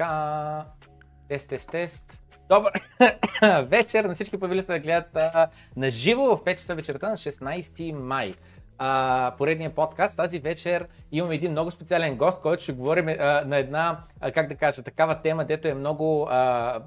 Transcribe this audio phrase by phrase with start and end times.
[0.00, 0.64] така.
[1.28, 2.12] Тест, тест, тест.
[2.48, 2.72] Добър
[3.62, 7.16] вечер на всички появили се да гледат а, на живо в 5 часа вечерта на
[7.16, 8.34] 16 май.
[8.78, 10.16] А, поредния подкаст.
[10.16, 14.48] Тази вечер имаме един много специален гост, който ще говорим а, на една, а, как
[14.48, 16.80] да кажа, такава тема, дето е много а,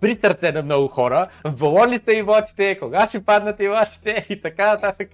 [0.00, 1.28] при сърце на много хора.
[1.44, 5.08] В балон ли са имотите, кога ще паднат имотите и така нататък.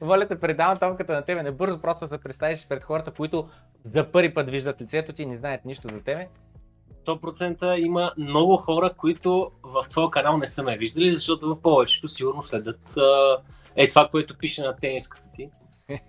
[0.00, 1.42] Моля те, предавам томката на тебе.
[1.42, 3.48] Не бързо просто се представиш пред хората, които
[3.84, 6.26] за първи път виждат лицето ти и не знаят нищо за тебе.
[7.06, 12.42] 100% има много хора, които в твоя канал не са ме виждали, защото повечето сигурно
[12.42, 12.94] следят
[13.76, 15.50] е това, което пише на тениската ти.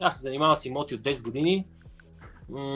[0.00, 1.64] Аз се занимавам с имоти от 10 години.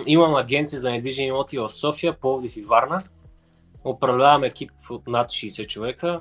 [0.06, 3.02] Имам агенция за недвижими имоти в София, Пловдив и Варна.
[3.84, 6.20] Управлявам екип от над 60 човека.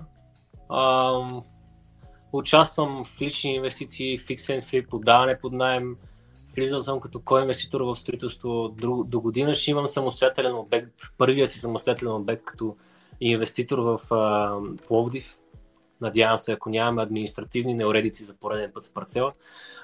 [2.33, 5.97] Участвам в лични инвестиции, фиксен флип, подаване под найем,
[6.55, 8.69] Влизал съм като ко-инвеститор в строителство.
[9.07, 12.75] До, година ще имам самостоятелен обект, първия си самостоятелен обект като
[13.21, 14.57] инвеститор в а,
[14.87, 15.39] Пловдив.
[16.01, 19.33] Надявам се, ако нямаме административни неуредици за пореден път с парцела.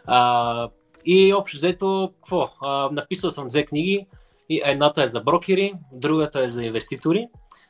[0.06, 0.70] А,
[1.06, 2.50] и общо взето, какво?
[2.62, 4.08] А, написал съм две книги.
[4.50, 7.28] И едната е за брокери, другата е за инвеститори,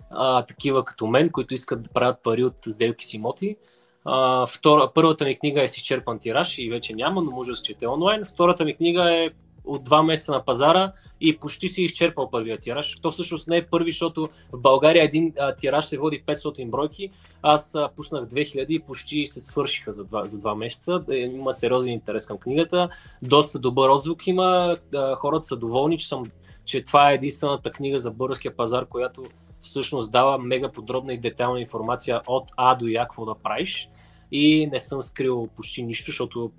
[0.10, 3.58] а, такива като мен, които искат да правят пари от сделки с имоти.
[4.06, 7.56] А, втора, първата ми книга е с изчерпан тираж и вече няма, но може да
[7.56, 8.26] се чете онлайн.
[8.26, 9.30] Втората ми книга е
[9.66, 10.92] от два месеца на пазара
[11.22, 13.00] и почти си изчерпал първия тираж.
[13.02, 17.12] То всъщност не е първи, защото в България един а, тираж се води 500 бройки.
[17.42, 21.04] Аз а, пуснах 2000 и почти се свършиха за два, за два месеца.
[21.12, 22.90] Е, има сериозен интерес към книгата.
[23.22, 24.78] Доста добър отзвук има.
[24.96, 26.24] А, хората са доволни, че, съм,
[26.66, 29.24] че това е единствената книга за българския пазар, която
[29.62, 33.90] всъщност дава мега подробна и детайлна информация от А до Я какво да правиш.
[34.32, 36.52] И не съм скрил почти нищо, защото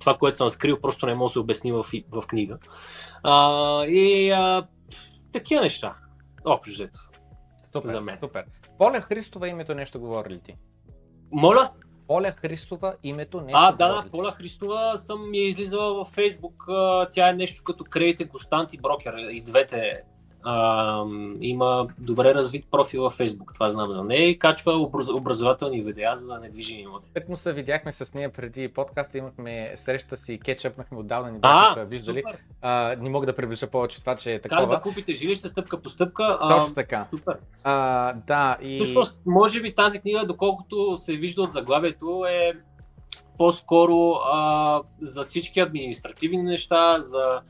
[0.00, 2.58] това, което съм скрил, просто не мога да се обясни в, в книга.
[3.22, 4.66] А, и а,
[5.32, 5.94] такива неща.
[6.44, 6.98] Общо взето.
[7.84, 8.18] За мен.
[8.20, 8.44] Супер.
[8.78, 10.54] Поля Христова името нещо говори ли ти?
[11.32, 11.70] Моля?
[12.06, 16.64] Поля Христова името нещо А, да, да, Поля Христова съм ми е излизала във Фейсбук.
[17.12, 19.14] Тя е нещо като кредитен констант и брокер.
[19.30, 20.02] И двете
[20.50, 21.04] а,
[21.40, 26.14] има добре развит профил във Facebook, това знам за нея и качва образ, образователни видеа
[26.14, 27.10] за недвижими имоти.
[27.14, 31.82] Пет му се видяхме с нея преди подкаста, имахме среща си, кетчъпнахме отдавна, не бяхме
[31.82, 32.22] се виждали.
[32.62, 34.60] А, не мога да приближа повече това, че е такова.
[34.60, 36.38] Как да купите жилище стъпка по стъпка.
[36.40, 37.04] А, Точно така.
[37.04, 37.36] Супер.
[37.64, 38.80] А, да, и...
[38.80, 42.52] Всъщност, може би тази книга, доколкото се вижда от заглавието, е
[43.38, 47.40] по-скоро а, за всички административни неща, за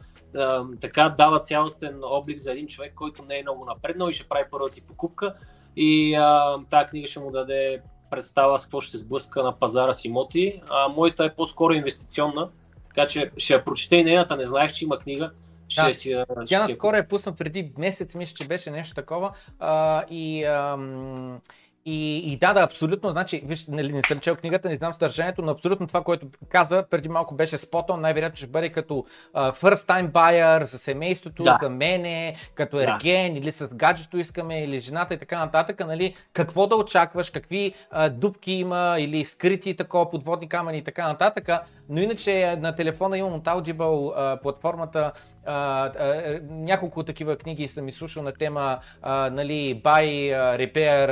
[0.80, 4.44] така дава цялостен облик за един човек, който не е много напреднал и ще прави
[4.50, 5.34] първата си покупка.
[5.76, 7.80] И а, тази книга ще му даде
[8.10, 10.62] представа с какво ще се сблъска на пазара с имоти.
[10.70, 12.48] А, моята е по-скоро инвестиционна,
[12.88, 15.30] така че ще я прочете и нейната, не знаех, че има книга.
[15.68, 15.94] Ще да.
[15.94, 19.32] си, Тя наскоро е пусна преди месец, мисля, че беше нещо такова.
[19.58, 21.40] А, и ам,
[21.88, 25.42] и, и да, да, абсолютно, значи, виж, не, не съм чел книгата, не знам съдържанието,
[25.42, 29.04] но абсолютно това, което каза преди малко беше спотон, най-вероятно ще бъде като
[29.34, 31.58] uh, first time buyer за семейството, да.
[31.62, 33.38] за мене, като ерген да.
[33.38, 38.10] или с гаджето искаме, или жената и така нататък, нали, какво да очакваш, какви uh,
[38.10, 41.48] дупки има или скрити такова, подводни камъни и така нататък,
[41.88, 45.12] но иначе на телефона имам от Audible uh, платформата
[45.48, 51.08] а, а, няколко такива книги съм изслушал на тема а, нали, buy, repair,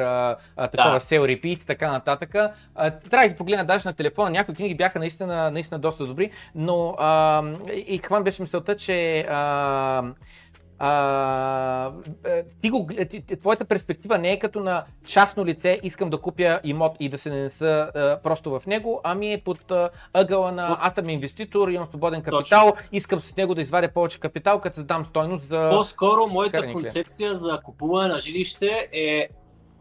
[0.57, 1.01] а, такова да.
[1.01, 2.35] sell, repeat и така нататък.
[2.75, 6.97] А, трябва да погледна даже на телефона, някои книги бяха наистина, наистина доста добри, но
[6.99, 7.43] а,
[7.87, 10.03] и каква беше мисълта, че а,
[10.79, 11.93] а,
[12.25, 16.61] е, ти го, ти, твоята перспектива не е като на частно лице, искам да купя
[16.65, 20.77] имот и да се нанеса а, просто в него, ами е под а, ъгъла на
[20.81, 22.89] аз съм инвеститор, имам свободен капитал, Точно.
[22.93, 25.71] искам с него да извадя повече капитал, като задам стойност за...
[25.71, 29.29] По-скоро моята концепция за купуване на жилище е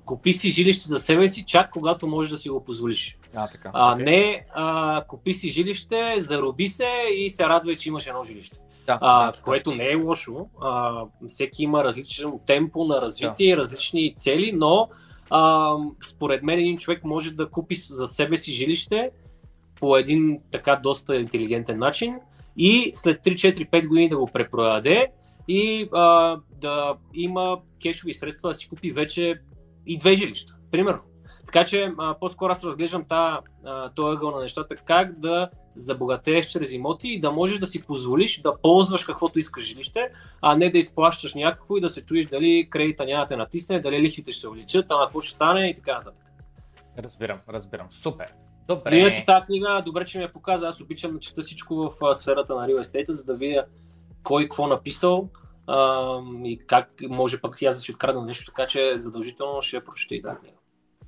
[0.06, 3.18] купи си жилище за себе си, чак когато можеш да си го позволиш.
[3.36, 3.72] А, така.
[3.74, 4.04] а okay.
[4.04, 8.58] не а, купи си жилище, зароби се и се радвай, че имаш едно жилище.
[8.86, 10.48] Да, а, да, което не е лошо.
[10.62, 13.58] А, всеки има различен темпо на развитие, да.
[13.58, 14.90] различни цели, но
[15.30, 15.74] а,
[16.06, 19.12] според мен един човек може да купи за себе си жилище
[19.80, 22.16] по един така доста интелигентен начин
[22.58, 25.12] и след 3-4-5 години да го препродаде
[25.48, 29.36] и а, да има кешови средства да си купи вече
[29.86, 31.02] и две жилища, примерно.
[31.46, 33.06] Така че а, по-скоро аз разглеждам
[33.96, 38.42] този ъгъл на нещата, как да забогатееш чрез имоти и да можеш да си позволиш
[38.42, 40.10] да ползваш каквото искаш жилище,
[40.42, 43.80] а не да изплащаш някакво и да се чуеш дали кредита няма да те натисне,
[43.80, 46.26] дали лихвите ще се увеличат, ама какво ще стане и така нататък.
[46.98, 47.88] Разбирам, разбирам.
[47.92, 48.34] Супер.
[48.68, 48.98] Добре.
[48.98, 50.68] Иначе тази книга, добре, че ми я показа.
[50.68, 53.66] Аз обичам да чета всичко в сферата на real estate, за да видя
[54.24, 55.30] кой какво написал
[55.68, 59.84] а, и как може пък аз да си открадна нещо, така че задължително ще я
[59.84, 60.58] прочета и тази книга.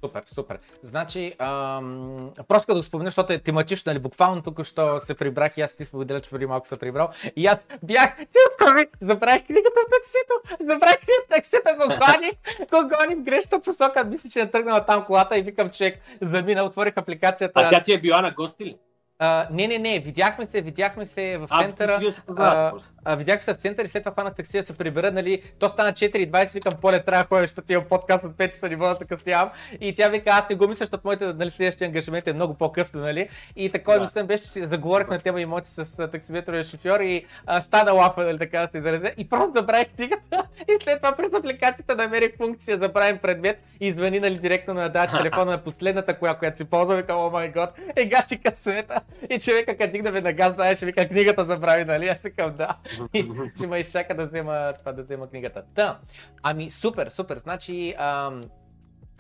[0.02, 0.60] Супер, супер.
[0.82, 5.58] Значи, ам, просто да го спомена, защото е тематично, нали, буквално тук що се прибрах
[5.58, 7.10] и аз ти споделя, че преди малко се прибрал.
[7.36, 12.32] И аз бях, ти скоро забравих книгата в таксито, забравих книгата в таксито, го гони,
[12.72, 16.64] го гони в грешната посока, мисля, че е тръгнала там колата и викам, човек, замина,
[16.64, 17.60] отворих апликацията.
[17.60, 18.78] А тя ти е била на гости ли?
[19.20, 22.00] А, не, не, не, видяхме се, видяхме се в центъра.
[22.08, 22.72] А, се а,
[23.06, 25.70] а, видях се в центъра и след това хванах такси да се прибера, нали, то
[25.70, 28.96] стана 4.20, викам, поле трябва да ходя, защото имам подкаст от 5 часа, не мога
[28.96, 29.50] да къснявам.
[29.82, 33.02] И тя вика, аз не го мисля, защото моите нали, следващи ангажимент е много по-късно,
[33.02, 33.30] нали.
[33.56, 34.04] И такова да.
[34.04, 38.24] мисля беше, че си заговорих на тема имоти с таксиметровия шофьор и а, стана лапа,
[38.24, 39.12] нали, така да се изразя.
[39.18, 43.92] И просто забравих книгата и след това през апликацията намерих функция за правим предмет и
[43.92, 47.50] звъни нали, директно на даден телефона на последната, коя, която си ползва, вика, о май
[47.50, 49.02] гот, е гачи късмета.
[49.30, 52.08] И човека, като дигна веднага, знаеше, вика, книгата забрави, нали?
[52.08, 52.78] Аз викам, да.
[53.14, 55.64] И, че ме изчака да взема, това, да взема книгата.
[55.76, 56.00] Та,
[56.44, 57.38] ами супер, супер.
[57.38, 58.42] Значи, ам,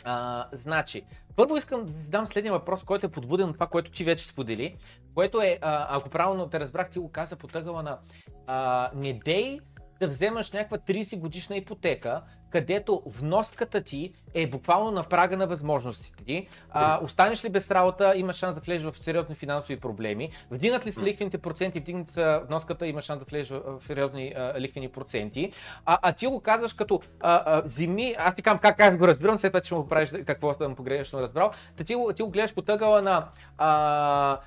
[0.03, 1.03] а, значи,
[1.36, 4.75] първо искам да задам следния въпрос, който е подбуден от това, което ти вече сподели,
[5.15, 8.00] което е, а, ако правилно те разбрах, ти го каза по тъгъла на
[8.48, 9.60] а, не дей
[10.00, 16.24] да вземаш някаква 30 годишна ипотека, където вноската ти е буквално на прага на възможностите
[16.24, 16.48] ти.
[16.70, 20.30] А, останеш ли без работа, има шанс да влезеш в сериозни финансови проблеми.
[20.51, 24.60] Вдигнат ли са лихвените проценти, вдигнат са вноската, има шанс да влезеш в сериозни а,
[24.60, 25.51] лихвени проценти.
[25.86, 29.08] А, а ти го казваш като а, а, зими, аз ти казвам как аз го
[29.08, 31.51] разбирам, след това ще му правиш какво му погрешно разбрал.
[31.77, 33.27] Та ти, ти го гледаш по тъгъла на
[33.58, 34.39] а,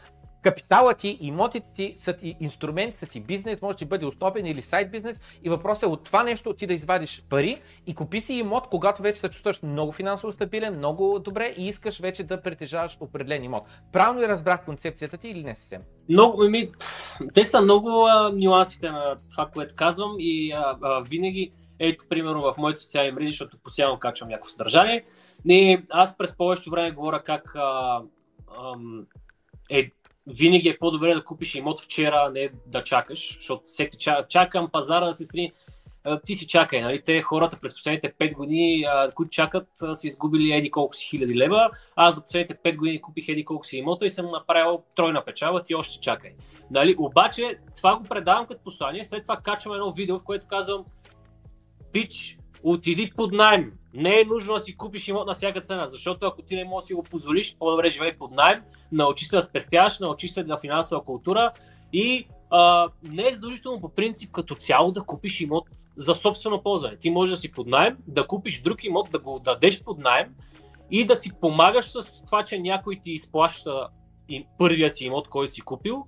[0.42, 4.62] Капиталът ти, имотите ти са ти инструмент, са ти бизнес, може да бъде основен или
[4.62, 8.34] сайт бизнес и въпросът е от това нещо ти да извадиш пари и купи си
[8.34, 12.96] имот, когато вече се чувстваш много финансово стабилен, много добре и искаш вече да притежаваш
[13.00, 13.62] определен имот.
[13.92, 15.80] Правилно ли разбрах концепцията ти или не съвсем?
[16.08, 16.70] Много, ми,
[17.34, 22.42] те са много а, нюансите на това, което казвам и а, а, винаги, ето примерно
[22.42, 25.04] в моите социални мрежи, защото постоянно качвам някакво съдържание,
[25.48, 28.00] и аз през повечето време говоря как а,
[28.56, 28.74] а,
[29.70, 29.90] е
[30.26, 34.68] винаги е по-добре да купиш имот вчера, а не да чакаш, защото всеки ча, чакам
[34.72, 35.52] пазара да се сри.
[36.26, 37.02] Ти си чакай, нали?
[37.02, 41.70] Те хората през последните 5 години, които чакат, са изгубили еди колко си хиляди лева.
[41.96, 45.62] Аз за последните 5 години купих еди колко си имота и съм направил тройна печала,
[45.62, 46.32] ти още чакай.
[46.70, 46.94] Нали?
[46.98, 50.84] Обаче това го предавам като послание, след това качвам едно видео, в което казвам
[51.92, 53.72] Пич, отиди под найем.
[53.94, 56.84] Не е нужно да си купиш имот на всяка цена, защото ако ти не можеш
[56.84, 60.58] да си го позволиш, по-добре живей под найем, научи се да спестяваш, научи се на
[60.58, 61.52] финансова култура
[61.92, 65.64] и а, не е задължително по принцип като цяло да купиш имот
[65.96, 66.96] за собствено ползване.
[66.96, 70.34] Ти можеш да си под найем, да купиш друг имот, да го дадеш под найем
[70.90, 73.88] и да си помагаш с това, че някой ти изплаща
[74.58, 76.06] първия си имот, който си купил,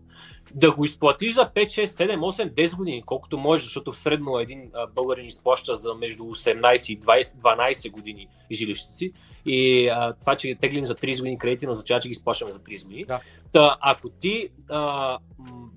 [0.55, 4.39] да го изплатиш за 5, 6, 7, 8, 10 години, колкото можеш, защото в средно
[4.39, 9.13] един българин изплаща за между 18 и 20, 12 години жилището си.
[9.47, 12.85] И а, това, че теглим за 30 години кредити, означава, че ги изплащаме за 30
[12.85, 13.05] години.
[13.05, 13.21] Да.
[13.53, 15.19] Та, ако ти а,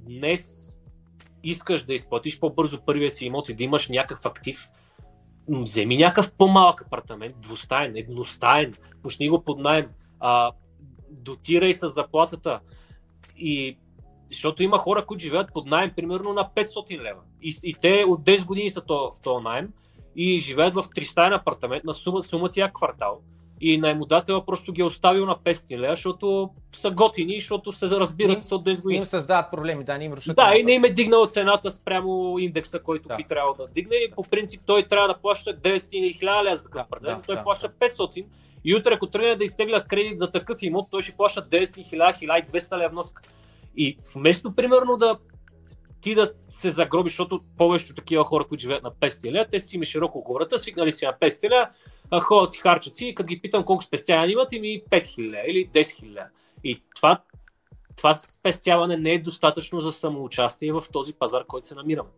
[0.09, 0.71] днес
[1.43, 4.69] искаш да изплатиш по-бързо първия си имот и да имаш някакъв актив,
[5.49, 8.73] вземи някакъв по-малък апартамент, двустаен, едностаен,
[9.03, 9.87] пусни го под найем,
[10.19, 10.51] а,
[11.25, 12.59] дотирай с заплатата
[13.37, 13.77] и
[14.29, 17.21] защото има хора, които живеят под найем примерно на 500 лева.
[17.41, 19.69] И, и те от 10 години са то, в този найем
[20.15, 23.21] и живеят в 300 апартамент на сума, сума тия квартал.
[23.61, 28.43] И наймодателя просто ги е оставил на 500 лева, защото са готини, защото се разбират
[28.43, 28.97] с от 10 години.
[28.97, 30.35] Им създават проблеми, да, не им рушат.
[30.35, 33.15] Да, и не им е дигнал цената спрямо индекса, който да.
[33.15, 33.95] би трябвало да дигне.
[33.95, 37.21] И по принцип той трябва да плаща 900 или 1000 лева за такъв да, апартамент,
[37.21, 38.25] да, той да, плаща 500.
[38.65, 42.49] И утре, ако тръгне да изтегля кредит за такъв имот, той ще плаща 10 000,
[42.51, 43.21] 1200 лева вноска.
[43.77, 45.17] И вместо, примерно, да
[46.05, 49.77] ти да се загробиш, защото повечето такива хора, които живеят на 500 лева, те си
[49.77, 51.69] ми широко говората, свикнали си на 500 лева,
[52.21, 55.81] ходят си харчат си и като ги питам колко спестяване имат, ми 5000 или 10
[55.81, 56.27] 000
[56.63, 57.21] И това,
[57.97, 62.09] това спестяване не е достатъчно за самоучастие в този пазар, който се намираме.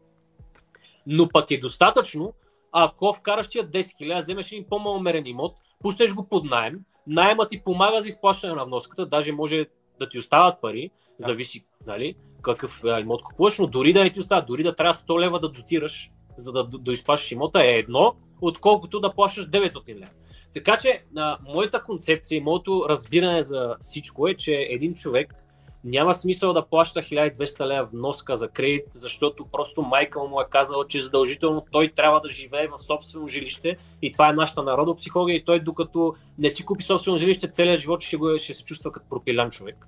[1.07, 2.33] Но пък е достатъчно,
[2.71, 7.63] ако вкараш тия 10 000, вземеш един по-маломерен имот, пустеш го под найем, найемът ти
[7.63, 9.65] помага за изплащане на вноската, даже може
[9.99, 14.47] да ти остават пари, зависи нали, какъв имот купуваш, но дори да не ти остават,
[14.47, 18.99] дори да трябва 100 лева да дотираш, за да, да изплащаш имота е едно, отколкото
[18.99, 20.11] да плащаш 900 лева.
[20.53, 25.35] Така че а, моята концепция и моето разбиране за всичко е, че един човек
[25.83, 30.87] няма смисъл да плаща 1200 лева вноска за кредит, защото просто майка му е казала,
[30.87, 35.43] че задължително той трябва да живее в собствено жилище и това е нашата народопсихология и
[35.43, 39.09] той докато не си купи собствено жилище, целият живот ще, го, ще се чувства като
[39.09, 39.87] пропилян човек.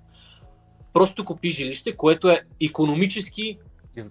[0.99, 3.57] Просто купи жилище, което е економически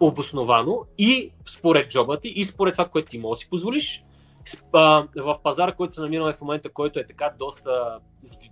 [0.01, 4.05] обосновано и според джоба ти, и според това, което ти можеш да си позволиш.
[5.17, 7.99] В пазара, който се намираме в момента, който е така доста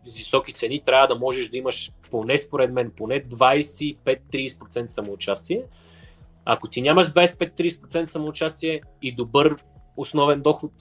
[0.04, 5.62] с високи цени, трябва да можеш да имаш поне според мен, поне 25-30% самоучастие.
[6.44, 9.56] Ако ти нямаш 25-30% самоучастие и добър
[9.96, 10.72] основен доход,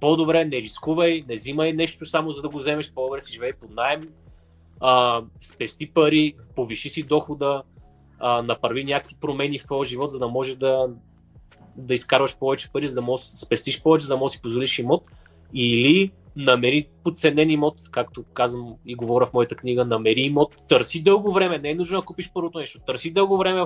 [0.00, 3.70] по-добре не рискувай, не взимай нещо само за да го вземеш, по-добре си живей под
[3.70, 4.08] найем,
[4.80, 7.62] а, спести пари, повиши си дохода,
[8.18, 10.88] а, направи някакви промени в твоя живот, за да можеш да,
[11.76, 14.78] да изкарваш повече пари, за да можеш спестиш повече, за да можеш да си позволиш
[14.78, 15.04] имот.
[15.54, 21.32] Или намери подценен имот, както казвам и говоря в моята книга, намери имот, търси дълго
[21.32, 23.64] време, не е нужно да купиш първото нещо, търси дълго време,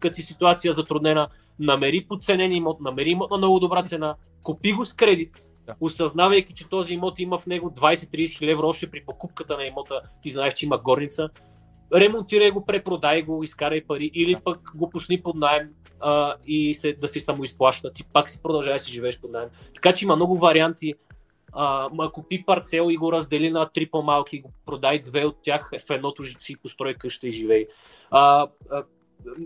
[0.00, 1.28] като си ситуация затруднена,
[1.58, 5.74] намери подценен имот, намери имот на много добра цена, купи го с кредит, да.
[5.80, 10.00] осъзнавайки, че този имот има в него 20-30 хиляди евро още при покупката на имота,
[10.22, 11.28] ти знаеш, че има горница,
[11.94, 15.68] ремонтирай го, препродай го, изкарай пари или пък го пусни под найем
[16.00, 17.92] а, и се, да си самоизплаща.
[17.92, 19.48] Ти пак си продължавай да си живееш под найем.
[19.74, 20.94] Така че има много варианти.
[21.54, 25.70] А, ма купи парцел и го раздели на три по-малки, го продай две от тях,
[25.86, 27.66] в едното си построй къща и живей.
[28.10, 28.84] А, а,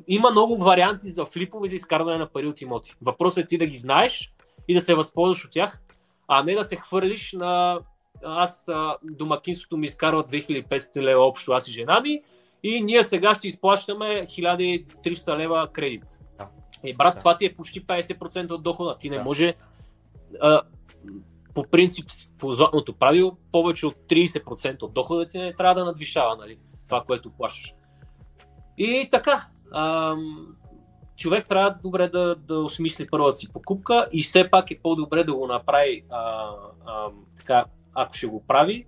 [0.09, 2.95] има много варианти за флипове за изкарване на пари от имоти.
[3.03, 4.33] Въпросът е ти да ги знаеш
[4.69, 5.83] и да се възползваш от тях,
[6.29, 7.81] а не да се хвърлиш на
[8.23, 8.71] аз
[9.03, 12.23] домакинството ми изкарва 2500 лева общо, аз и жена ми,
[12.62, 16.21] и ние сега ще изплащаме 1300 лева кредит.
[16.38, 16.49] Да.
[16.85, 17.19] И брат, да.
[17.19, 18.97] това ти е почти 50% от дохода.
[18.99, 19.23] Ти не да.
[19.23, 19.55] може
[20.41, 20.62] а,
[21.59, 26.37] по принцип, по златното правило, повече от 30% от дохода ти не трябва да надвишава
[26.37, 27.75] нали, това, което плащаш.
[28.79, 30.47] И така, ам,
[31.17, 35.35] човек трябва добре да, да осмисли първата си покупка и все пак е по-добре да
[35.35, 36.50] го направи а,
[36.87, 38.87] а, така, ако ще го прави,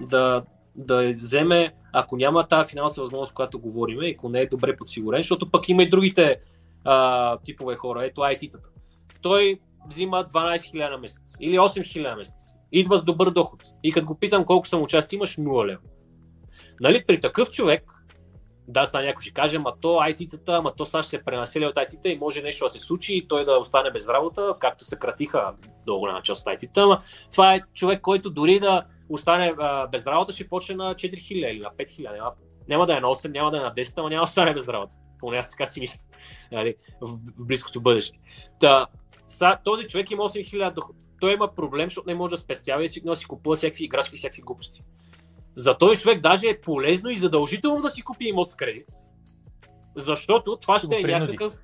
[0.00, 0.42] да,
[0.76, 5.50] да вземе, ако няма тази финансова възможност, която говорим, ако не е добре подсигурен, защото
[5.50, 6.40] пък има и другите
[6.84, 8.68] а, типове хора, ето IT-тата.
[9.22, 12.54] Той взима 12 000 на месец или 8 000 на месец.
[12.72, 13.62] Идва с добър доход.
[13.82, 15.80] И като го питам колко съм участие, имаш 0 лева.
[16.80, 17.98] Нали, при такъв човек,
[18.68, 21.76] да, сега някой ще каже, ма то IT-тата, ма то сега ще се пренасели от
[21.76, 24.98] IT-та и може нещо да се случи и той да остане без работа, както се
[24.98, 25.54] кратиха
[25.86, 26.98] много голяма част от IT-та, ама
[27.32, 31.60] това е човек, който дори да остане а, без работа, ще почне на 4000 или
[31.60, 32.12] на 5000.
[32.12, 32.32] Няма,
[32.68, 34.68] няма да е на 8, няма да е на 10, ама няма да остане без
[34.68, 34.96] работа.
[35.18, 36.02] Поне аз така си мисля
[36.52, 38.18] нали, в, в близкото бъдеще.
[38.60, 38.86] Та,
[39.28, 40.96] са, този човек има 8000 доход.
[41.20, 44.42] Той има проблем, защото не може да спестява и си носи купува всякакви играчки, всякакви
[44.42, 44.82] глупости.
[45.56, 48.88] За този човек даже е полезно и задължително да си купи имот с кредит.
[49.96, 51.54] Защото това ще, е някакъв.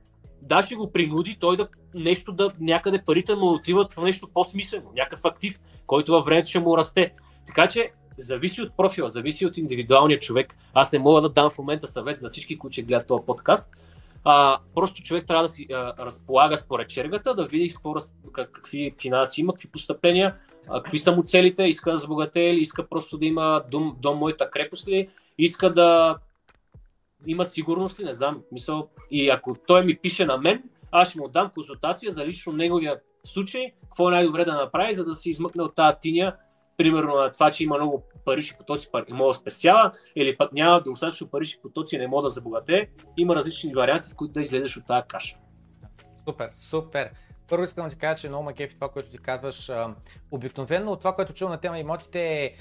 [0.42, 4.92] Да, ще го принуди той да нещо да някъде парите му отиват в нещо по-смислено,
[4.96, 7.12] някакъв актив, който във времето ще му расте.
[7.46, 10.56] Така че зависи от профила, зависи от индивидуалния човек.
[10.74, 13.70] Аз не мога да дам в момента съвет за всички, които ще гледат този подкаст.
[14.24, 19.40] А, просто човек трябва да си а, разполага според чергата, да види според, какви финанси
[19.40, 20.36] има, какви постъпления,
[20.68, 24.18] а, какви са му целите, иска да забогате или иска просто да има дом, дом
[24.18, 25.08] моята крепост ли,
[25.38, 26.18] иска да
[27.26, 28.42] има сигурност ли, не знам.
[28.52, 32.52] Мисъл, и ако той ми пише на мен, аз ще му дам консултация за лично
[32.52, 36.36] неговия случай, какво е най-добре да направи, за да се измъкне от тази тиня,
[36.76, 40.82] примерно на това, че има много парични потоци, не мога да спестява, или пък няма
[40.82, 42.90] достатъчно парични потоци, не мога да забогате.
[43.16, 45.36] Има различни варианти, в които да излезеш от тази каша.
[46.24, 47.10] Супер, супер.
[47.48, 49.70] Първо искам да ти кажа, че много ме кефи това, което ти казваш.
[50.30, 52.52] Обикновено от това, което чувам на тема имотите е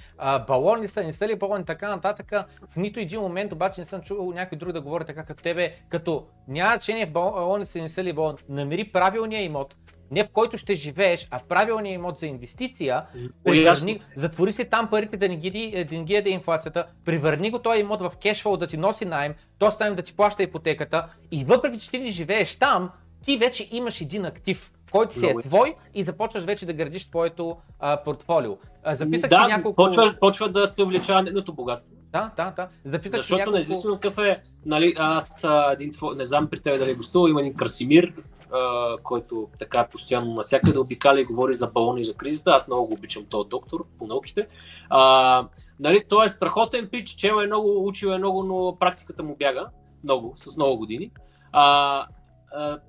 [0.47, 2.31] балони са, не са ли балони, така нататък.
[2.71, 5.75] В нито един момент обаче не съм чувал някой друг да говори така като тебе,
[5.89, 8.37] като няма значение балони са, не са ли балони.
[8.49, 9.75] Намери правилния имот,
[10.11, 13.05] не в който ще живееш, а правилния имот за инвестиция,
[13.43, 17.59] превърни, затвори се там парите да не ги, да не ги яде инфлацията, превърни го
[17.59, 21.45] този имот в кешфол да ти носи найем, то стане да ти плаща ипотеката и
[21.45, 22.91] въпреки, че ти не живееш там,
[23.25, 27.57] ти вече имаш един актив, който си е твой и започваш вече да градиш твоето
[27.79, 28.57] а, портфолио.
[28.83, 29.75] А, записах да, си няколко...
[29.75, 31.93] почва, почва да се увлечава нетното богатство.
[32.11, 32.67] Да, да, да.
[32.85, 33.57] Записах Защото няколко...
[33.57, 37.53] независимо какъв е, нали, аз един, не знам при тебе дали е гостувал, има един
[37.53, 38.13] Красимир,
[38.51, 42.51] а, който така постоянно навсякъде обикаля и говори за балони и за кризата.
[42.51, 44.47] Аз много го обичам този доктор по науките.
[44.89, 45.47] А,
[45.79, 49.67] нали, той е страхотен пич, че е много, учил е много, но практиката му бяга
[50.03, 51.11] много, с много години.
[51.51, 52.05] А,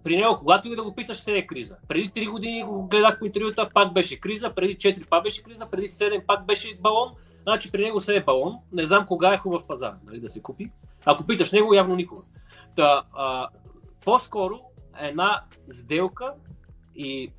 [0.04, 1.76] при него, когато и да го питаш, се е криза.
[1.88, 5.66] Преди 3 години го гледах по интервюта, пак беше криза, преди 4 пак беше криза,
[5.70, 8.58] преди 7 пак беше балон, значи при него се е балон.
[8.72, 10.70] Не знам кога е хубав пазар нали, да се купи.
[11.04, 12.22] Ако питаш него, явно никога.
[12.76, 13.48] Та, а,
[14.04, 14.60] по-скоро
[15.00, 16.32] една сделка
[16.96, 17.32] и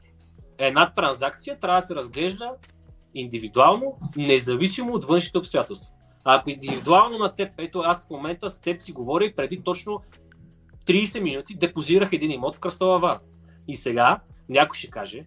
[0.57, 2.51] една транзакция трябва да се разглежда
[3.13, 5.91] индивидуално, независимо от външните обстоятелства.
[6.23, 10.01] Ако индивидуално на теб, ето аз в момента с теб си говоря преди точно
[10.85, 13.19] 30 минути депозирах един имот в Кръстова Вара.
[13.67, 14.19] И сега
[14.49, 15.25] някой ще каже,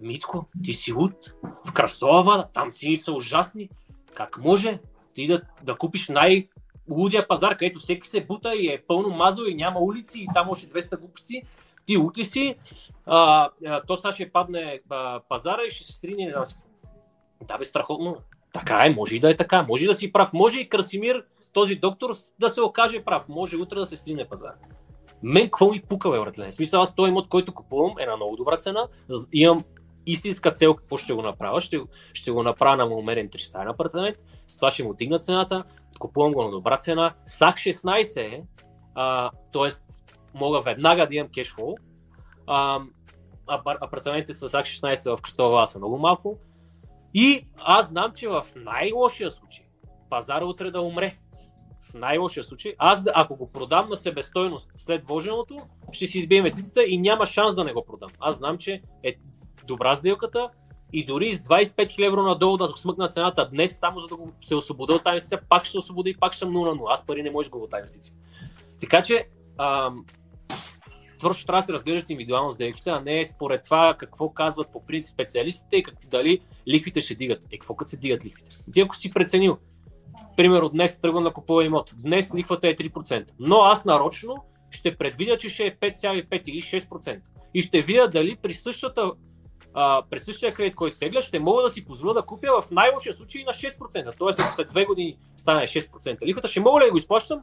[0.00, 1.34] Митко, ти си луд
[1.66, 3.68] в Кръстова Вара, там цените са ужасни.
[4.14, 4.78] Как може
[5.14, 6.48] ти да, да купиш най-
[6.90, 10.50] лудия пазар, където всеки се бута и е пълно мазо и няма улици и там
[10.50, 11.42] още 200 глупости.
[11.86, 12.54] Ти луд ли си?
[13.06, 16.44] А, а, то сега ще падне а, пазара и ще се срине, не знам.
[17.48, 18.16] Да, бе, страхотно.
[18.52, 19.62] Така е, може и да е така.
[19.62, 20.32] Може да си прав.
[20.32, 23.28] Може и Красимир, този доктор, да се окаже прав.
[23.28, 24.54] Може утре да се срине пазара.
[25.22, 26.52] Мен какво ми пука, бе, братле?
[26.52, 28.88] Смисъл, аз този имот, който купувам, е на много добра цена.
[29.32, 29.64] Имам
[30.06, 31.60] истинска цел какво ще го направя.
[31.60, 31.80] Ще,
[32.12, 34.16] ще го направя на умерен 300 апартамент.
[34.48, 35.64] С това ще му дигна цената.
[35.98, 37.14] Купувам го на добра цена.
[37.26, 38.42] САК 16 е,
[39.52, 39.68] т.е.
[40.34, 41.76] мога веднага да имам кешфол.
[43.80, 46.38] апартаментите с САК 16 в Кръстова са много малко.
[47.14, 49.64] И аз знам, че в най-лошия случай
[50.10, 51.16] пазара утре да умре.
[51.90, 55.58] В най-лошия случай, аз ако го продам на себестойност след вложеното,
[55.92, 58.10] ще си избия инвестицията и няма шанс да не го продам.
[58.20, 59.14] Аз знам, че е
[59.66, 60.48] добра сделката
[60.92, 64.32] и дори с 25 000 евро надолу да смъкна цената днес, само за да го
[64.40, 66.76] се освободя от тази инвестиция, пак ще се освободи и пак ще съм 0 на
[66.76, 66.94] 0.
[66.94, 68.14] Аз пари не може да го от тази инвестиция.
[68.80, 69.26] Така че,
[69.58, 70.04] ам,
[71.20, 75.14] просто трябва да се разглеждат индивидуално сделките, а не според това какво казват по принцип
[75.14, 77.42] специалистите и как, дали лихвите ще дигат.
[77.50, 78.56] Е, какво като се дигат лихвите?
[78.72, 79.58] Ти ако си преценил,
[80.36, 84.34] примерно днес тръгвам да купува имот, днес лихвата е 3%, но аз нарочно
[84.70, 87.20] ще предвидя, че ще е 5,5 или 6%.
[87.54, 89.12] И ще видя дали при същата
[89.74, 93.12] а, през същия кредит, който тегля, ще мога да си позволя да купя в най-лошия
[93.12, 94.18] случай на 6%.
[94.18, 97.42] Тоест, ако след две години стане 6% лихвата, ще мога ли да го изплащам?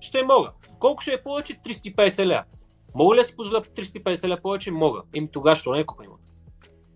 [0.00, 0.52] Ще мога.
[0.78, 1.54] Колко ще е повече?
[1.54, 2.44] 350 ля.
[2.94, 4.70] Мога ли да си позволя 350 ля повече?
[4.70, 5.02] Мога.
[5.14, 6.20] Им тогава ще не купа имот.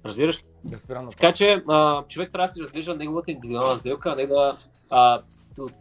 [0.09, 0.42] Разбираш?
[0.73, 1.11] Разбирам.
[1.11, 4.57] Така че а, човек трябва да си разглежда неговата индивидуална сделка, а не да
[4.90, 5.23] а,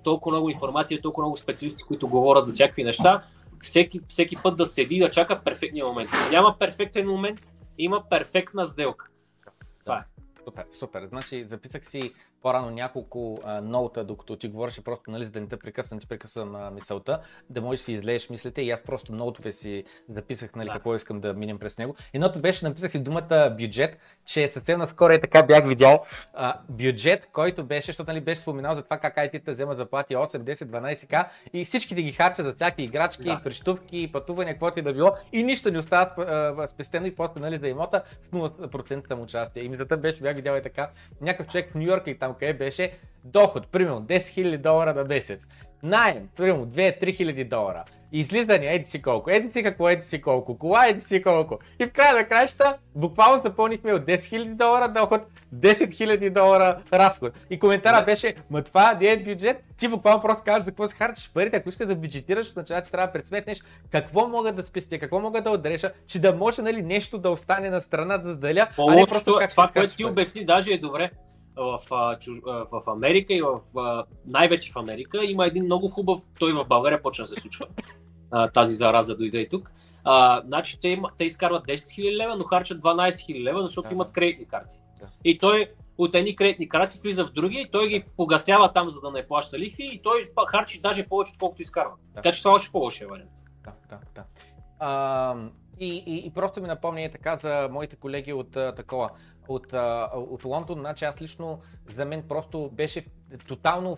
[0.03, 3.23] толкова много информация, толкова много специалисти, които говорят за всякакви неща,
[3.61, 6.09] всеки, всеки път да седи и да чака перфектния момент.
[6.31, 7.39] Няма перфектен момент,
[7.77, 9.05] има перфектна сделка.
[9.83, 10.03] Това е.
[10.43, 11.05] Супер, супер.
[11.05, 12.13] Значи записах си
[12.45, 16.07] по-рано няколко а, ноута, докато ти говореше просто, нали, за да не те прекъсна, ти
[16.07, 20.55] прекъсвам а, мисълта, да можеш да си излееш мислите и аз просто ноутове си записах,
[20.55, 20.73] нали, да.
[20.73, 21.95] какво искам да минем през него.
[22.13, 27.29] Едното беше, написах си думата бюджет, че съвсем наскоро е така бях видял а, бюджет,
[27.33, 31.25] който беше, защото нали, беше споменал за това как IT-та взема заплати 8, 10, 12к
[31.53, 33.41] и всичките ги харчат за всякакви играчки, да.
[33.43, 37.67] прищувки, пътувания, каквото и да било и нищо не остава спестено и после нали, за
[37.67, 39.63] имота с 0% самоучастие.
[39.63, 40.89] И мисълта беше, бях видял и така,
[41.21, 42.91] някакъв човек в Нью Йорк или там къде беше
[43.23, 45.47] доход, примерно 10 000 долара на месец.
[45.83, 47.83] Найем, примерно 2-3 хиляди долара.
[48.11, 51.59] Излизане, еди си колко, еди си какво, еди си колко, кола, еди си колко.
[51.79, 55.21] И в края на краища, буквално запълнихме от 10 000 долара доход,
[55.55, 57.33] 10 000 долара разход.
[57.49, 58.05] И коментара да.
[58.05, 61.57] беше, ма това не е бюджет, ти буквално просто кажеш за какво се харчиш парите,
[61.57, 65.41] ако искаш да бюджетираш, означава, че трябва да предсметнеш какво мога да спестя, какво мога
[65.41, 69.05] да отреша, че да може нали, нещо да остане на страна да заделя, а не
[69.05, 71.11] просто как това, което ти обясни, даже е добре
[71.57, 71.79] в,
[72.71, 73.59] в Америка и в,
[74.25, 77.65] най-вече в Америка има един много хубав, той в България почна да се случва.
[78.53, 79.71] Тази зараза дойде и тук.
[80.03, 83.93] А, значи те, те изкарват 10 000 лева, но харчат 12 000 лева, защото да.
[83.93, 84.75] имат кредитни карти.
[84.99, 85.07] Да.
[85.23, 89.01] И той от едни кредитни карти влиза в други и той ги погасява там, за
[89.01, 91.93] да не плаща лихви и той харчи даже повече, отколкото изкарва.
[92.07, 92.13] Да.
[92.13, 93.31] Така че това е още по-лошия вариант.
[93.63, 94.23] Да, да, да.
[94.79, 95.35] А,
[95.79, 99.09] и, и, и просто ми напомня така за моите колеги от а, такова,
[99.47, 99.73] от,
[100.13, 103.05] от Лондон, значи аз лично за мен просто беше
[103.47, 103.97] тотално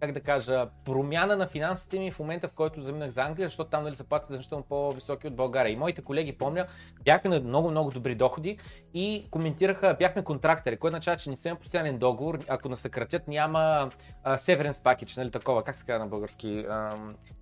[0.00, 3.70] как да кажа, промяна на финансите ми в момента, в който заминах за Англия, защото
[3.70, 5.72] там нали, заплатите значително по-високи от България.
[5.72, 6.66] И моите колеги, помня,
[7.04, 8.58] бяха на много, много добри доходи
[8.96, 13.90] и коментираха, бяхме контрактори, което означава, че не сме постоянен договор, ако не съкратят, няма
[14.36, 16.90] северенс пакет, нали такова, как се казва на български, а,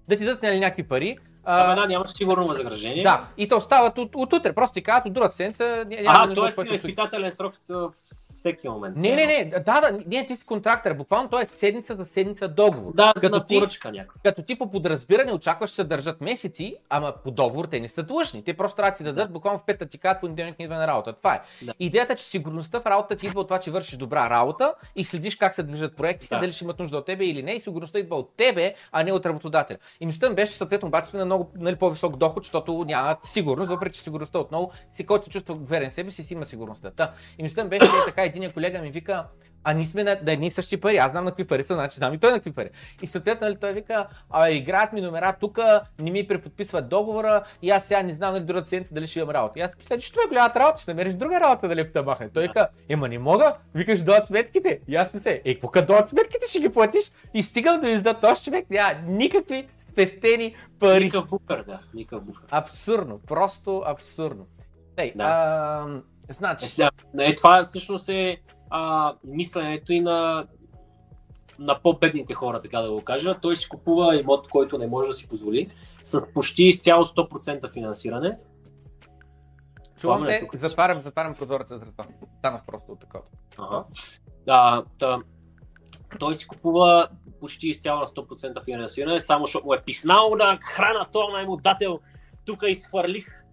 [0.08, 3.02] да ти дадат нали, някакви пари, Ама да, нямаш сигурно възнаграждение.
[3.02, 4.52] Да, и то остават от, от утре.
[4.52, 5.84] Просто ти казват от другата седмица.
[6.06, 6.50] А, т.е.
[6.50, 8.96] си изпитателен срок в всеки момент.
[8.96, 10.94] Не, не, не, да, да, не, ти си контрактор.
[10.94, 12.92] Буквално то е седмица за седмица договор.
[12.94, 14.20] Да, като на поръчка някаква.
[14.24, 18.02] Като ти по подразбиране очакваш, че се държат месеци, ама по договор те не са
[18.02, 18.44] длъжни.
[18.44, 19.32] Те просто трябва да ти дадат, да.
[19.32, 21.12] буквално в петък ти казват, понеделник не идва на работа.
[21.12, 21.40] Това е.
[21.62, 21.72] Да.
[21.78, 25.04] Идеята е, че сигурността в работата ти идва от това, че вършиш добра работа и
[25.04, 26.40] следиш как се движат проектите, да.
[26.40, 27.52] дали ще имат нужда от тебе или не.
[27.52, 29.78] И сигурността идва от тебе, а не от работодателя.
[30.00, 33.68] И мисълта беше, съответно, обаче сме на много нали, по-висок висок доход, защото нямат сигурност,
[33.68, 36.90] въпреки че сигурността отново, си който се чувства верен себе си, си има сигурността.
[36.90, 37.12] Та.
[37.38, 39.24] И мисля, беше че така, един колега ми вика,
[39.64, 40.96] а ние сме на, на едни и същи пари.
[40.96, 42.70] Аз знам на какви пари са, значи знам и той на какви пари.
[43.02, 45.58] И съответно нали, той вика, а, играят ми номера тук,
[45.98, 49.30] не ми преподписват договора и аз сега не знам нали, другата седмица дали ще имам
[49.30, 49.58] работа.
[49.58, 52.28] И аз мисля, че това е голямата работа, ще намериш друга работа, дали те махне.
[52.28, 54.80] Той вика, ема не мога, викаш дойдат сметките.
[54.88, 57.12] И аз мисля, е, какво като дойдат сметките ще ги платиш?
[57.34, 61.04] И стигам да издат този човек, няма никакви спестени пари.
[61.04, 61.78] Никакъв буфер, да.
[61.94, 62.44] Никакъв буфер.
[62.50, 64.46] Абсурдно, просто абсурдно.
[64.96, 65.24] Тей, Да.
[65.24, 65.86] а,
[66.28, 68.40] значи, Е, сега, е, това всъщност е
[68.76, 70.46] а, мисленето и на,
[71.58, 73.38] на по-бедните хора, така да го кажа.
[73.42, 75.68] Той си купува имот, който не може да си позволи,
[76.04, 78.38] с почти изцяло 100% финансиране.
[79.96, 80.56] чувам това е те, тук.
[80.56, 82.04] затварям, затварям прозореца за това.
[82.38, 83.24] Станах просто от такова.
[83.58, 83.84] Ага.
[84.48, 85.18] А, та,
[86.18, 87.08] той си купува
[87.40, 92.00] почти изцяло на 100% финансиране, само защото му е писнал да храна този наймодател.
[92.44, 93.44] Тук изхвърлих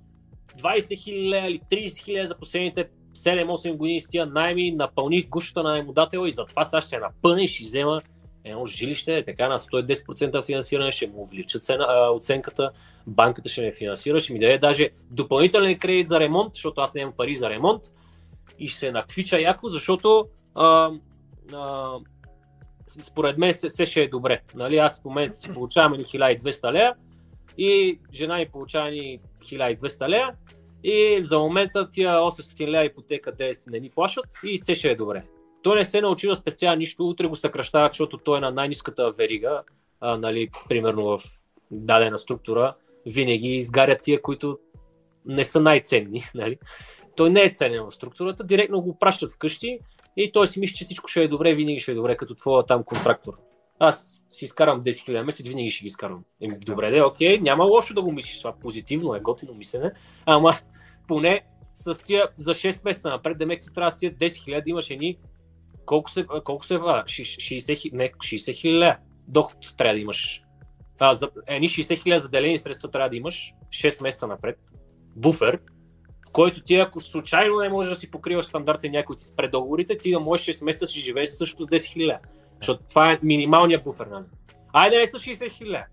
[0.61, 5.69] 20 хиляди или 30 хиляди за последните 7-8 години с тия найми, напълних гушата на
[5.69, 8.01] наймодател и затова сега ще се напълня и ще взема
[8.43, 12.71] едно жилище, така на 110% финансиране, ще му увелича цена, оценката,
[13.07, 17.13] банката ще ме финансира, ще ми даде даже допълнителен кредит за ремонт, защото аз нямам
[17.17, 17.81] пари за ремонт
[18.59, 20.91] и ще се наквича яко, защото а,
[21.53, 21.93] а,
[23.01, 24.41] според мен се, се ще е добре.
[24.55, 24.77] Нали?
[24.77, 26.93] Аз в момента си получавам ни 1200 лея
[27.57, 30.35] и жена ми получава ни 1200 лея
[30.83, 34.95] и за момента тия 800 лея ипотека 10 не ни плащат и се ще е
[34.95, 35.23] добре.
[35.63, 39.11] Той не се научи да спестява нищо, утре го съкръщават, защото той е на най-низката
[39.11, 39.63] верига,
[39.99, 41.19] а, нали, примерно в
[41.71, 44.59] дадена структура, винаги изгарят тия, които
[45.25, 46.21] не са най-ценни.
[46.35, 46.57] Нали?
[47.15, 49.79] Той не е ценен в структурата, директно го пращат вкъщи
[50.17, 52.63] и той си мисли, че всичко ще е добре, винаги ще е добре, като твоя
[52.63, 53.33] там контрактор.
[53.83, 56.23] Аз си изкарам 10 000 на месец, винаги ще ги изкарвам.
[56.41, 58.53] Еми, добре, де, окей, няма лошо да го мислиш това.
[58.53, 59.91] Позитивно е, готино мислене.
[60.25, 60.53] Ама
[61.07, 61.41] поне
[61.75, 64.89] с тия за 6 месеца напред, демек ти трябва с тия 10 000 да имаш
[64.89, 65.17] едни
[65.85, 70.43] колко се, колко се а, ши- 60 хиляди, не, 60 хиляди доход трябва да имаш.
[70.99, 74.59] А, за, едни 60 хиляди заделени средства трябва да имаш 6 месеца напред.
[75.15, 75.59] Буфер,
[76.27, 79.47] в който ти ако случайно не можеш да си покриваш стандарта и някой ти спре
[79.47, 82.19] договорите, ти да можеш 6 месеца да си живееш също с 10 хиляди.
[82.61, 84.25] Защото това е минималният буфер, нали?
[84.73, 85.83] Айде не са 60 хиляди.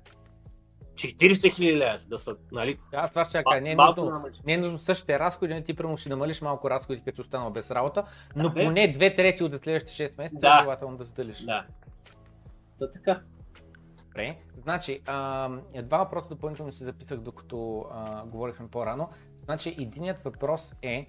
[0.95, 2.79] 40 хиляди да са, нали?
[2.93, 3.61] Аз това ще кажа.
[3.61, 7.03] Не е нужно, не е нужно същите разходи, не ти прямо ще намалиш малко разходи,
[7.05, 8.05] като останал без работа,
[8.37, 8.65] но бе.
[8.65, 10.61] поне две трети от следващите 6 месеца Да.
[10.63, 11.41] желателно да заделиш.
[11.41, 11.65] Да.
[12.79, 13.21] Та така.
[14.05, 14.37] Добре.
[14.63, 15.49] Значи, а,
[15.83, 19.09] два въпроса допълнително си записах, докато а, говорихме по-рано.
[19.45, 21.07] Значи, единият въпрос е,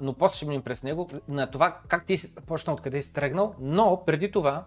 [0.00, 3.54] но после ще минем през него, на това как ти си почна, откъде си тръгнал,
[3.60, 4.64] но преди това,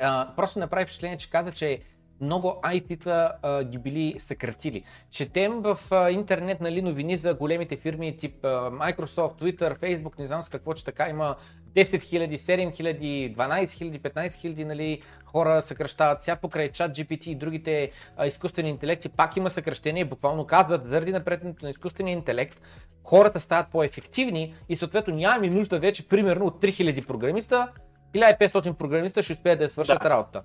[0.00, 1.80] а, просто направи впечатление, че каза, че
[2.20, 4.84] много IT-та а, ги били съкратили.
[5.10, 10.26] Четем в а, интернет нали, новини за големите фирми тип а, Microsoft, Twitter, Facebook, не
[10.26, 11.36] знам с какво, че така има
[11.74, 16.22] 10 000, 7 000, 12 000, 15 000 нали, хора съкръщават.
[16.22, 20.04] Сега покрай чат GPT и другите а, изкуствени интелекти пак има съкръщение.
[20.04, 22.60] Буквално казват, заради напредването на изкуствения интелект,
[23.04, 27.68] хората стават по-ефективни и съответно нямаме нужда вече примерно от 3000 програмиста,
[28.14, 30.10] 1500 програмиста ще успеят да я свършат Да.
[30.10, 30.42] работа.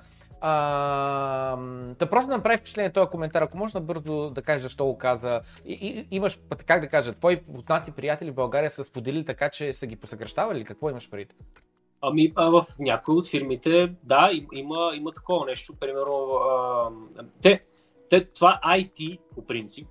[0.47, 1.57] А,
[1.99, 5.41] да просто направи впечатление този коментар, ако можеш набързо да кажеш защо го каза.
[5.65, 9.73] И, и, имаш, как да кажа, твои познати приятели в България са споделили така, че
[9.73, 11.33] са ги посъкръщавали какво имаш предвид?
[12.01, 15.73] Ами, а в някои от фирмите, да, им- има, има такова нещо.
[15.79, 16.89] Примерно, а,
[17.41, 17.63] те,
[18.09, 19.87] те, това IT, по принцип,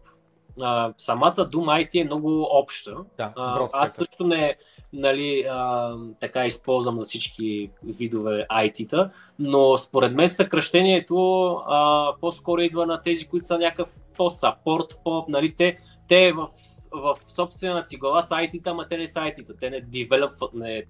[0.62, 2.96] а, самата дума IT е много обща.
[3.16, 4.06] Да, А, брод аз спектър.
[4.06, 4.56] също не
[4.94, 12.86] нали, а, така използвам за всички видове IT-та, но според мен съкръщението а, по-скоро идва
[12.86, 15.76] на тези, които са някакъв по-сапорт, по, нали, те,
[16.08, 16.48] те в,
[16.92, 20.84] в собствената си глава са IT-та, ама те не са IT-та, те не девелопват, не,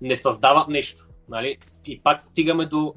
[0.00, 1.06] не създават нещо.
[1.28, 1.58] Нали?
[1.86, 2.94] И пак стигаме до,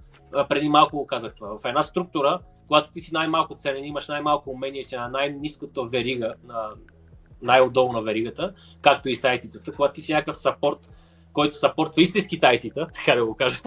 [0.49, 4.49] преди малко го казах това, в една структура, когато ти си най-малко ценен, имаш най-малко
[4.49, 6.69] умение, си на най-низката верига, на
[7.43, 9.71] най-отдолу на веригата, както и сайтите.
[9.75, 10.91] Когато ти си някакъв сапорт,
[11.33, 13.59] който сапортва истинските IT-та, така да го кажа,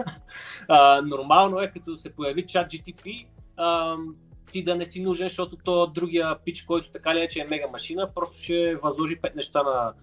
[0.67, 3.25] а, нормално е, като се появи чат GTP,
[3.57, 3.95] а,
[4.51, 7.47] ти да не си нужен, защото то другия пич, който така ли е, че е
[7.47, 9.93] мега машина, просто ще възложи пет неща на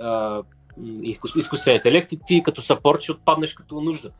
[0.00, 0.42] а,
[1.02, 4.10] изкуствен интелект и ти като сапорт ще отпаднеш като нужда.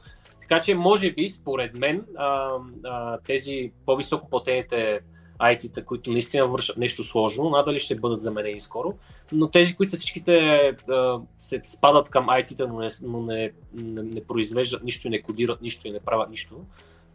[0.41, 2.51] Така че, може би, според мен, а,
[2.85, 5.01] а, тези по-високо платените
[5.41, 8.95] IT-та, които наистина вършат нещо сложно, надали ще бъдат заменени скоро,
[9.33, 10.77] но тези, които са всичките
[11.39, 15.63] се спадат към IT-та, но, не, но не, не, не произвеждат нищо и не кодират
[15.63, 16.65] нищо и не правят нищо,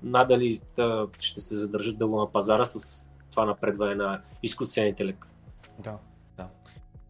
[0.04, 5.34] надали да, ще се задържат дълго на пазара с това напредване на изкуствен интелект.
[5.80, 5.98] Да,
[6.38, 6.48] да.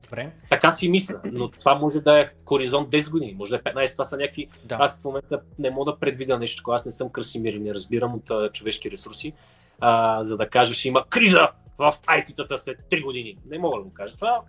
[0.03, 0.31] Добре.
[0.49, 3.73] Така си мисля, но това може да е в хоризонт 10 години, може да е
[3.73, 4.77] 15, това са някакви Да.
[4.79, 6.71] аз в момента не мога да предвидя нещо.
[6.71, 9.33] Аз не съм Красимир и не разбирам от а, човешки ресурси,
[9.79, 13.37] а, за да кажа, ще има криза в IT-тата след 3 години.
[13.45, 14.41] Не мога да го кажа това.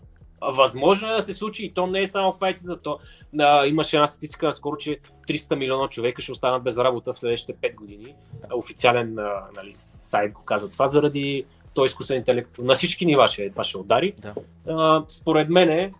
[0.42, 2.98] Възможно е да се случи и то не е само файтите, то
[3.40, 7.54] а, имаше една статистика наскоро, че 300 милиона човека ще останат без работа в следващите
[7.54, 8.14] 5 години.
[8.54, 12.58] Официален а, нали, сайт го каза това, заради този изкусен интелект.
[12.58, 14.14] На всички нива ще, това ще удари.
[14.18, 14.34] Да.
[14.68, 15.92] А, според мен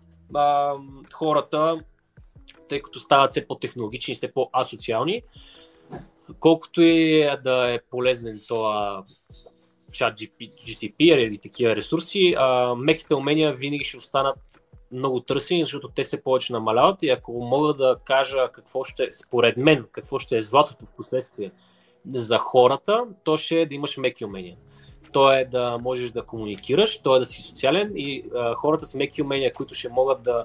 [1.12, 1.78] хората,
[2.68, 5.22] тъй като стават все по-технологични, все по-асоциални,
[6.40, 9.04] колкото и да е полезен това
[9.92, 14.38] чат GTP или такива ресурси, а, меките умения винаги ще останат
[14.92, 19.56] много търсени, защото те се повече намаляват и ако мога да кажа какво ще, според
[19.56, 21.50] мен, какво ще е златото в последствие
[22.14, 24.56] за хората, то ще е да имаш меки умения.
[25.12, 28.94] То е да можеш да комуникираш, то е да си социален и а, хората с
[28.94, 30.44] меки умения, които ще могат да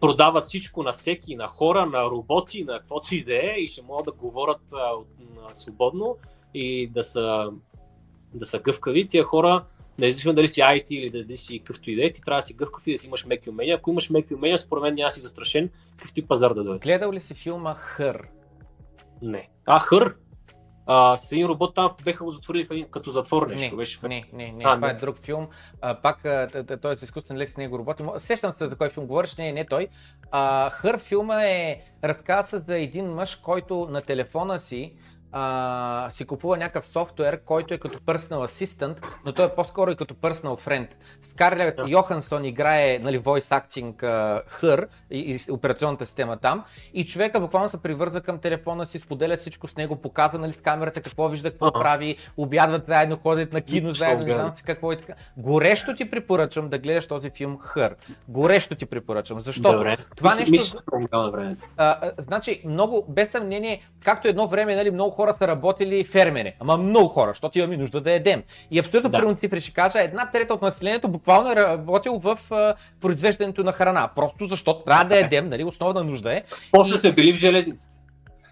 [0.00, 3.82] продават всичко на всеки, на хора, на роботи, на каквото и да е и ще
[3.82, 4.92] могат да говорят а,
[5.48, 6.16] а, свободно
[6.54, 7.50] и да са
[8.34, 9.64] да са гъвкави, тия хора,
[9.98, 12.54] независимо дали си IT или дали си какъвто и да е, ти трябва да си
[12.54, 13.76] гъвкав и да си имаш меки умения.
[13.76, 16.78] Ако имаш меки умения, според мен няма си застрашен какъвто и пазар да дойде.
[16.78, 18.28] Гледал ли си филма Хър?
[19.22, 19.48] Не.
[19.66, 20.14] А, Хър?
[20.86, 23.74] А, с един робот там беха го затворили в един, като затвор нещо.
[23.74, 24.02] Не, беше в...
[24.02, 24.92] не, не, не, А, това не.
[24.92, 25.48] е друг филм.
[25.80, 26.22] А, пак
[26.82, 28.02] той е с изкуствен лек с него робот.
[28.18, 29.88] Сещам се за кой филм говориш, не, не той.
[30.30, 34.94] А, Хър филма е разказа за един мъж, който на телефона си
[35.36, 39.96] а, си купува някакъв софтуер, който е като personal assistant, но той е по-скоро и
[39.96, 40.88] като personal friend.
[41.22, 41.80] Скарлет.
[41.88, 47.68] Йохансон играе нали, voice acting а, Хър и, и операционната система там и човека буквално
[47.68, 51.50] се привърза към телефона си, споделя всичко с него, показва нали, с камерата какво вижда,
[51.50, 51.80] какво Ага.
[51.80, 55.12] прави, обядват заедно, ходят на кино заедно, не знам си какво и така.
[55.36, 57.96] Горещо ти препоръчвам да гледаш този филм Хър.
[58.28, 59.96] Горещо ти препоръчвам, защото Добре.
[60.16, 65.48] това нещо- Мисля, а, значи, много, без съмнение, както едно време, нали, много хора са
[65.48, 68.42] работили фермери, ама много хора, защото имаме нужда да едем.
[68.70, 69.18] И абсолютно Да.
[69.18, 73.72] примерно ти ще кажа, една трета от населението буквално е работил в а, произвеждането на
[73.72, 76.42] храна, просто защото трябва да едем, нали, основна нужда е.
[76.72, 77.88] После И- сме били в железница.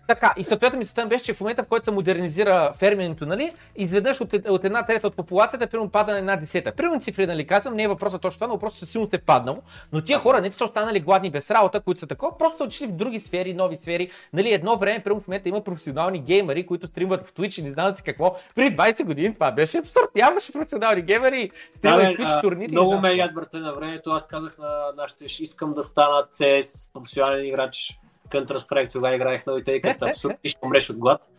[0.09, 3.53] Така, и съответно мисълта ми беше, че в момента, в който се модернизира ферменето, нали,
[3.77, 6.73] изведнъж от, ед- от една трета от популацията, примерно пада на една десета.
[6.73, 9.59] Примерно цифри, нали казвам, не е въпросът точно това, но въпросът че силно се паднало.
[9.93, 12.87] Но тия хора не са останали гладни без работа, които са такова, просто са отишли
[12.87, 14.11] в други сфери, нови сфери.
[14.33, 17.71] Нали, едно време, примерно в момента има професионални геймери, които стримват в Twitch и не
[17.71, 18.37] знам си какво.
[18.55, 20.09] Преди 20 години това беше абсурд.
[20.15, 22.71] Нямаше професионални геймери, Да, стримат бе, Twitch турнири.
[22.71, 23.17] много ме си какво.
[23.17, 24.11] яд брате на времето.
[24.11, 27.99] Аз казах на нашите, искам да стана CS, професионален играч.
[28.33, 31.31] Counter-Strike, тогава играех на и като абсурд и ще умреш от глад.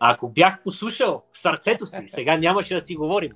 [0.00, 3.32] А ако бях послушал сърцето си, сега нямаше да си говорим.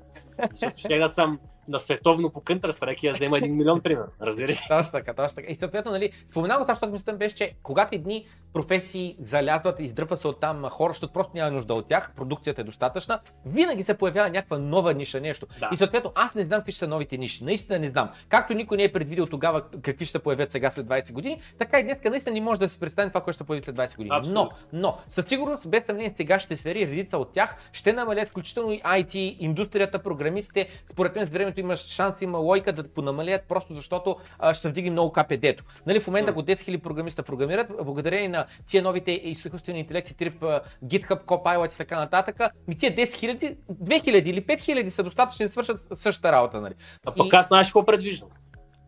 [0.51, 4.09] Защото ще да съм на световно по Counter-Strike и да взема един милион, примерно.
[4.23, 4.57] Разбираш?
[4.69, 5.53] Точно така, точно така.
[5.53, 9.81] И съответно, нали, споменах го това, защото мислята ми беше, че когато едни професии залязват,
[9.81, 13.85] издръпва се от там хора, защото просто няма нужда от тях, продукцията е достатъчна, винаги
[13.85, 15.47] се появява някаква нова ниша, нещо.
[15.61, 15.71] Да.
[15.73, 17.45] И съответно, аз не знам какви ще са новите ниши.
[17.45, 18.11] Наистина не знам.
[18.29, 21.81] Както никой не е предвидел тогава какви ще се появят сега след 20 години, така
[21.81, 23.97] и днес наистина не може да се представи това, което ще се появи след 20
[23.97, 24.11] години.
[24.11, 24.51] Но, Абсолютно.
[24.73, 29.37] но, със сигурност, без съмнение, сегашните сфери, редица от тях ще намалят, включително и IT,
[29.39, 30.69] индустрията, програмистите.
[30.91, 34.69] Според мен с времето има шанс, има лойка да понамалят, просто защото а, ще се
[34.69, 35.65] вдигне много КПД-то.
[35.87, 40.43] Нали, в момента, ако 10 000 програмиста програмират, благодарение на тия новите изкуствени интелекти, тип
[40.85, 45.53] GitHub, Copilot и така нататък, ми тия 10 000, 2000 или 5000 са достатъчни да
[45.53, 46.61] свършат същата работа.
[46.61, 46.75] Нали.
[47.07, 48.29] А пък И- аз знаеш какво предвиждам?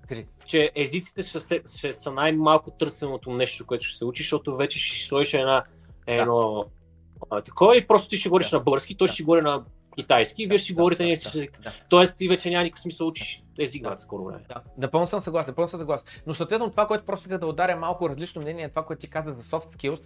[0.08, 0.26] Кажи.
[0.46, 4.78] че езиците ще, се, ще са най-малко търсеното нещо, което ще се учи, защото вече
[4.78, 5.64] ще сложиш една,
[6.06, 6.64] едно
[7.30, 8.56] а, такова и просто ти ще говориш Да.
[8.56, 9.62] на български, той ще си говори на
[10.00, 11.60] китайски вие ще си говорите на език.
[11.62, 11.72] да.
[11.88, 13.96] Тоест ти вече няма никакъв смисъл учиш език Да.
[13.98, 14.44] скоро време.
[14.48, 16.06] Да, напълно съм съгласен, напълно съм съгласен.
[16.26, 19.32] Но съответно това, което просто да ударя малко различно мнение, е това, което ти каза
[19.32, 20.00] за soft skills,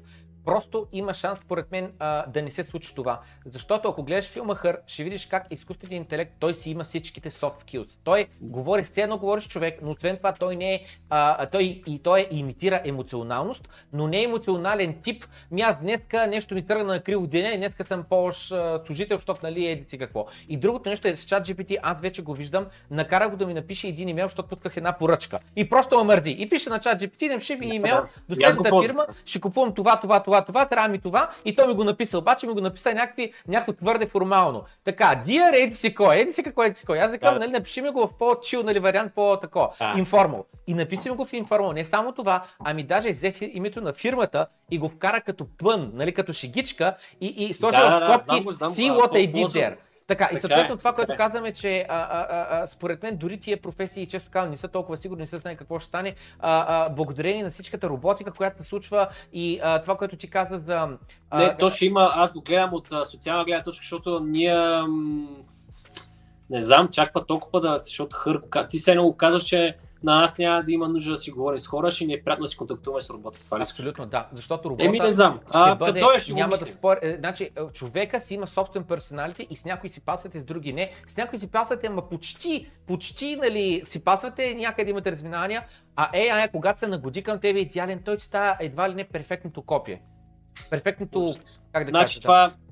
[0.45, 3.21] просто има шанс, според мен, а, да не се случи това.
[3.47, 7.65] Защото ако гледаш филма Хър, ще видиш как изкуственият интелект, той си има всичките soft
[7.65, 7.91] skills.
[8.05, 11.83] Той говори, все едно говори с човек, но освен това той не е, а, той,
[11.87, 15.25] и той имитира емоционалност, но не е емоционален тип.
[15.51, 18.53] Ми аз днеска нещо ми тръгна на криво деня и днеска съм по-лош
[18.87, 20.27] служител, защото нали еди си какво.
[20.49, 23.55] И другото нещо е с чат GPT, аз вече го виждам, накара го да ми
[23.55, 25.39] напише един имейл, защото пусках една поръчка.
[25.57, 26.37] И просто ме мързи.
[26.39, 27.97] И пише на чат GPT, напиши ми имейл
[28.29, 28.87] до И аз го следната ползвам.
[28.87, 31.31] фирма, ще купувам това, това, това, това, трябва ми това.
[31.45, 34.65] И той ми го написа, обаче ми го написа някакви, някакво твърде формално.
[34.85, 37.01] Така, Dear, еди си кой, еди си какво, еди си кой.
[37.01, 37.39] Аз Да.
[37.39, 39.95] нали, напиши ми го в по-чил, нали, вариант, по-тако, Да.
[39.99, 40.45] информал.
[40.67, 41.73] И написи ми го в информал.
[41.73, 46.15] Не само това, ами даже взе името на фирмата и го вкара като пън, нали,
[46.15, 49.47] като шегичка и, и сложи Да, в да, да, скобки го, see what I did
[49.47, 49.77] there.
[50.07, 51.17] Така, и Така съответно е, това, което е.
[51.17, 54.97] казваме, че а, а, а, според мен дори тия професии, често казвам, не са толкова
[54.97, 58.65] сигурни, не се знае какво ще стане, а, а, благодарение на всичката роботика, която се
[58.65, 60.89] случва и а, това, което ти каза за...
[61.31, 64.55] а, Не, то ще има, аз го гледам от а, социална гледна точка, защото ние
[64.89, 65.27] м,
[66.51, 70.39] не знам, чак па толкова да, защото хър, ти се едно казваш, че на нас
[70.39, 72.57] няма да има нужда да си говорим с хора, ще ни е приятно да си
[72.57, 73.45] контактуваме с робота.
[73.45, 74.29] Това ли Абсолютно, да.
[74.33, 75.41] Защото робота Еми, не знам.
[75.49, 76.97] ще А, бъде, като ще няма да спор...
[77.03, 80.73] е, Значи, е, човека си има собствен персоналити и с някои си пасвате, с други
[80.73, 80.91] не.
[81.09, 86.51] С някои си пасвате, ама почти, почти, нали, си пасвате, някъде имате разминания, а AI,
[86.51, 90.03] когато се нагоди към тебе идеален, той ти става едва ли не перфектното копие.
[90.71, 91.35] Перфектното,
[91.73, 92.64] как да Значи кажа, да.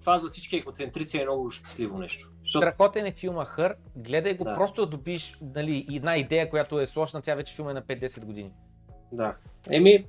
[0.00, 2.28] Това, за всички егоцентрици е много щастливо нещо.
[2.42, 4.54] Защото Страхотен е филма Хър, гледай го, Да.
[4.54, 8.24] просто да добиш нали, една идея, която е сложна, тя вече филма е на 5-10
[8.24, 8.50] години.
[9.12, 9.34] Да.
[9.70, 10.06] Еми,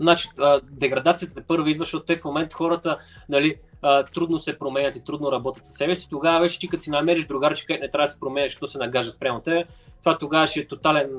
[0.00, 4.58] значи, а, деградацията те първо идва, защото те в момента хората нали, а, трудно се
[4.58, 6.08] променят и трудно работят със себе си.
[6.10, 8.78] Тогава вече ти като си намериш другарче, където не трябва да се променяш, защото се
[8.78, 9.64] нагажда спрямо те,
[10.00, 11.10] това тогава ще е тотален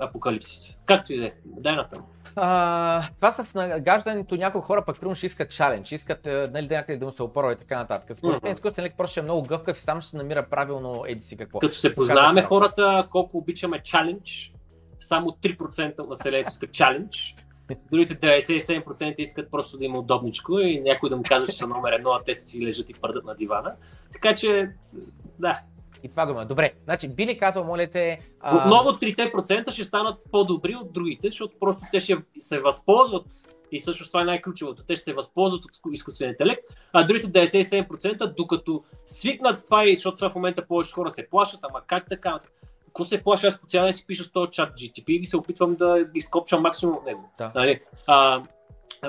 [0.00, 0.78] апокалипсис.
[0.86, 1.32] Както и да е.
[1.44, 2.02] Дай натам.
[2.36, 6.74] А, това с нагаждането някои хора пък примерно ще искат чалендж, искат е, нали, да
[6.74, 8.16] някъде да му се опорва и така нататък.
[8.16, 8.56] Според мен Мгм.
[8.56, 11.36] изкуствен интелект просто ще е много гъвкав и сам ще се намира правилно еди си
[11.36, 11.58] какво.
[11.58, 14.52] Като се познаваме хората, колко обичаме чалендж,
[15.00, 17.34] само 3% от населението искат чалендж.
[17.90, 21.92] Другите 97% искат просто да има удобничко и някой да му каже, че са номер
[21.92, 23.74] едно, а те си лежат и пърдат на дивана.
[24.12, 24.70] Така че,
[25.38, 25.60] да.
[26.02, 26.46] И това го има.
[26.46, 28.20] Добре, значи би ли казал, моля те...
[28.40, 33.26] а, Отново 3% ще станат по-добри от другите, защото просто те ще се възползват
[33.72, 34.82] и също това е най-ключовото.
[34.82, 39.96] Те ще се възползват от изкуствен интелект, а другите 97%, докато свикнат с това и
[39.96, 42.38] защото това в момента повече хора се плашат, ама как така?
[42.86, 43.46] Какво се плаша?
[43.46, 46.96] Аз специално да си пиша с този чат GTP и се опитвам да изкопчам максимум
[46.96, 47.30] от него.
[47.38, 47.52] Да.
[47.54, 47.80] Нали?
[48.06, 48.42] А,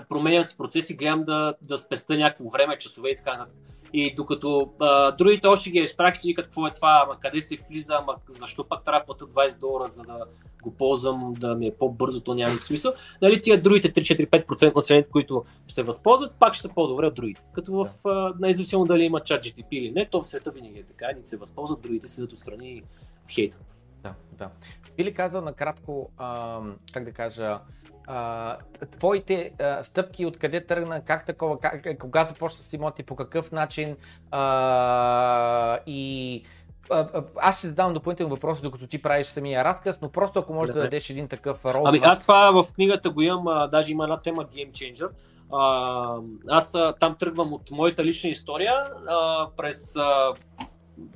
[0.10, 3.56] променям си процеси, гледам да, да спеста някакво време, часове и така нататък.
[3.94, 7.42] И докато а, другите още ги е страх, си викат какво е това, ама къде
[7.42, 10.26] се влиза, ама защо пак трябва да плата 20 долара, за да
[10.64, 12.94] го ползвам, да ми е по-бързо, то няма никакъв смисъл.
[13.22, 17.42] Нали, тия другите 3-4-5% населението, които се възползват, пак ще са по-добре от другите.
[17.54, 20.84] Като в, а, независимо дали има чат GTP или не, то в света винаги е
[20.84, 22.84] така, едните се възползват, другите седят отстрани и
[23.30, 23.78] хейтат.
[24.04, 24.50] Да, да.
[24.98, 26.60] Би ли казал накратко, а,
[26.94, 27.60] как да кажа,
[28.08, 28.58] а,
[28.92, 33.98] твоите а, стъпки, откъде тръгна, как такова, как, кога започна с имоти, по какъв начин
[34.32, 36.44] а, и
[36.90, 40.68] а, аз ще задавам допълнителни въпроси, докато ти правиш самия разказ, но просто ако можеш
[40.68, 40.88] да, Добре.
[40.88, 41.84] дадеш един такъв рол.
[41.86, 45.10] Ами аз това в книгата го имам, а, даже има една тема Game Changer.
[45.54, 48.74] А, аз а, там тръгвам от моята лична история
[49.08, 50.34] а, през а,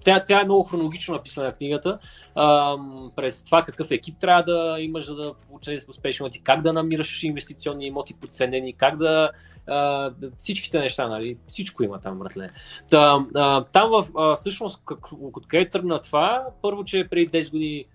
[0.04, 2.00] тя, тя е много хронологично написана книгата.
[2.36, 2.78] А,
[3.16, 7.24] през това какъв екип трябва да имаш, за да получиш успешни имоти, как да намираш
[7.24, 9.32] инвестиционни имоти подценени, как да.
[9.68, 11.38] А, всичките неща, нали?
[11.48, 12.50] Всичко има там, братле.
[12.90, 16.46] Та, а, там в, а, всъщност, как, откъде тръгна това?
[16.62, 17.86] Първо, че преди 10 години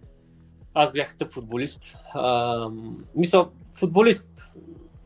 [0.75, 1.97] аз бях тъп футболист.
[2.15, 2.69] А,
[3.15, 4.55] мисля, футболист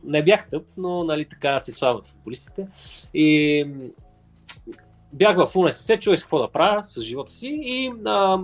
[0.03, 2.67] не бях тъп, но нали така се славят футболистите.
[3.13, 3.67] И
[5.15, 8.39] бях в УНСС, чуех какво да правя с живота си и а,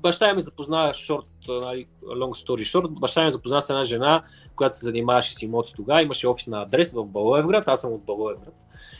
[0.00, 4.22] баща ми запозна шорт, нали, long story short, баща ми запозна с една жена,
[4.56, 8.04] която се занимаваше с имоти тогава, имаше офис на адрес в Балоевград, аз съм от
[8.04, 8.54] Балоевград.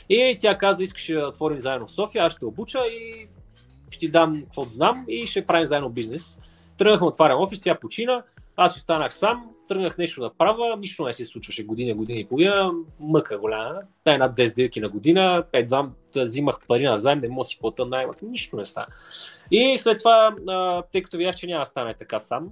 [0.09, 3.27] И тя каза, искаше да отворим заедно в София, аз ще обуча и
[3.89, 6.39] ще ти дам каквото знам и ще правим заедно бизнес.
[6.77, 8.23] Тръгнахме, отварям офис, тя почина,
[8.57, 12.71] аз останах сам, тръгнах нещо да правя, нищо не се случваше година, година и половина,
[12.99, 17.29] мъка голяма, дай над 10 дирки на година, едва да взимах пари на заем, не
[17.29, 18.87] мога си плата найма, нищо не става.
[19.51, 20.35] И след това,
[20.91, 22.49] тъй като видях, че няма да стане така сам,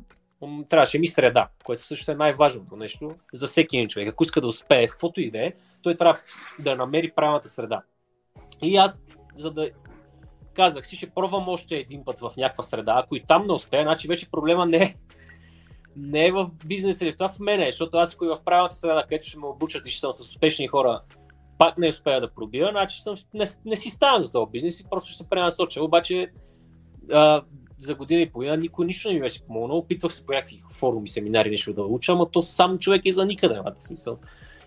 [0.69, 4.09] трябваше ми среда, което също е най-важното нещо за всеки един човек.
[4.09, 6.19] Ако иска да успее каквото и да е, той трябва
[6.59, 7.81] да намери правилната среда.
[8.61, 9.01] И аз,
[9.37, 9.69] за да
[10.55, 13.01] казах си, ще пробвам още един път в някаква среда.
[13.03, 14.95] Ако и там не успея, значи вече проблема не е,
[15.97, 19.03] не е в бизнес или това в мене, защото аз ако и в правилната среда,
[19.03, 21.01] където ще ме обучат и ще съм с успешни хора,
[21.57, 24.89] пак не успея да пробия, значи съм, не, не си ставам за този бизнес и
[24.89, 25.83] просто ще се пренасоча.
[25.83, 26.31] Обаче
[27.11, 27.41] а,
[27.77, 29.77] за година и половина никой нищо не ми беше помогнал.
[29.77, 33.25] Опитвах се по някакви форуми, семинари нещо да уча, но то сам човек е за
[33.25, 34.17] никъде, няма смисъл.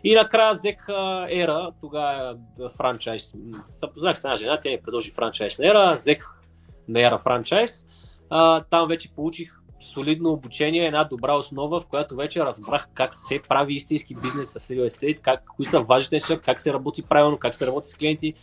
[0.04, 0.88] И накрая взех
[1.30, 2.36] Ера, тогава
[2.76, 3.34] франчайз.
[3.66, 6.28] Запознах с една жена, тя ми предложи франчайз на Ера, взех
[6.88, 7.86] на Ера франчайз.
[8.30, 13.40] А, там вече получих солидно обучение, една добра основа, в която вече разбрах как се
[13.48, 17.38] прави истински бизнес с real estate, как, кои са важните неща, как се работи правилно,
[17.38, 18.34] как се работи с клиенти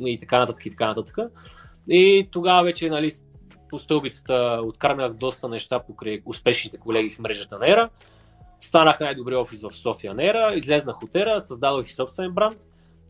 [0.00, 1.18] и така нататък и така нататък.
[1.88, 3.10] И тогава вече нали,
[3.70, 7.88] по стълбицата откарнах доста неща покрай успешните колеги в мрежата на Ера.
[8.60, 12.58] Станах най-добрия офис в София на Ера, излезнах от Ера, създадох и собствен бранд,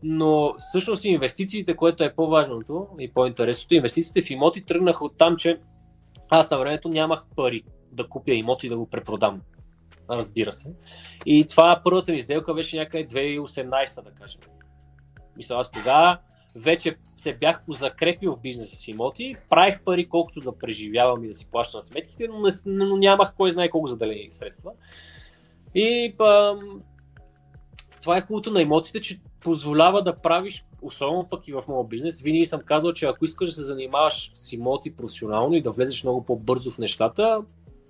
[0.03, 5.59] но всъщност инвестициите, което е по-важното и по-интересното, инвестициите в имоти тръгнаха от там, че
[6.31, 9.41] аз на времето нямах пари да купя имот и да го препродам.
[10.09, 10.73] Разбира се.
[11.25, 14.41] И това първата ми сделка беше някъде 2018, да кажем.
[15.37, 16.17] Мисля, аз тогава
[16.55, 21.33] вече се бях позакрепил в бизнеса си имоти, правих пари колкото да преживявам и да
[21.33, 24.71] си плащам сметките, но, не, но нямах кой знае колко заделени средства.
[25.75, 26.55] И а,
[28.01, 32.21] това е хубавото на имотите, че позволява да правиш, особено пък и в моят бизнес,
[32.21, 36.03] винаги съм казал, че ако искаш да се занимаваш с имоти професионално и да влезеш
[36.03, 37.41] много по-бързо в нещата,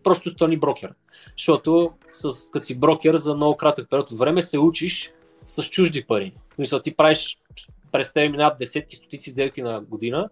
[0.03, 0.93] просто стани брокер.
[1.37, 5.11] Защото с, като си брокер за много кратък период от време се учиш
[5.47, 6.33] с чужди пари.
[6.57, 7.37] Мисля, ти правиш
[7.91, 10.29] през тебе минават десетки, стотици сделки на година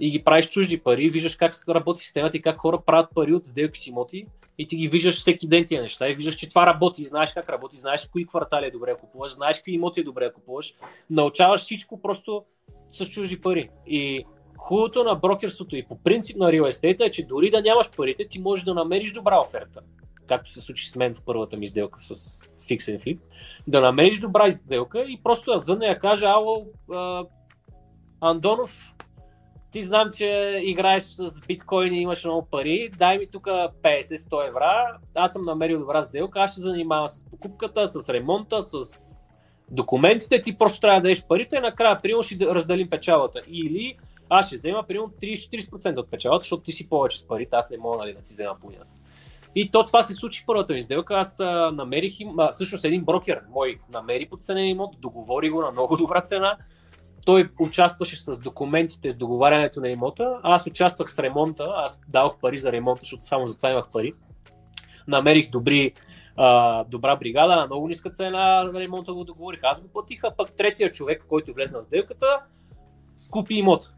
[0.00, 3.46] и ги правиш чужди пари, виждаш как работи системата и как хора правят пари от
[3.46, 4.26] сделки с имоти
[4.58, 7.48] и ти ги виждаш всеки ден тия неща и виждаш, че това работи, знаеш как
[7.48, 10.74] работи, знаеш кои квартали е добре купуваш, знаеш какви имоти е добре купуваш,
[11.10, 12.44] научаваш всичко просто
[12.88, 13.68] с чужди пари.
[13.86, 14.24] И
[14.58, 18.28] хубавото на брокерството и по принцип на real estate е, че дори да нямаш парите,
[18.28, 19.80] ти можеш да намериш добра оферта.
[20.26, 23.18] Както се случи с мен в първата ми сделка с Fix and Flip,
[23.66, 26.66] да намериш добра сделка и просто да зъна я кажа, ало,
[28.20, 28.94] Андонов,
[29.72, 34.98] ти знам, че играеш с биткоини и имаш много пари, дай ми тук 50-100 евра,
[35.14, 38.74] аз съм намерил добра сделка, аз ще занимавам с покупката, с ремонта, с
[39.70, 43.40] документите, ти просто трябва да дадеш парите и накрая, примерно, ще разделим печалата.
[43.48, 43.96] Или
[44.28, 47.78] аз ще взема, примерно, 30-40% от печалата, защото ти си повече с парите, аз не
[47.78, 48.90] мога нали, да си взема половината.
[49.54, 51.14] И то това се случи първата ми сделка.
[51.14, 55.70] Аз а, намерих им, а, всъщност един брокер мой намери подценен имот, договори го на
[55.70, 56.56] много добра цена.
[57.24, 60.40] Той участваше с документите, с договарянето на имота.
[60.42, 61.66] Аз участвах с ремонта.
[61.76, 64.14] Аз давах пари за ремонта, защото само за това имах пари.
[65.08, 65.92] Намерих добри,
[66.36, 69.60] а, добра бригада на много ниска цена на ремонта го договорих.
[69.62, 72.26] Аз го платиха, пък третия човек, който влезна в сделката,
[73.30, 73.92] купи имота.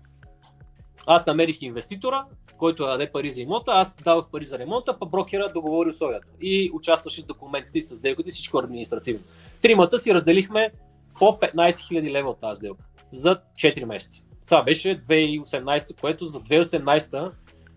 [1.07, 2.25] Аз намерих инвеститора,
[2.59, 6.71] който даде пари за имота, аз давах пари за ремонта, па брокера договори условията и
[6.75, 9.25] участваше с документите и с сделките, всичко административно.
[9.63, 10.71] Тримата си разделихме
[11.19, 12.85] по 15 000 лева от тази сделка
[13.15, 14.23] за 4 месеца.
[14.47, 17.33] Това беше 2018, което за 2018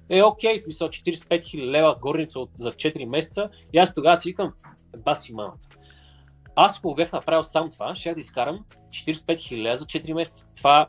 [0.10, 4.18] е окей, okay, смисъл 45 000 лева горница от, за 4 месеца и аз тогава
[4.18, 4.54] си викам,
[4.98, 5.68] баси мамата.
[6.56, 10.46] Аз ако бях направил сам това, ще да изкарам 45 000 лева за 4 месеца.
[10.56, 10.88] Това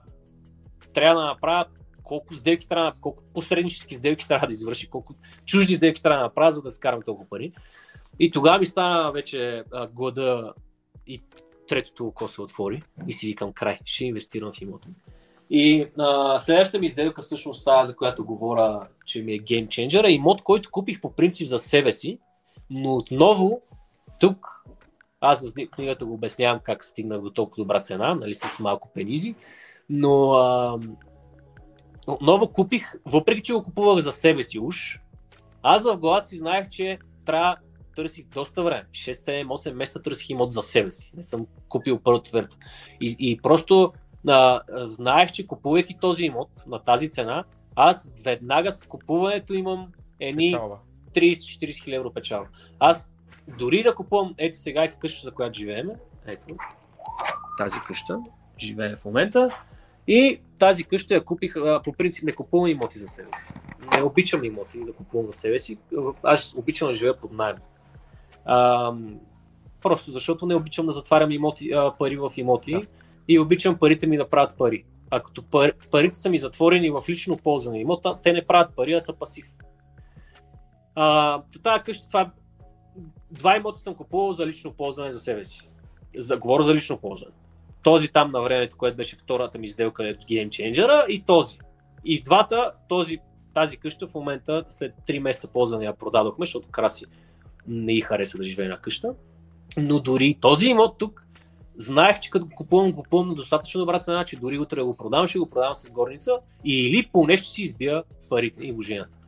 [0.94, 1.64] трябва да направя
[2.08, 5.14] колко сделки трябва, колко посреднически сделки трябва да извърши, колко
[5.46, 7.52] чужди сделки трябва да направя, за да скарам толкова пари.
[8.18, 10.52] И тогава ми стана вече а, глада
[11.06, 11.22] и
[11.68, 14.88] третото око се отвори и си викам край, ще инвестирам в имота.
[15.50, 20.12] И а, следващата ми сделка всъщност става, за която говоря, че ми е геймченджер, е
[20.12, 22.18] имот, който купих по принцип за себе си,
[22.70, 23.60] но отново
[24.20, 24.64] тук
[25.20, 29.34] аз в книгата го обяснявам как стигнах до толкова добра цена, нали, с малко пенизи,
[29.90, 30.78] но а,
[32.06, 35.00] отново купих, въпреки че го купувах за себе си уж,
[35.62, 37.56] аз в главата си знаех, че трябва
[37.98, 38.84] търсих доста време.
[38.90, 41.12] 6, 7, 8 месеца търсих имот за себе си.
[41.16, 42.56] Не съм купил първата верта.
[43.00, 43.92] И, и просто
[44.28, 47.44] а, знаех, че купувайки този имот на тази цена,
[47.76, 49.88] аз веднага с купуването имам
[50.20, 50.56] едни
[51.14, 52.46] 30-40 хиляди евро печала.
[52.78, 53.10] Аз
[53.58, 55.90] дори да купувам, ето сега и в къщата, която живеем,
[56.26, 56.46] ето
[57.58, 58.18] тази къща,
[58.58, 59.50] живее в момента,
[60.06, 63.52] и тази къща я купих, по принцип не купувам имоти за себе си.
[63.96, 65.78] Не обичам имоти да купувам за себе си.
[66.22, 67.56] Аз обичам да живея под найем.
[68.48, 68.92] А,
[69.82, 72.82] просто защото не обичам да затварям имоти, а, пари в имоти да.
[73.28, 74.84] и обичам парите ми да правят пари.
[75.10, 78.92] А като пар, парите са ми затворени в лично ползване имота, те не правят пари,
[78.92, 79.46] а са пасив.
[80.94, 82.30] А, тази къща, това
[83.30, 85.70] два имота съм купувал за лично ползване за себе си.
[86.16, 87.34] За, говоря за лично ползване
[87.82, 91.58] този там на времето, което беше втората ми сделка е Game Changer и този.
[92.04, 93.18] И в двата, този,
[93.54, 97.04] тази къща в момента след 3 месеца ползване я продадохме, защото Краси
[97.68, 99.14] не и хареса да живее на къща.
[99.76, 101.26] Но дори този имот тук,
[101.76, 105.38] знаех, че като купувам, купувам на достатъчно добра цена, че дори утре го продавам, ще
[105.38, 106.32] го продавам с горница
[106.64, 109.18] или поне ще си избия парите и вложенията.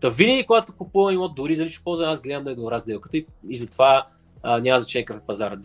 [0.00, 3.16] Та винаги, когато купувам имот, дори за лично ползване, аз гледам да е добра сделката
[3.16, 4.06] и, и затова
[4.42, 5.56] а, няма значение какъв е пазара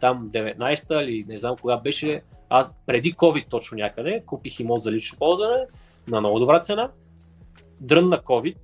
[0.00, 4.92] там 19-та или не знам кога беше, аз преди COVID точно някъде, купих имот за
[4.92, 5.66] лично ползване
[6.08, 6.90] на много добра цена.
[7.80, 8.56] Дрън на COVID,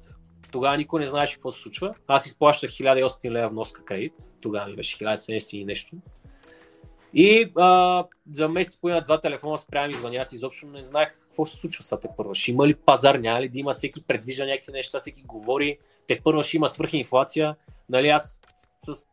[0.53, 1.95] тогава никой не знаеше какво се случва.
[2.07, 5.97] Аз изплащах 1800 лева вноска кредит, тогава ми беше 1700 и нещо.
[7.15, 11.55] И а, за месец половина два телефона спрямо извъня, аз изобщо не знаех какво ще
[11.55, 12.35] се случва са те първа.
[12.35, 16.21] Ще има ли пазар, няма ли да има, всеки предвижда някакви неща, всеки говори, те
[16.25, 17.57] първа ще има свръхинфлация.
[17.89, 18.41] Нали, аз
[18.81, 19.07] с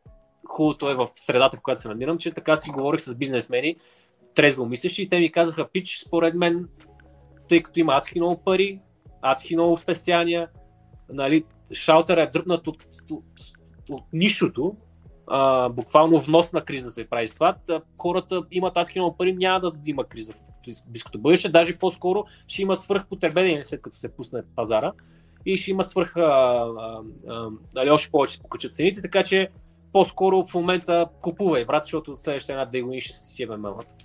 [0.48, 3.76] хубавото е в средата, в която се намирам, че така си говорих с бизнесмени,
[4.36, 6.70] трезво мислещи и те ми казаха, пич, според мен,
[7.50, 8.80] тъй като има адски много пари,
[9.22, 10.48] адски много спестявания,
[11.10, 11.44] нали,
[11.74, 13.24] шалтера е дръпнат от, от,
[13.90, 14.76] от нищото,
[15.28, 17.56] а, буквално внос на криза се прави с това.
[17.68, 20.34] Та, хората имат адски много пари, няма да има криза
[20.88, 21.50] близкото бъдеще.
[21.50, 24.92] Даже по-скоро ще има свръхпотребление след като се пусне пазара
[25.46, 29.50] и ще има свръх, а, а, а, нали, още повече покачат цените, така че
[29.94, 33.96] по-скоро в момента купувай, брат, защото от следващите една-две години ще си мелът.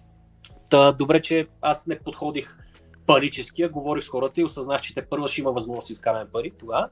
[0.70, 2.59] Та, добре, че аз не подходих
[3.09, 6.30] парически, а говорих с хората и осъзнах, че те първо ще има възможност да изкараме
[6.32, 6.88] пари тогава.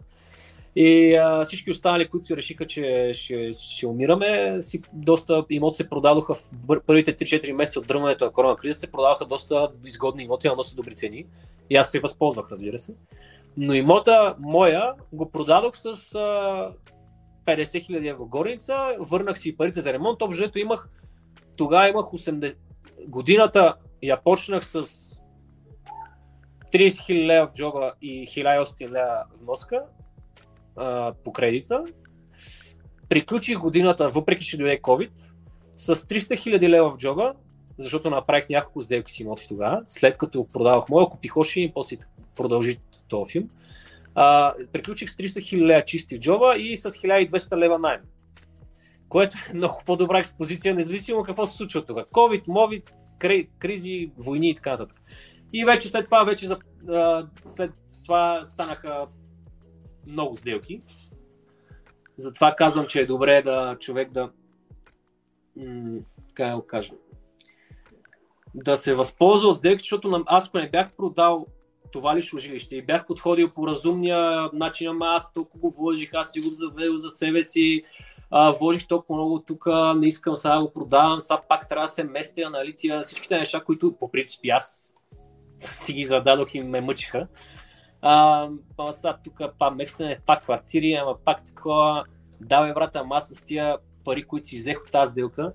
[0.76, 5.88] И а, всички останали, които си решиха, че ще, ще умираме, си доста имоти се
[5.88, 6.40] продадоха в
[6.86, 10.76] първите 3-4 месеца от дръмането на корона криза, се продаваха доста изгодни имоти на доста
[10.76, 11.26] добри цени.
[11.70, 12.94] И аз се възползвах, разбира се.
[13.56, 16.72] Но имота моя го продадох с а,
[17.46, 20.88] 50 000 евро горница, върнах си парите за ремонт, общо имах,
[21.56, 22.56] тогава имах 80,
[23.06, 24.84] годината я почнах с
[26.72, 29.82] 30 000 лева в джоба и 1800 лева вноска
[30.76, 31.84] а, по кредита.
[33.08, 35.10] Приключих годината, въпреки че дойде COVID,
[35.76, 37.34] с 300 000 лева в джоба,
[37.78, 41.96] защото направих няколко сделки с имоти тогава, след като продавах моя, купих още и после
[42.36, 43.48] продължи този филм.
[44.14, 48.00] А, приключих с 300 000 лева чисти в джоба и с 1200 лева найем.
[49.08, 51.98] Което е много по-добра експозиция, независимо какво се случва тук.
[51.98, 52.94] COVID, мовид,
[53.58, 55.00] кризи, войни и така нататък.
[55.52, 57.70] И вече след това, вече за, а, след
[58.04, 59.06] това станаха
[60.06, 60.80] много сделки.
[62.16, 64.30] Затова казвам, че е добре да човек да
[66.34, 66.92] как да го кажа,
[68.54, 71.46] да се възползва от сделки, защото аз ако не бях продал
[71.92, 76.32] това лично жилище и бях подходил по разумния начин, ама аз толкова го вложих, аз
[76.32, 77.82] си го завел за себе си,
[78.30, 79.66] а, вложих толкова много тук,
[79.96, 83.38] не искам сега да го продавам, сега пак трябва да се местя, нали, тия всичките
[83.38, 84.95] неща, които по принцип аз
[85.60, 87.28] си ги зададох и ме мъчиха.
[88.02, 88.48] А,
[88.78, 92.04] ама сега тук па мексене, пак квартири, ама пак такова,
[92.40, 95.52] давай брата, ама с тия пари, които си взех от тази сделка,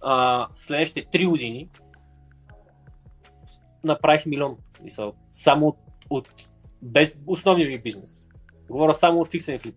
[0.00, 1.68] а, следващите 3 години
[3.84, 4.56] направих милион.
[4.82, 5.78] Мисъл, само от,
[6.10, 6.28] от
[6.82, 8.26] без основния ми бизнес.
[8.70, 9.76] Говоря само от фиксен флип.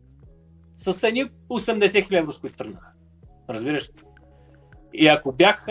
[0.78, 2.96] С едни 80 000 евро, с които тръгнах.
[3.50, 3.90] Разбираш?
[4.94, 5.68] И ако бях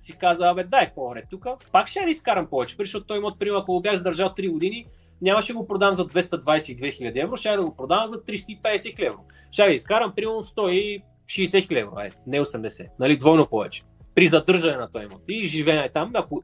[0.00, 3.58] си казал, абе дай по-ред тук, пак ще не изкарам повече, защото той имат, примерно,
[3.58, 4.86] ако го бях задържал 3 години,
[5.22, 9.18] нямаше го продам за 222 000 евро, ще да го продам за 350 000 евро.
[9.50, 13.82] Ще да изкарам примерно 160 000 евро, ай, не 80, нали, двойно повече.
[14.14, 15.22] При задържане на този имот.
[15.28, 16.42] И живеене там, ако,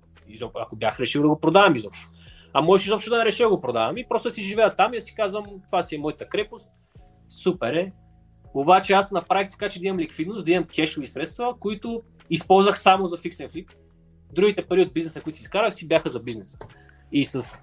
[0.55, 2.11] ако бях решил да го продавам изобщо.
[2.53, 5.01] А можеш изобщо да не реша да го продавам и просто си живея там и
[5.01, 6.71] си казвам, това си е моята крепост,
[7.29, 7.93] супер е.
[8.55, 13.07] Обаче аз направих така, че да имам ликвидност, да имам кешови средства, които използвах само
[13.07, 13.71] за фиксен флип.
[14.33, 16.59] Другите пари от бизнеса, които си изкарах, си бяха за бизнеса.
[17.13, 17.63] И с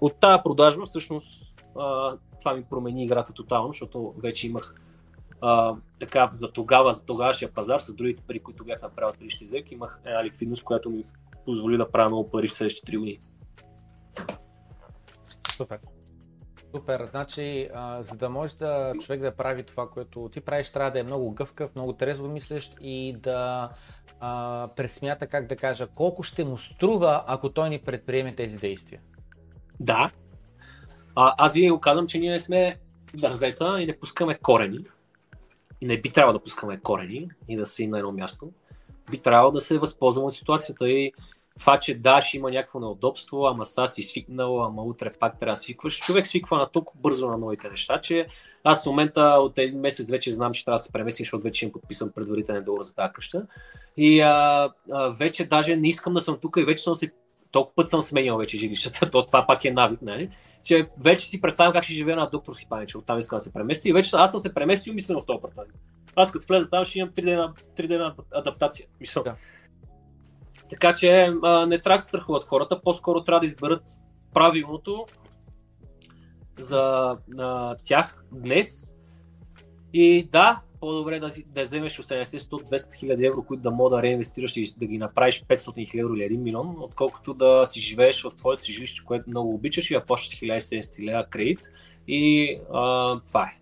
[0.00, 4.74] от тази продажба всъщност а, това ми промени играта тотално, защото вече имах
[5.40, 9.44] а, така за тогава, за тогавашния пазар, с другите пари, които бях направил от предишните
[9.44, 11.04] зелки, имах една ликвидност, която ми
[11.44, 13.18] позволи да правя много пари в следващите 3 години.
[15.56, 15.78] Супер.
[16.74, 20.90] Супер, значи, а, за да може да човек да прави това, което ти правиш, трябва
[20.90, 23.70] да е много гъвкав, много трезво мислещ и да
[24.20, 29.00] а, пресмята, как да кажа, колко ще му струва, ако той ни предприеме тези действия.
[29.80, 30.10] Да.
[31.16, 32.76] А, аз винаги го казвам, че ние не сме
[33.14, 34.84] дървета и не пускаме корени.
[35.80, 38.52] И не би трябвало да пускаме корени и да си на едно място.
[39.10, 41.12] Би трябвало да се възползваме от ситуацията и
[41.60, 45.52] това, че да, ще има някакво неудобство, ама сега си свикнал, ама утре пак трябва
[45.52, 45.98] да свикваш.
[45.98, 48.26] Човек свиква на толкова бързо на новите неща, че
[48.64, 51.64] аз в момента от един месец вече знам, че трябва да се преместим, защото вече
[51.64, 53.46] им подписан предварителен договор за тази къща.
[53.96, 57.12] И а, а, вече даже не искам да съм тук и вече съм се
[57.50, 60.30] толкова път съм сменял вече жилищата, то това пак е навик, нали?
[60.64, 63.40] че вече си представям как ще живея на доктор си памет, че оттам искам да
[63.40, 65.74] се премести и вече аз съм се преместил мислено в този апартамент.
[66.16, 68.86] Аз като влеза там ще имам 3 дена, 3 дена адаптация.
[69.00, 69.22] Мисъл.
[69.22, 69.34] Да.
[70.70, 73.82] Така че а, не трябва да се страхуват хората, по-скоро трябва да изберат
[74.34, 75.06] правилното
[76.58, 78.94] за а, тях днес.
[79.92, 84.02] И да, по-добре да, да вземеш 80, 100, 200 хиляди евро, които да мога да
[84.02, 88.22] реинвестираш и да ги направиш 500 хиляди евро или 1 милион, отколкото да си живееш
[88.22, 91.60] в твоето си жилище, което много обичаш и да плащаш 1700 лева кредит.
[92.08, 93.58] И а, това е.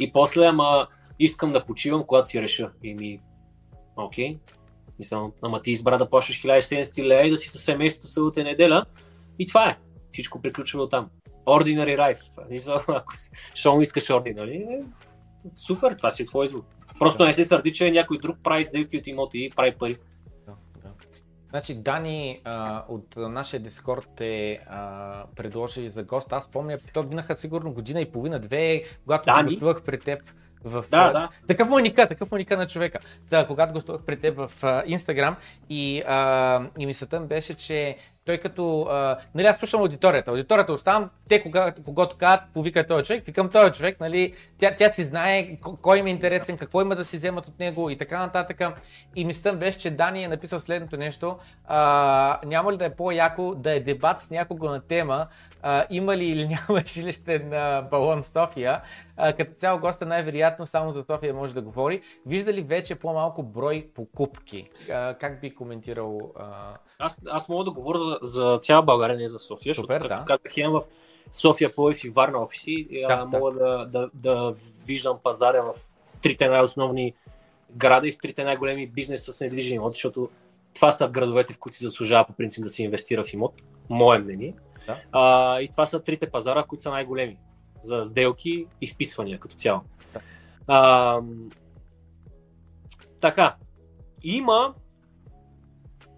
[0.00, 0.86] И после, ама
[1.18, 2.70] искам да почивам, когато си реша.
[2.82, 3.20] И
[3.96, 4.38] окей,
[4.98, 8.84] Мисля, ама ти избра да плащаш 1700 лева и да си със семейството събота неделя.
[9.38, 9.78] И това е.
[10.12, 11.10] Всичко приключва от там.
[11.46, 12.48] Ordinary life.
[12.50, 13.12] Мисля, ако
[13.54, 14.82] шоу искаш ordinary, е,
[15.54, 16.64] супер, това си е твой избор.
[16.98, 17.24] Просто да.
[17.24, 19.98] не се сърди, че някой друг прави сделки от имоти и прави пари.
[21.50, 26.32] Значи Дани а, от нашия Дискорд е а, предложи за гост.
[26.32, 30.22] Аз помня, то минаха сигурно година и половина, две, когато гостувах при теб
[30.64, 30.84] в...
[30.90, 31.28] Да, да.
[31.48, 32.98] Такъв му е ника, такъв му е ника на човека.
[33.30, 35.36] Да, когато гостувах при теб в Инстаграм
[35.70, 40.72] и, а, и мисълта ми беше, че той като, а, нали аз слушам аудиторията, аудиторията
[40.72, 45.04] оставам, те кога, когато казват, повикай този човек, викам този човек, нали, тя, тя си
[45.04, 48.62] знае кой им е интересен, какво има да си вземат от него и така нататък.
[49.16, 53.54] И мисълта беше, че Дани е написал следното нещо, а, няма ли да е по-яко
[53.54, 55.26] да е дебат с някого на тема,
[55.62, 58.80] а, има ли или няма жилище на балон София,
[59.16, 62.00] а, като цяло госта най-вероятно само за София може да говори.
[62.26, 64.70] Вижда ли вече по-малко брой покупки?
[64.92, 69.28] А, как би коментирал а, аз, аз мога да говоря за, за цяла България, не
[69.28, 70.14] за София, Супер, защото, да.
[70.14, 70.84] както казах, имам в
[71.32, 72.88] София, Плоев и Варна офиси.
[72.90, 73.38] Да, а, да.
[73.38, 74.54] мога да, да, да
[74.86, 75.90] виждам пазаря в
[76.22, 77.14] трите най-основни
[77.76, 80.28] града и в трите най-големи бизнеса с недвижими имоти, защото
[80.74, 83.54] това са градовете, в които си заслужава по принцип да се инвестира в имот.
[83.90, 84.54] Мое мнение.
[84.86, 85.00] Да.
[85.12, 87.38] А, и това са трите пазара, които са най-големи
[87.82, 89.80] за сделки и вписвания като цяло.
[90.12, 90.20] Да.
[90.66, 91.20] А,
[93.20, 93.56] така,
[94.22, 94.74] има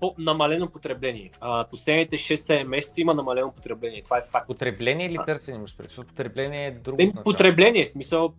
[0.01, 1.31] по- намалено потребление.
[1.41, 4.03] А, последните 6-7 месеца има намалено потребление.
[4.03, 4.47] Това е факт.
[4.47, 5.91] Потребление или търсене имаш предвид?
[5.91, 7.03] Защото потребление е друго.
[7.03, 8.33] Е, потребление, в смисъл,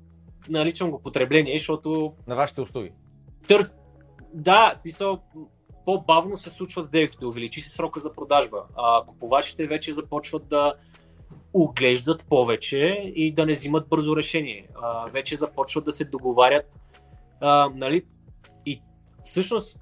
[0.49, 2.91] наричам го потребление, защото На вашите услуги.
[3.47, 3.75] търс...
[4.33, 5.19] Да, в смисъл,
[5.85, 8.63] по-бавно се случват сделките, увеличи се срока за продажба.
[8.75, 10.73] А, купувачите вече започват да
[11.53, 12.77] оглеждат повече
[13.15, 14.67] и да не взимат бързо решение.
[14.81, 16.79] А, вече започват да се договарят.
[17.41, 18.03] А, нали?
[18.65, 18.81] И
[19.23, 19.79] всъщност,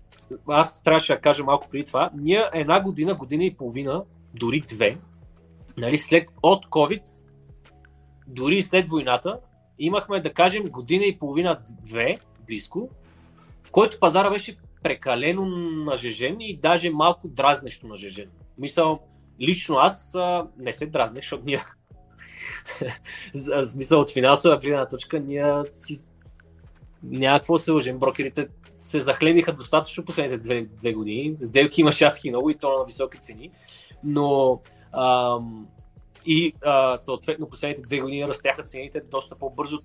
[0.48, 4.04] аз трябваше да кажа малко преди това, ние една година, година и половина,
[4.34, 4.98] дори две,
[5.78, 7.24] нали, след, от COVID,
[8.28, 9.40] дори след войната,
[9.80, 12.18] имахме, да кажем, година и половина-две,
[12.48, 12.90] близко,
[13.64, 15.46] в който пазара беше прекалено
[15.86, 18.30] нажежен и даже малко дразнещо нажежен.
[18.58, 19.00] Мисъл,
[19.42, 21.64] лично аз а, не се дразня, защото ние
[23.66, 26.06] смисъл от финансова гледна точка, ние си
[27.04, 28.00] няма какво се лъжим.
[28.00, 28.48] Брокерите
[28.86, 31.36] се захлебиха достатъчно последните две, две години.
[31.40, 33.52] Сделки има шатски много и то на високи цени.
[34.04, 34.60] Но
[34.92, 35.68] ам,
[36.26, 39.80] и а, съответно последните две години растяха цените доста по-бързо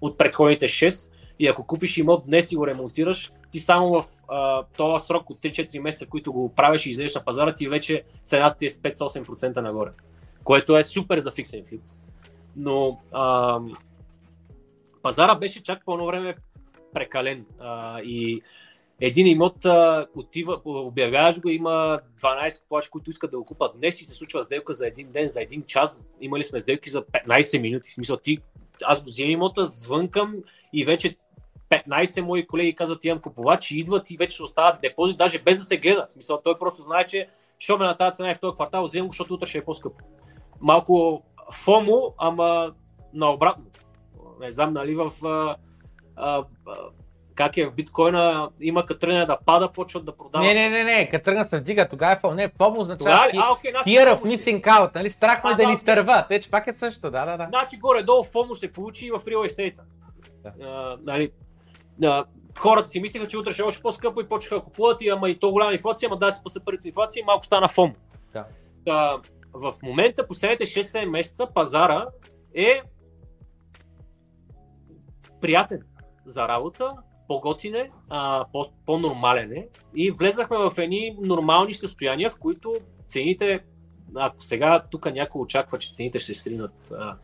[0.00, 1.12] от предходните 6.
[1.38, 5.38] И ако купиш имот днес и го ремонтираш, ти само в а, този срок от
[5.38, 8.76] 3-4 месеца, които го правиш и излезеш на пазара, ти вече цената ти е с
[8.76, 9.90] 5-8% нагоре.
[10.44, 11.82] Което е супер за фиксен флип.
[12.56, 13.76] Но ам,
[15.02, 16.34] пазара беше чак по едно време
[16.94, 17.46] прекален.
[17.60, 18.42] А, и
[19.00, 24.00] един имот а, отива, обявяваш го, има 12 купувачи, които искат да го купат днес
[24.00, 26.14] и се случва сделка за един ден, за един час.
[26.20, 27.90] Имали сме сделки за 15 минути.
[27.90, 28.38] В смисъл, ти,
[28.84, 30.34] аз го вземам имота, звънкам
[30.72, 31.16] и вече
[31.70, 35.64] 15 мои колеги казват, имам купувачи, идват и вече ще остават депозит, даже без да
[35.64, 36.06] се гледа.
[36.08, 37.28] В смисъл, той просто знае, че
[37.58, 39.64] що ме на тази цена и в този квартал, вземам го, защото утре ще е
[39.64, 40.04] по-скъпо.
[40.60, 41.22] Малко
[41.52, 42.74] фомо, ама
[43.14, 43.64] наобратно.
[44.40, 45.12] Не знам, нали, в
[46.16, 46.44] а,
[47.34, 50.46] как е в биткоина, има като тръгне да пада, почват да продават.
[50.46, 52.34] Не, не, не, не, като тръгна се вдига, тогава е фол.
[52.34, 55.10] Не, фол означава фи- А, окей, значи fear of FOMO missing out, нали?
[55.10, 56.26] Страх ме да да, ни стърва.
[56.28, 57.46] Те, че пак е също, да, да, да.
[57.48, 59.78] Значи горе-долу FOMO се получи и в real estate.
[60.42, 60.52] Да.
[60.66, 61.30] А, нали,
[62.04, 62.24] а,
[62.58, 65.30] хората си мислиха, че утре ще е още по-скъпо и почнаха да купуват и ама
[65.30, 67.94] и то голяма инфлация, ама да се спаса парите инфлация и малко стана FOMO.
[68.32, 68.44] Да.
[68.86, 69.16] Та,
[69.52, 72.06] в момента, последните 6-7 месеца, пазара
[72.54, 72.82] е
[75.40, 75.82] приятен
[76.24, 76.92] за работа,
[77.28, 82.74] по-готин е, а, по- по-нормален е и влезахме в едни нормални състояния, в които
[83.06, 83.64] цените,
[84.14, 87.16] ако сега тук някой очаква, че цените ще се сринат а,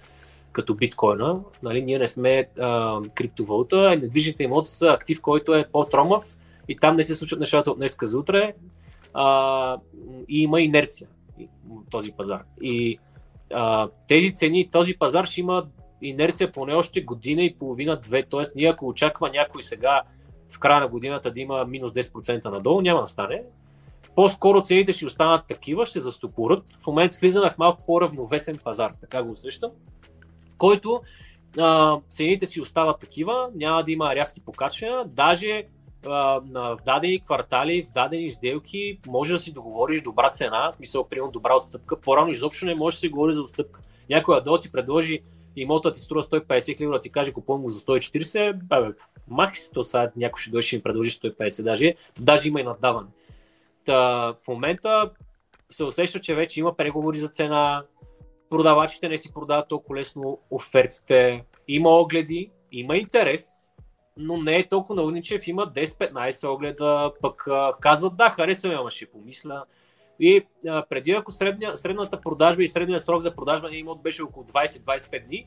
[0.53, 6.37] като биткоина, нали, ние не сме а, криптовалута, недвижните имоти са актив, който е по-тромав
[6.69, 8.55] и там не се случват нещата от днес за утре
[9.15, 9.79] а,
[10.29, 11.09] и има инерция
[11.91, 12.43] този пазар.
[12.63, 12.99] И
[13.53, 15.67] а, тези цени, този пазар ще има
[16.03, 18.23] инерция поне още година и половина-две.
[18.23, 20.03] Тоест, ние ако очаква някой сега
[20.53, 23.43] в края на годината да има минус 10% надолу, няма да стане.
[24.15, 26.65] По-скоро цените ще останат такива, ще застопорят.
[26.81, 29.71] В момента влизаме в малко по-равновесен пазар, така го усещам,
[30.51, 31.01] в който
[31.59, 35.65] а, цените си остават такива, няма да има рязки покачвания, даже
[36.07, 41.33] а, в дадени квартали, в дадени сделки може да си договориш добра цена, мисъл, примерно
[41.33, 43.81] добра отстъпка, по-рано изобщо не може да се говори за отстъпка.
[44.11, 45.21] Някой да ти предложи
[45.57, 48.95] имотът ти струва 150 хиляди, да ти каже купувам го за 140, бе,
[49.29, 52.65] мах си то сега, някой ще дойде ще ми предложи 150 даже, даже има и
[52.65, 53.09] наддаване.
[53.85, 55.11] Та, в момента
[55.71, 57.85] се усеща, че вече има преговори за цена,
[58.51, 63.73] продавачите не си продават толкова лесно офертите, има огледи, има интерес,
[64.17, 67.49] но не е толкова налудничев, има 10-15 огледа, пък
[67.81, 69.65] казват да, харесваме, ама ще помисля.
[70.21, 74.23] И а, преди ако средня, средната продажба и средният срок за продажба на имот беше
[74.23, 75.47] около 20-25 дни,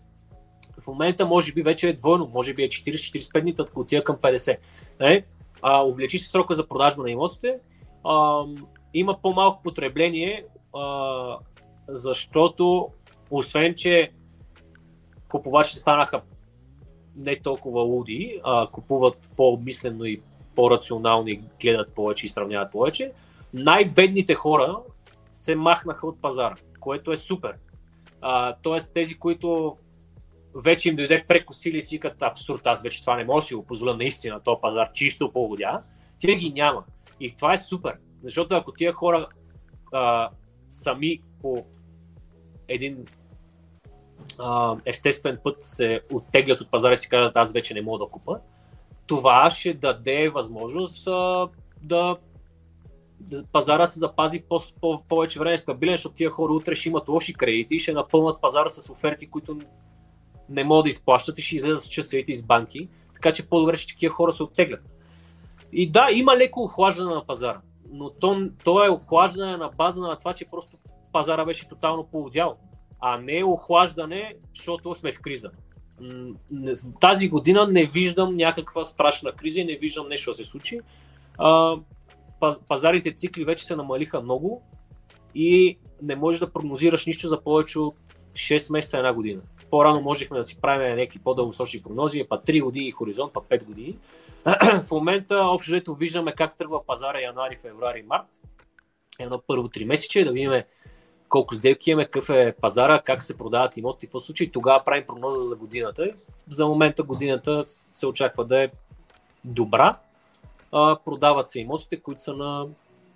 [0.81, 4.15] в момента може би вече е двойно, може би е 40-45 дни, тъй отива към
[4.15, 4.57] 50.
[4.99, 5.25] Не?
[5.61, 7.59] А, увеличи се срока за продажба на имотите,
[8.03, 8.43] а,
[8.93, 10.45] има по-малко потребление,
[10.75, 11.37] а,
[11.87, 12.89] защото
[13.31, 14.11] освен, че
[15.29, 16.21] купувачите станаха
[17.15, 20.21] не толкова луди, а купуват по-обмислено и
[20.55, 23.11] по-рационално и гледат повече и сравняват повече,
[23.53, 24.77] най-бедните хора
[25.31, 27.55] се махнаха от пазара, което е супер.
[28.21, 29.77] А, тоест тези, които
[30.55, 33.65] вече им дойде прекосили си викат абсурд, аз вече това не мога да си го
[33.65, 35.81] позволя наистина, този пазар чисто полудя,
[36.19, 36.83] тия ги няма.
[37.19, 39.27] И това е супер, защото ако тия хора
[39.93, 40.29] а,
[40.69, 41.65] сами по
[42.67, 43.05] един
[44.39, 48.11] а, естествен път се оттеглят от пазара и си кажат аз вече не мога да
[48.11, 48.39] купа,
[49.07, 51.47] това ще даде възможност а,
[51.83, 52.17] да
[53.51, 57.33] пазара се запази по, по, повече време стабилен, защото тия хора утре ще имат лоши
[57.33, 59.57] кредити и ще напълнат пазара с оферти, които
[60.49, 63.93] не могат да изплащат и ще излезат с часовете из банки, така че по-добре ще
[63.93, 64.81] такива хора се оттеглят.
[65.71, 67.61] И да, има леко охлаждане на пазара,
[67.91, 70.77] но то, то е охлаждане на база на това, че просто
[71.11, 72.57] пазара беше тотално поудял,
[72.99, 75.51] а не е охлаждане, защото сме в криза.
[76.99, 80.79] Тази година не виждам някаква страшна криза и не виждам нещо да се случи.
[82.67, 84.61] Пазарите цикли вече се намалиха много
[85.35, 87.95] и не можеш да прогнозираш нищо за повече от
[88.33, 89.41] 6 месеца една година.
[89.69, 93.97] По-рано можехме да си правим някакви по-дългосрочни прогнози, па 3 години хоризонт, па 5 години.
[94.87, 98.27] в момента общо виждаме как тръгва пазара януари, февруари, март.
[99.19, 100.63] Едно първо 3 месече, да видим
[101.29, 104.51] колко сделки имаме, какъв е пазара, как се продават имоти, какво случи.
[104.51, 106.09] Тогава правим прогноза за годината.
[106.49, 108.69] За момента годината се очаква да е
[109.45, 109.97] добра.
[110.73, 112.67] А, продават се имотите, които са на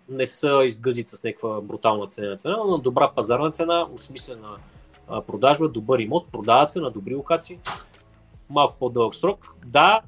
[0.09, 4.57] не са изгъзит с някаква брутална цена, цена, но на добра пазарна цена, осмислена
[5.27, 7.59] продажба, добър имот, продават се на добри локации,
[8.49, 9.53] малко по-дълъг срок.
[9.65, 10.01] Да,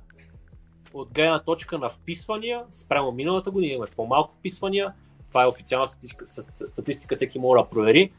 [0.93, 4.93] от гледна точка на вписвания, спрямо миналата година имаме по-малко вписвания,
[5.30, 6.26] това е официална статистика,
[6.68, 8.12] статистика всеки може да провери.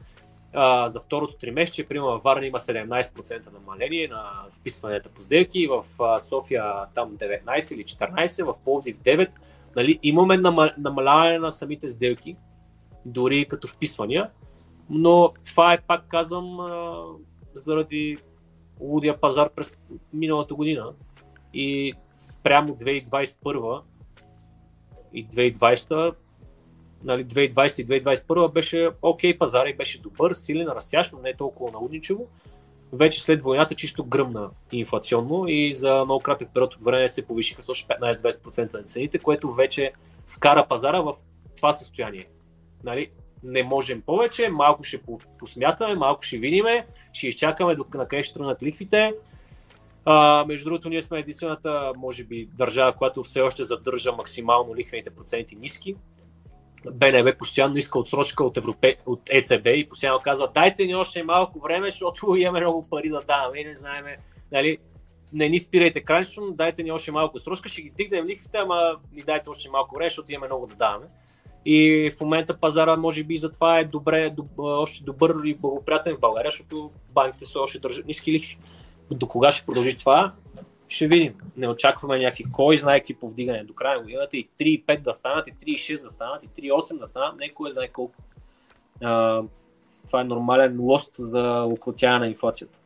[0.52, 5.68] А, за второто три месече, примерно в Варна има 17% намаление на вписванията по сделки,
[5.68, 5.84] в
[6.18, 9.28] София там 19 или 14, в Пловдив 9.
[9.76, 10.36] Нали, имаме
[10.78, 12.36] намаляване на самите сделки,
[13.06, 14.30] дори като вписвания,
[14.90, 16.58] но това е, пак казвам,
[17.54, 18.18] заради
[18.80, 19.78] лудия пазар през
[20.12, 20.92] миналата година
[21.54, 23.82] и спрямо 2021
[25.12, 26.14] и 2020
[27.04, 31.36] нали, 2020 и 2021 беше окей пазар и беше добър, силен, растящ, но не е
[31.36, 32.28] толкова наудничево.
[32.92, 37.62] Вече след войната чисто гръмна инфлационно и за много кратък период от време се повишиха
[37.62, 39.92] с още 15-20% на цените, което вече
[40.26, 41.14] вкара пазара в
[41.56, 42.26] това състояние.
[42.84, 43.10] Нали,
[43.42, 45.00] не можем повече, малко ще
[45.38, 49.14] посмятаме, малко ще видиме, ще изчакаме докато на къде ще тръгнат лихвите.
[50.04, 55.10] А, между другото, ние сме единствената, може би, държава, която все още задържа максимално лихвените
[55.10, 55.96] проценти ниски.
[56.92, 58.96] БНБ постоянно иска отсрочка от, Европе...
[59.06, 63.20] от ЕЦБ и постоянно казва, дайте ни още малко време, защото имаме много пари да
[63.20, 64.04] даваме и не знаем,
[64.52, 64.78] нали,
[65.32, 69.22] не ни спирайте кранично, дайте ни още малко срочка, ще ги дигнем лихвите, ама ни
[69.22, 71.06] дайте още малко време, защото имаме много да даваме.
[71.64, 76.20] И в момента пазара може би затова е добре, доб, още добър и благоприятен в
[76.20, 78.58] България, защото банките са още държат ниски лихви.
[79.10, 80.32] До кога ще продължи това?
[80.90, 81.34] Ще видим.
[81.56, 85.46] Не очакваме някакви, кой знае какви повдигания до края на годината и 3,5 да станат,
[85.46, 88.22] и 3,6 да станат, и 3,8 да станат, не кой знае колко.
[89.02, 89.42] А,
[90.06, 92.78] това е нормален лост за укротяване на инфлацията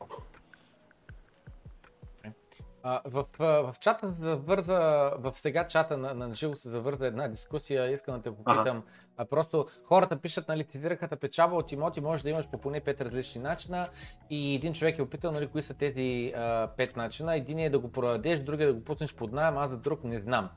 [3.04, 4.78] в, в чата се завърза,
[5.18, 8.76] в сега чата на, на живо се завърза една дискусия, искам да те попитам.
[8.76, 8.82] Ага.
[9.30, 13.40] Просто хората пишат, нали, цитираха печалба от имоти, може да имаш по поне пет различни
[13.40, 13.88] начина
[14.30, 17.36] и един човек е опитал, нали, кои са тези а, пет начина.
[17.36, 20.20] Един е да го продадеш, другия да го пуснеш под найем, аз за друг не
[20.20, 20.50] знам.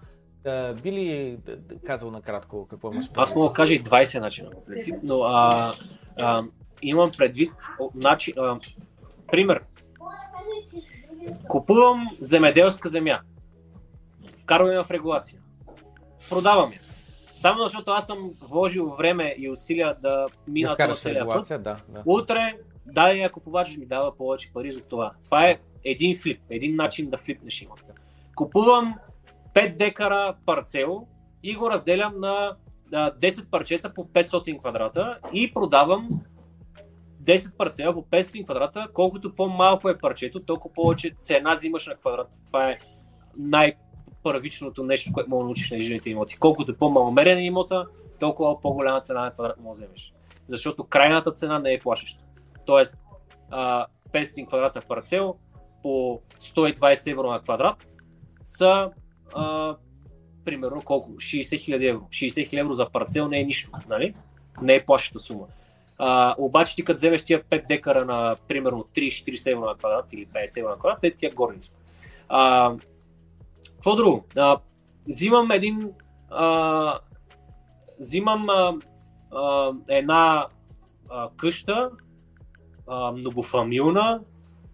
[0.44, 1.38] Да, би ли
[1.86, 3.06] казал накратко какво имаш?
[3.16, 5.74] Аз мога да кажа и 20 начина, по принцип, но а,
[6.18, 6.44] а,
[6.82, 7.52] имам предвид,
[7.96, 8.60] начин, а,
[9.32, 9.64] пример,
[11.48, 13.22] Купувам земеделска земя.
[14.42, 15.40] Вкарваме в регулация.
[16.30, 16.87] Продавам я.
[17.38, 21.48] Само защото аз съм вложил време и усилия да мина това целия път.
[21.48, 22.04] Да, да.
[22.06, 25.12] Утре, дай ако купувач ми дава повече пари за това.
[25.24, 27.84] Това е един флип, един начин да флипнеш имота.
[28.36, 28.96] Купувам
[29.54, 31.08] 5 декара парцел
[31.44, 32.56] и го разделям на
[32.92, 36.10] 10 парчета по 500 квадрата и продавам
[37.24, 42.28] 10 парцела по 500 квадрата, колкото по-малко е парчето, толкова повече цена взимаш на квадрат.
[42.48, 42.78] Това е
[44.18, 46.38] най-първичното нещо, което мога да научиш на жилите имоти.
[46.38, 47.86] Колкото по-маломерен е имота,
[48.20, 50.14] толкова по-голяма цена на квадрат може да вземеш.
[50.48, 52.26] Защото крайната цена не е плашеща.
[52.66, 52.98] Тоест,
[53.50, 55.36] а, 500 квадрата парцел
[55.84, 57.86] по 120 евро на квадрат
[58.46, 58.92] са
[59.34, 59.76] а,
[60.46, 61.12] примерно колко?
[61.12, 62.02] 60 хиляди евро.
[62.10, 64.14] 60 хиляди евро за парцел не е нищо, нали?
[64.62, 65.46] Не е плашеща сума.
[65.98, 70.28] А, обаче ти като вземеш тия 5 декара на примерно 30-40 евро на квадрат или
[70.28, 71.74] 50 евро на квадрат, е тия горница.
[72.30, 72.74] А,
[73.88, 74.26] какво друго?
[74.38, 74.58] А,
[75.08, 75.94] взимам един
[76.30, 77.00] а,
[78.00, 78.76] взимам а,
[79.32, 80.48] а, една
[81.10, 81.92] а, къща,
[82.88, 84.22] а, многофамилна,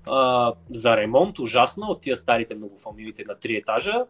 [0.08, 4.06] а, за ремонт, ужасна, от тия старите многофамилите на 3 етажа.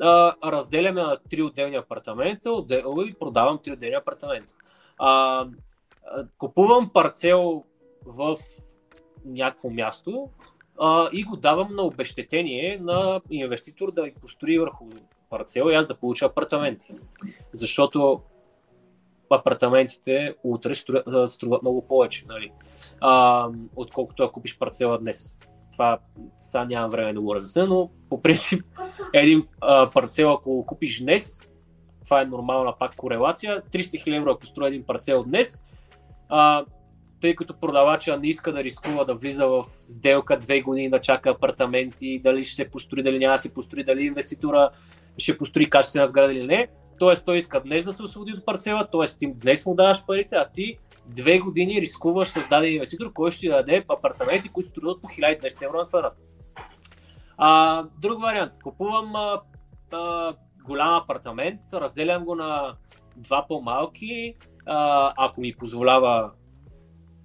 [0.00, 4.52] А, разделяме на 3 отделни апартамента отдел, и продавам 3 отделни апартамента.
[4.98, 5.46] А,
[6.38, 7.64] купувам парцел
[8.06, 8.36] в
[9.24, 10.28] някакво място
[10.80, 14.86] а, и го давам на обещетение на инвеститор да построи върху
[15.30, 16.94] парцел и аз да получа апартаменти.
[17.52, 18.20] Защото
[19.30, 22.52] апартаментите утре струват, струват много повече, нали?
[23.00, 25.38] а, отколкото ако купиш парцела днес.
[25.72, 25.98] Това
[26.40, 28.64] сега нямам време да го разясня, но по принцип
[29.14, 31.48] един а, парцел, ако го купиш днес,
[32.04, 33.62] това е нормална пак корелация.
[33.62, 35.64] 300 000 евро, ако струва един парцел днес,
[36.28, 36.64] а,
[37.20, 41.30] тъй като продавача не иска да рискува да влиза в сделка две години да чака
[41.30, 44.70] апартаменти, дали ще се построи, дали няма да се построи, дали инвеститора
[45.18, 46.68] ще построи качествена сграда или не.
[46.98, 49.06] Тоест той иска днес да се освободи от парцела, т.е.
[49.18, 53.40] ти днес му даваш парите, а ти две години рискуваш с даден инвеститор, който ще
[53.40, 56.12] ти даде апартаменти, които струват по 1200 евро на квадрат.
[57.36, 58.52] А, друг вариант.
[58.62, 59.40] Купувам а,
[59.92, 62.74] а, голям апартамент, разделям го на
[63.16, 64.34] два по-малки,
[64.66, 66.30] а, ако ми позволява,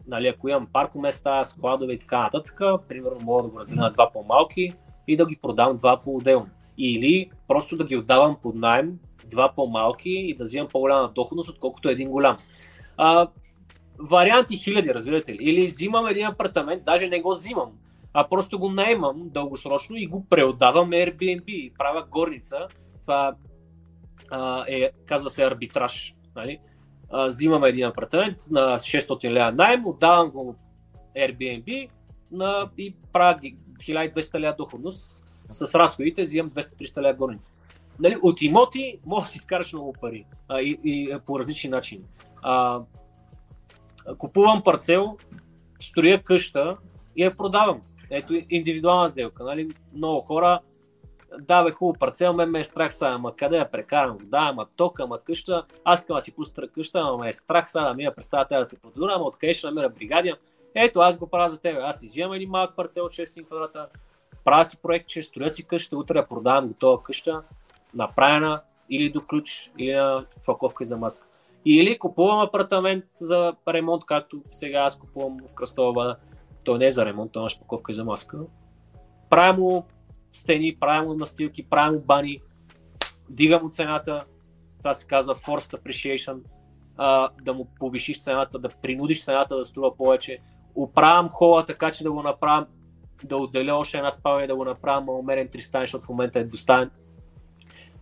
[0.08, 4.12] нали, ако имам паркоместа, складове и така нататък, примерно мога да го разделя на два
[4.12, 4.74] по-малки
[5.08, 6.50] и да ги продам два по-отделно.
[6.78, 11.90] Или просто да ги отдавам под найем, два по-малки и да взимам по-голяма доходност, отколкото
[11.90, 12.38] един голям.
[12.98, 13.28] А,
[14.00, 15.38] варианти хиляди, разбирате ли?
[15.42, 17.72] Или взимам един апартамент, даже не го взимам,
[18.14, 22.68] а просто го наемам дългосрочно и го преотдавам Airbnb и правя горница.
[23.02, 23.36] Това
[24.32, 26.16] а, е, казва се арбитраж.
[26.36, 26.60] Нали?
[27.14, 30.56] Взимам един апартамент на 600 лева найем, отдавам го
[31.18, 31.90] Airbnb
[32.32, 35.24] на, и правя 1200 лева доходност.
[35.50, 37.52] С разходите взимам 200-300 лева горница.
[38.00, 42.04] Нали, от имоти може да си изкараш много пари а, и, и по различни начини.
[42.42, 42.82] А,
[44.18, 45.18] купувам парцел,
[45.82, 46.78] строя къща
[47.16, 47.82] и я продавам.
[48.10, 49.44] Ето индивидуална сделка.
[49.44, 49.70] Нали?
[49.96, 50.60] Много хора,
[51.42, 54.68] да бе, хубаво парцел, мен ме е страх сега, ама къде я прекарам вода, ама
[54.76, 57.94] ток, ама къща, аз искам да си пустра къща, ама ме е страх сега да
[57.94, 60.34] ми представя да се продура, ама откъде ще намеря бригади.
[60.76, 61.80] Ето, аз го правя за тебе.
[61.82, 63.88] Аз си взимам един малък парцел от 6 квадрата,
[64.46, 67.42] правя си проект, че строя си къща, утре я продавам готова къща,
[67.94, 71.28] направена или до ключ, или на паковка за маска.
[71.66, 76.16] Или купувам апартамент за ремонт, както сега аз купувам в Кръстова.
[76.66, 78.38] То не е за ремонт, то паковка и за маска.
[79.30, 79.86] Правя му
[80.34, 82.42] стени, правя му настилки, правя му бани,
[83.30, 84.26] дига му цената,
[84.78, 86.40] това се казва forced appreciation,
[86.98, 90.40] а, да му повишиш цената, да принудиш цената да струва повече.
[90.76, 92.66] Оправям хола така, че да го направя,
[93.24, 96.92] да отделя още една спалня, да го направя маломерен тристан, защото в момента е двустаен.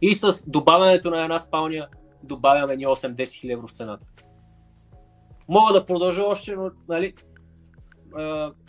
[0.02, 1.88] И с добавянето на една спалня
[2.24, 4.08] добавяме ни 8-10 хиляди евро в цената.
[5.48, 7.14] Мога да продължа още, но нали,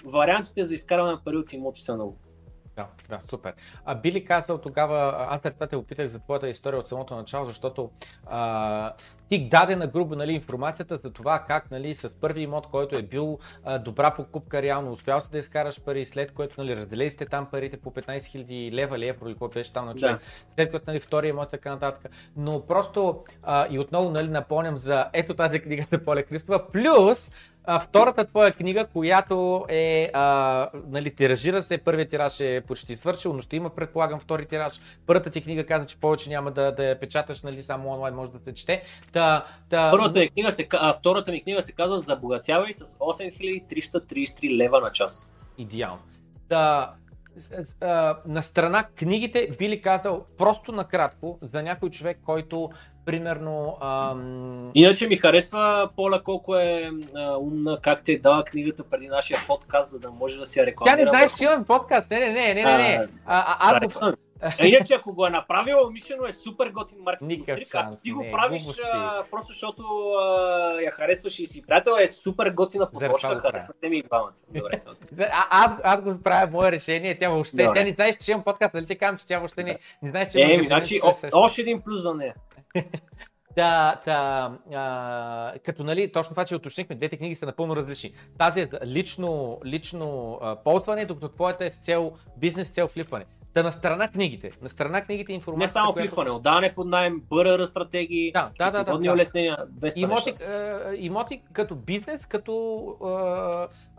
[0.04, 2.16] вариантите за изкарване на пари от имоти са много.
[2.77, 3.55] Да, да, супер.
[3.85, 7.16] А би ли казал тогава, аз след това те опитах за твоята история от самото
[7.16, 7.91] начало, защото
[8.27, 8.93] а,
[9.29, 13.03] ти даде на грубо нали, информацията за това как нали, с първи имот, който е
[13.03, 17.27] бил а, добра покупка, реално успял си да изкараш пари, след което нали, разделили сте
[17.27, 20.20] там парите по 15 000 лева или евро или какво беше там на човек, да.
[20.55, 22.12] след което нали, втори имот така нататък.
[22.37, 27.33] Но просто а, и отново нали, напомням за ето тази книгата Поле Христова, плюс
[27.64, 33.32] а, втората твоя книга, която е, а, нали, тиражира се, първият тираж е почти свършил,
[33.32, 34.80] но ще има, предполагам, втори тираж.
[35.06, 38.30] Първата ти книга каза, че повече няма да, да я печаташ, нали, само онлайн може
[38.30, 38.82] да се чете.
[39.12, 39.90] Та, та...
[39.90, 44.92] Първата ми книга се, а, втората ми книга се казва Забогатявай с 8333 лева на
[44.92, 45.32] час.
[45.58, 46.02] Идеално.
[46.48, 46.90] Да,
[48.26, 52.70] на страна книгите би ли казал просто накратко за някой човек, който
[53.05, 53.76] примерно...
[53.80, 54.70] Ам...
[54.74, 59.39] Иначе ми харесва Пола колко е а, умна, как те е дала книгата преди нашия
[59.47, 60.97] подкаст, за да може да си я рекламира.
[60.97, 62.11] Тя не знаеш, че имам подкаст.
[62.11, 63.07] Не, не, не, не, не.
[63.26, 64.12] А, а, аз, го,
[64.43, 67.30] А иначе, ако го е направил, умишлено е супер готин маркетинг.
[67.30, 67.68] Никакъв трик.
[67.68, 68.82] шанс, ти го не, правиш глупости.
[68.93, 69.82] а, просто защото
[70.12, 74.32] а, я харесваш и си приятел, е супер готина подложка, харесвате ми и двамата.
[74.55, 74.82] Добре.
[75.20, 77.78] А, аз, аз го правя мое решение, тя въобще, Добре.
[77.78, 80.32] тя не знаеш, че имам подкаст, нали ти казвам, че тя въобще не, не знаеш,
[80.32, 82.34] че Е, имам значи, о, още един плюс за нея.
[83.57, 88.14] Да, да, а, като нали, точно това, че уточнихме, двете книги са напълно различни.
[88.38, 92.88] Тази е за лично, лично а, ползване, докато твоята е с цел бизнес, с цел
[92.88, 93.24] флипване.
[93.55, 96.09] Та на страна книгите, на страна книгите Не информацията, само която...
[96.09, 100.44] флипване, отдаване под найем, БРР стратегии, Да, да, да, да, улеснения, 200 Имоти, неща.
[100.46, 102.86] а, имоти като бизнес, като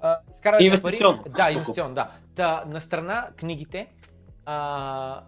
[0.01, 1.23] а, изкарване на Инвестиционно.
[1.23, 1.33] Пари.
[1.33, 2.11] Да, инвестиционно, да.
[2.35, 3.87] Та, на страна книгите,
[4.45, 5.21] а,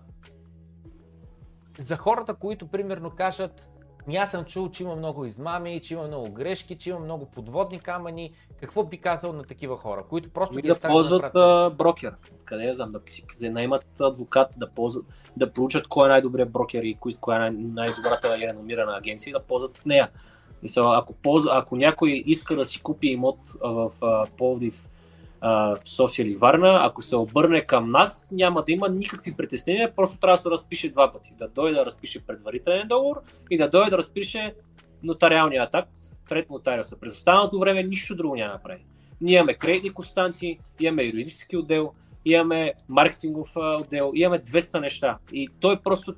[1.80, 3.69] за хората, които примерно кажат,
[4.08, 7.26] «Ми аз съм чул, че има много измами, че има много грешки, че има много
[7.26, 8.32] подводни камъни.
[8.60, 12.14] Какво би казал на такива хора, които просто Ами ги да ползват направят а, брокер.
[12.45, 12.99] Къде я знам, да
[13.32, 15.06] си наймат адвокат, да, ползват,
[15.38, 19.34] да проучат кой е най-добрият брокер и коя е най- най-добрата и реномирана агенция и
[19.34, 20.10] да ползват нея.
[20.64, 23.91] И са, ако, ползва, ако някой иска да си купи имот в
[24.38, 24.88] Пловдив,
[25.86, 30.33] София или Варна, ако се обърне към нас, няма да има никакви притеснения, просто трябва
[30.33, 31.33] да се разпише два пъти.
[31.39, 34.53] Да дойде да разпише предварителен договор и да дойде да разпише
[35.03, 35.91] нотариалния акт
[36.29, 36.95] пред нотариуса.
[36.99, 38.86] През останалото време нищо друго няма да прави.
[39.21, 41.91] Ние имаме кредитни константи, имаме юридически отдел,
[42.25, 45.17] имаме маркетингов отдел, имаме 200 неща.
[45.31, 46.15] И той просто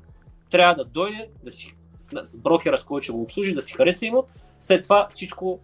[0.49, 4.05] трябва да дойде, да си с брокера, с който ще го обслужи, да си хареса
[4.05, 4.29] имот.
[4.59, 5.59] След това всичко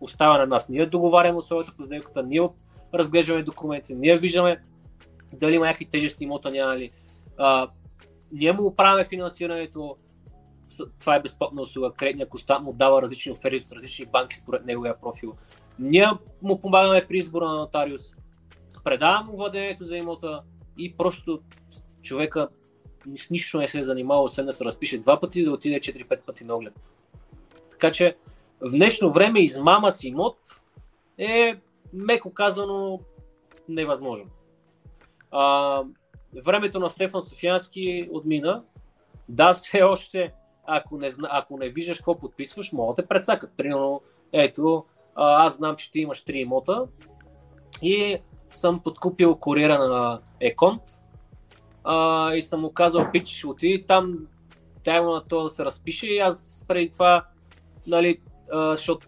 [0.00, 0.68] остава на нас.
[0.68, 2.48] Ние договаряме условията по сделката, ние
[2.94, 4.62] разглеждаме документи, ние виждаме
[5.32, 6.90] дали има някакви тежести имота, няма ли.
[7.38, 7.68] А,
[8.32, 9.96] ние му оправяме финансирането,
[11.00, 11.92] това е безплатна услуга.
[11.92, 15.34] Кредитния констант му дава различни оферти от различни банки според неговия профил.
[15.78, 16.06] Ние
[16.42, 18.00] му помагаме при избора на нотариус,
[18.84, 20.42] предавам му владението за имота
[20.78, 21.40] и просто
[22.02, 22.48] човека
[23.16, 26.20] с нищо не се е занимавал, освен да се разпише два пъти да отиде 4-5
[26.20, 26.92] пъти на оглед.
[27.70, 28.16] Така че
[28.60, 30.38] в днешно време измама с имот
[31.18, 31.56] е,
[31.92, 33.00] меко казано,
[33.68, 34.30] невъзможно.
[35.30, 35.82] А,
[36.44, 38.62] времето на Стефан Софиянски отмина.
[39.28, 40.32] Да, все още,
[40.66, 43.50] ако не, зна- ако не виждаш какво подписваш, могат да те прецакат.
[43.56, 44.00] Примерно,
[44.32, 44.84] ето,
[45.14, 46.86] аз знам, че ти имаш три имота
[47.82, 48.18] и
[48.50, 50.82] съм подкупил куриера на Еконт
[51.84, 54.18] а, и съм му казал, пич, отиди там,
[54.84, 57.24] дай му на това да се разпише и аз преди това,
[57.86, 58.20] нали,
[58.52, 59.06] защото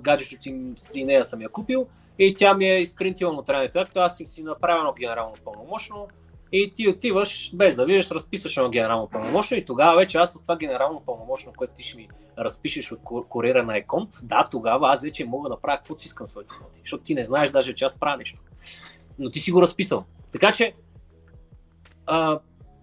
[0.00, 1.86] гаджето им и нея съм я купил
[2.18, 6.08] и тя ми е изпринтила нотариалното акт, аз им си направя едно генерално пълномощно
[6.52, 10.42] и ти отиваш без да видиш, разписваш едно генерално пълномощно и тогава вече аз с
[10.42, 12.08] това генерално пълномощно, което ти ще ми
[12.38, 16.06] разпишеш от ку- куриера на Еконт, да, тогава аз вече мога да правя каквото си
[16.06, 18.40] искам своите имоти, защото ти не знаеш даже, че аз правя нещо.
[19.18, 20.04] Но ти си го разписал.
[20.32, 20.74] Така че,
[22.06, 22.38] а,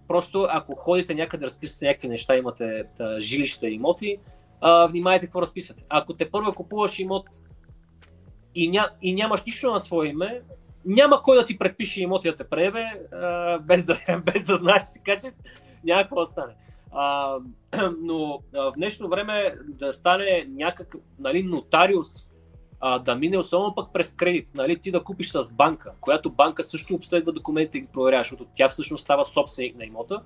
[0.07, 4.17] просто ако ходите някъде, разписвате някакви неща, имате та, жилища имоти,
[4.61, 5.83] а, внимайте какво разписвате.
[5.89, 7.29] Ако те първо купуваш имот
[8.55, 10.41] и, ня, и нямаш нищо на свое име,
[10.85, 14.55] няма кой да ти предпише имот и да те пребе, а, без, да, без да
[14.55, 15.31] знаеш си кажеш,
[15.83, 16.53] няма какво да стане.
[16.91, 17.37] А,
[18.01, 22.29] но а, в днешно време да стане някакъв нали, нотариус,
[22.79, 26.63] а, да мине особено пък през кредит, нали, ти да купиш с банка, която банка
[26.63, 30.21] също обследва документите и ги проверява, защото тя всъщност става собственик на имота,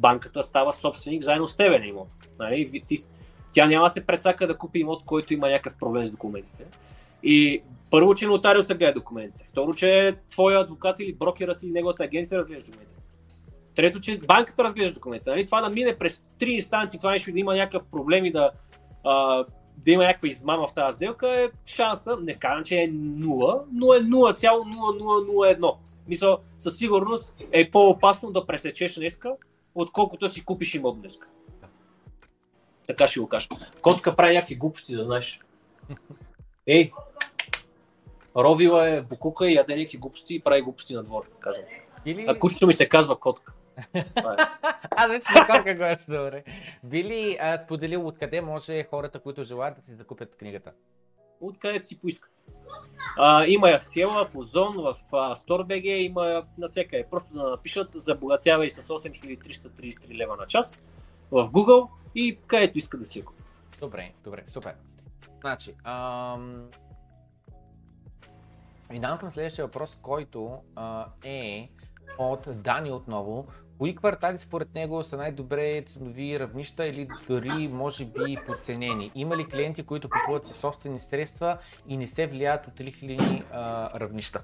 [0.00, 2.14] банката става собственик заедно с тебе на имота.
[2.38, 2.82] Нали?
[2.86, 2.96] Ти,
[3.52, 6.64] тя няма да се прецака да купи имот, който има някакъв проблем с документите.
[7.22, 9.44] И първо, че нотариуса гледа документите.
[9.44, 13.02] Второ, че твоя адвокат или брокерът или неговата агенция разглежда документите.
[13.74, 15.30] Трето, че банката разглежда документите.
[15.30, 15.46] Нали?
[15.46, 18.50] Това да мине през три инстанции, това нещо да има някакъв проблем и да,
[19.04, 19.44] а,
[19.76, 23.94] да има някаква измама в тази сделка е шанса, не казвам, че е 0, но
[23.94, 25.74] е 0,0001.
[26.08, 29.32] Мисля, със сигурност е по-опасно да пресечеш днеска,
[29.74, 31.28] отколкото си купиш имот днеска.
[32.86, 33.48] Така ще го кажа.
[33.82, 35.40] Котка прави някакви глупости, да знаеш.
[36.66, 36.92] Ей,
[38.36, 41.64] Ровила е букука и яде някакви глупости и прави глупости на двор, казвам.
[42.06, 42.24] Или...
[42.28, 43.52] А кучето ми се казва котка.
[43.94, 44.04] Е.
[44.96, 46.44] Аз вече се корка говориш добре.
[46.84, 50.72] Били а, споделил откъде може хората, които желаят да си закупят книгата?
[51.40, 52.32] Откъдето си поискат.
[53.18, 55.34] А, има я в Села, в Озон, в а,
[55.86, 57.06] има я навсякъде.
[57.10, 60.82] Просто да напишат забогатявай с 8333 лева на час
[61.30, 63.62] в Google и където искат да си я купят.
[63.80, 64.74] Добре, добре, супер.
[65.46, 66.64] Значи, ам...
[68.90, 71.68] минавам към следващия въпрос, който а, е
[72.18, 73.46] от Дани отново.
[73.78, 79.10] Кои квартали според него са най-добре ценови равнища или дори може би подценени?
[79.14, 81.58] Има ли клиенти, които купуват със собствени средства
[81.88, 83.42] и не се влияят от лихвени
[83.94, 84.42] равнища?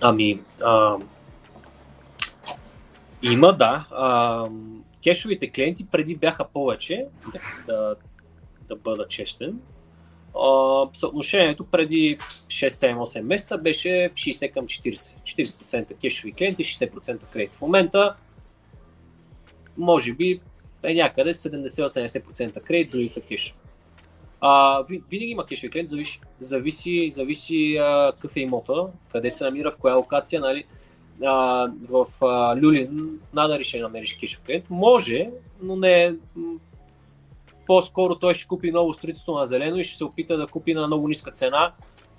[0.00, 0.96] Ами, а,
[3.22, 3.86] Има, да.
[3.90, 4.44] А,
[5.02, 7.06] кешовите клиенти преди бяха повече,
[7.66, 7.96] да,
[8.68, 9.60] да бъда честен.
[10.94, 15.16] Съотношението преди 6-7-8 месеца беше 60 към 40.
[15.22, 17.54] 40% кешови клиенти, 60% кредит.
[17.54, 18.14] В момента
[19.76, 20.40] може би
[20.82, 23.54] е някъде 70-80% кредит, други са кеш.
[24.40, 29.70] А, винаги има кешови клиент, зависи, зависи, зависи а, какъв е имота, къде се намира,
[29.70, 30.64] в коя локация, нали.
[31.24, 34.70] А, в а, Люлин надали ще намериш кешов клиент.
[34.70, 35.30] Може,
[35.62, 36.14] но не
[37.66, 40.86] по-скоро той ще купи ново строителство на зелено и ще се опита да купи на
[40.86, 41.72] много ниска цена,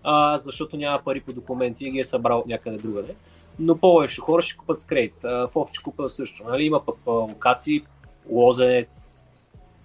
[0.04, 3.16] а, защото няма пари по документи и ги е събрал някъде другаде.
[3.60, 5.20] Но повече хора ще купат с кредит.
[5.24, 6.44] В оф ще купат също.
[6.44, 6.64] Нали?
[6.64, 7.82] Има пък локации,
[8.30, 9.26] Лозенец,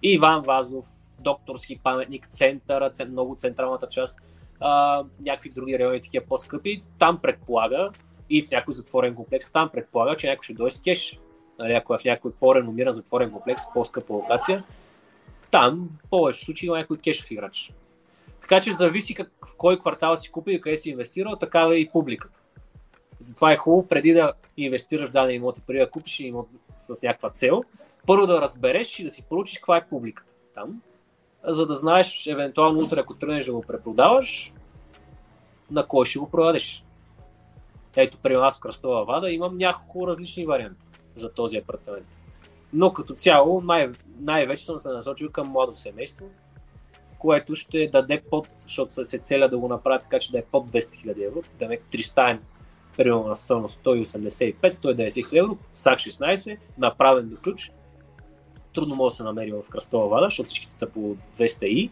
[0.02, 0.86] Иван Вазов,
[1.20, 4.18] докторски паметник, центъра, много централната част,
[4.60, 6.82] а, някакви други райони такива по-скъпи.
[6.98, 7.90] Там предполага
[8.30, 11.18] и в някой затворен комплекс, там предполага, че някой ще дойде с кеш.
[11.59, 14.64] Нали, ако е в някой по-реномиран затворен комплекс, по-скъпа локация,
[15.51, 17.72] там в повече случаи има някой кешов играч.
[18.40, 21.78] Така че зависи как, в кой квартал си купи и къде си инвестирал, такава е
[21.78, 22.40] и публиката.
[23.18, 27.02] Затова е хубаво преди да инвестираш в даден имот и преди да купиш имот с
[27.02, 27.62] някаква цел,
[28.06, 30.82] първо да разбереш и да си поручиш каква е публиката там,
[31.46, 34.52] за да знаеш евентуално утре, ако тръгнеш да го препродаваш,
[35.70, 36.84] на кой ще го продадеш.
[37.96, 42.06] Ето при нас в Кръстова Вада имам няколко различни варианти за този апартамент.
[42.72, 43.90] Но като цяло най-
[44.20, 46.26] най-вече съм се насочил към младо семейство,
[47.18, 50.70] което ще даде под, защото се целя да го направя така, че да е под
[50.70, 52.38] 200 000 евро, да е 300
[52.96, 57.72] примерно на стоеност 185-190 евро, САК 16, направен до ключ.
[58.74, 61.90] Трудно може да се намери в Кръстова вада, защото всичките са по 200 и.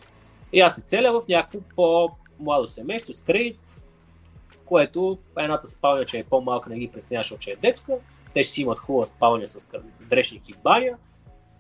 [0.53, 3.82] И аз се целя в някакво по-младо семейство с кредит,
[4.65, 7.93] което едната спалня, че е по-малка, не ги представяш, че е детска,
[8.35, 9.71] те ще си имат хубава спалня с
[10.01, 10.97] дрешник и баря.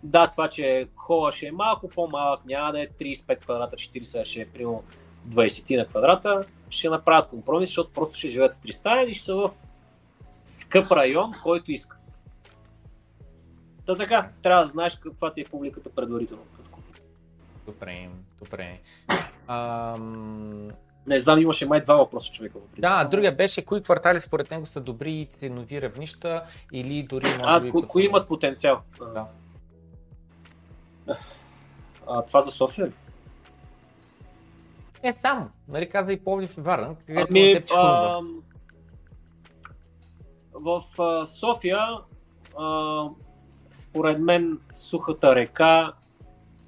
[0.02, 4.40] Да, това, че хола ще е малко по-малък, няма да е 35 квадрата, 40, ще
[4.40, 4.82] е примерно
[5.28, 9.24] 20 на квадрата, ще направят компромис, защото просто ще живеят в три стаи и ще
[9.24, 9.50] са в
[10.44, 11.98] скъп район, който искат.
[13.86, 16.44] Та така, трябва да знаеш каква ти е публиката предварително.
[17.66, 18.08] Добре,
[18.38, 18.80] добре.
[19.46, 20.68] Ам...
[21.06, 22.58] Не знам, имаше май два въпроса човека.
[22.58, 26.42] В да, другия беше кои квартали според него са добри ценови равнища
[26.72, 27.70] или дори може а, би...
[27.70, 28.80] кои имат потенциал?
[28.98, 29.26] Да.
[32.06, 32.92] А, това за София ли?
[35.02, 35.50] Е, само.
[35.68, 38.20] Нали каза и Пловдив и Варна, ами, теб а,
[40.52, 41.88] В а, София,
[42.58, 43.08] а,
[43.70, 45.92] според мен, сухата река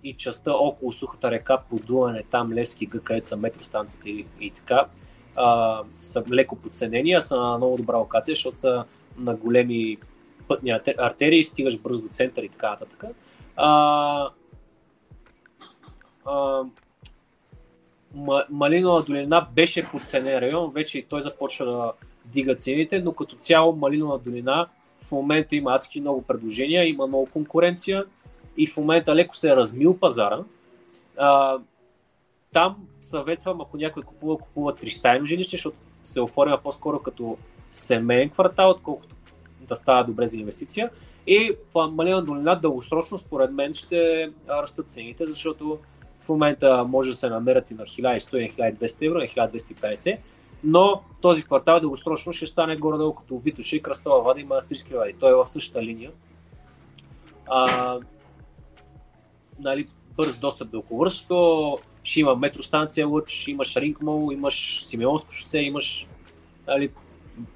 [0.04, 4.86] и частта около сухата река, подуване там, Левски гъ, където са метростанциите и, и така,
[5.36, 8.84] а, са леко подценени, а са на много добра локация, защото са
[9.18, 9.98] на големи
[10.48, 13.04] пътни артерии, стигаш бързо до център и така нататък.
[13.56, 14.30] А,
[16.26, 16.62] а,
[18.50, 21.92] Малинова долина беше подценен район, вече и той започва да
[22.24, 24.68] дига цените, но като цяло Малинова долина
[25.00, 28.04] в момента има адски много предложения, има много конкуренция
[28.56, 30.38] и в момента леко се е размил пазара.
[31.18, 31.58] А,
[32.52, 37.36] там съветвам, ако някой купува, купува тристайно жилище, защото се оформя по-скоро като
[37.70, 39.14] семейен квартал, отколкото
[39.60, 40.90] да става добре за инвестиция.
[41.26, 45.78] И в Малина долина дългосрочно, според мен, ще растат цените, защото
[46.24, 50.18] в момента може да се намерят и на 1100-1200 евро, на 1250,
[50.64, 55.14] но този квартал дългосрочно ще стане горе-долу като Витоша и Кръстова вада и Манастирски вади.
[55.20, 56.10] Той е в същата линия.
[57.46, 57.98] А,
[59.58, 66.06] нали, бърз достъп до околовръстото, ще има метростанция Лъч, имаш Рингмол, имаш Симеонско шосе, имаш
[66.66, 66.90] нали,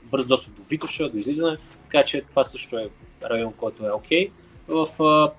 [0.03, 2.91] бърз достъп до Витоша, до излизане, така че това също е
[3.25, 4.29] район, който е окей.
[4.29, 4.33] Okay.
[4.69, 5.33] В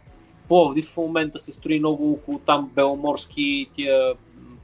[0.48, 4.14] Пловдив в момента се строи много около там Беломорски тия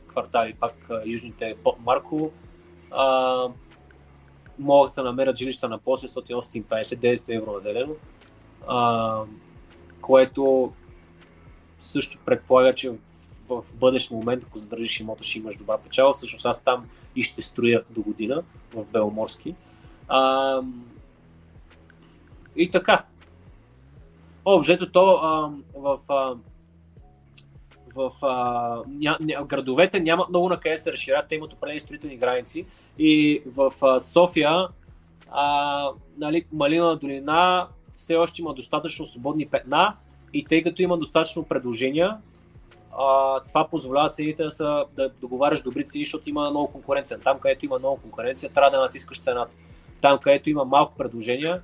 [0.08, 2.32] квартали, пак южните под Марково.
[2.92, 3.48] А,
[4.60, 7.94] могат да се намерят жилища на 850 евро на зелено,
[8.68, 9.22] а,
[10.02, 10.74] което
[11.86, 12.98] също предполага, че в,
[13.50, 16.14] в, бъдещ момент, ако задържиш имота, ще имаш добра печала.
[16.14, 16.86] Всъщност аз там
[17.16, 18.44] и ще строя до година
[18.74, 19.56] в Беломорски.
[20.08, 20.62] А,
[22.56, 23.04] и така,
[24.46, 26.36] Обжето то а, в, а,
[27.96, 32.18] в а, ня, ня, градовете нямат много на къде се разширят, те имат определени строителни
[32.18, 32.66] граници
[33.00, 34.68] и в а, София
[35.32, 39.96] а, нали, Малина долина все още има достатъчно свободни петна
[40.36, 42.18] и тъй като има достатъчно предложения,
[42.98, 47.20] а, това позволява цените да, са, да договаряш добри цени, защото има много конкуренция.
[47.20, 49.56] Там, където има много конкуренция, трябва да натискаш цената.
[50.02, 51.62] Там, където има малко предложения,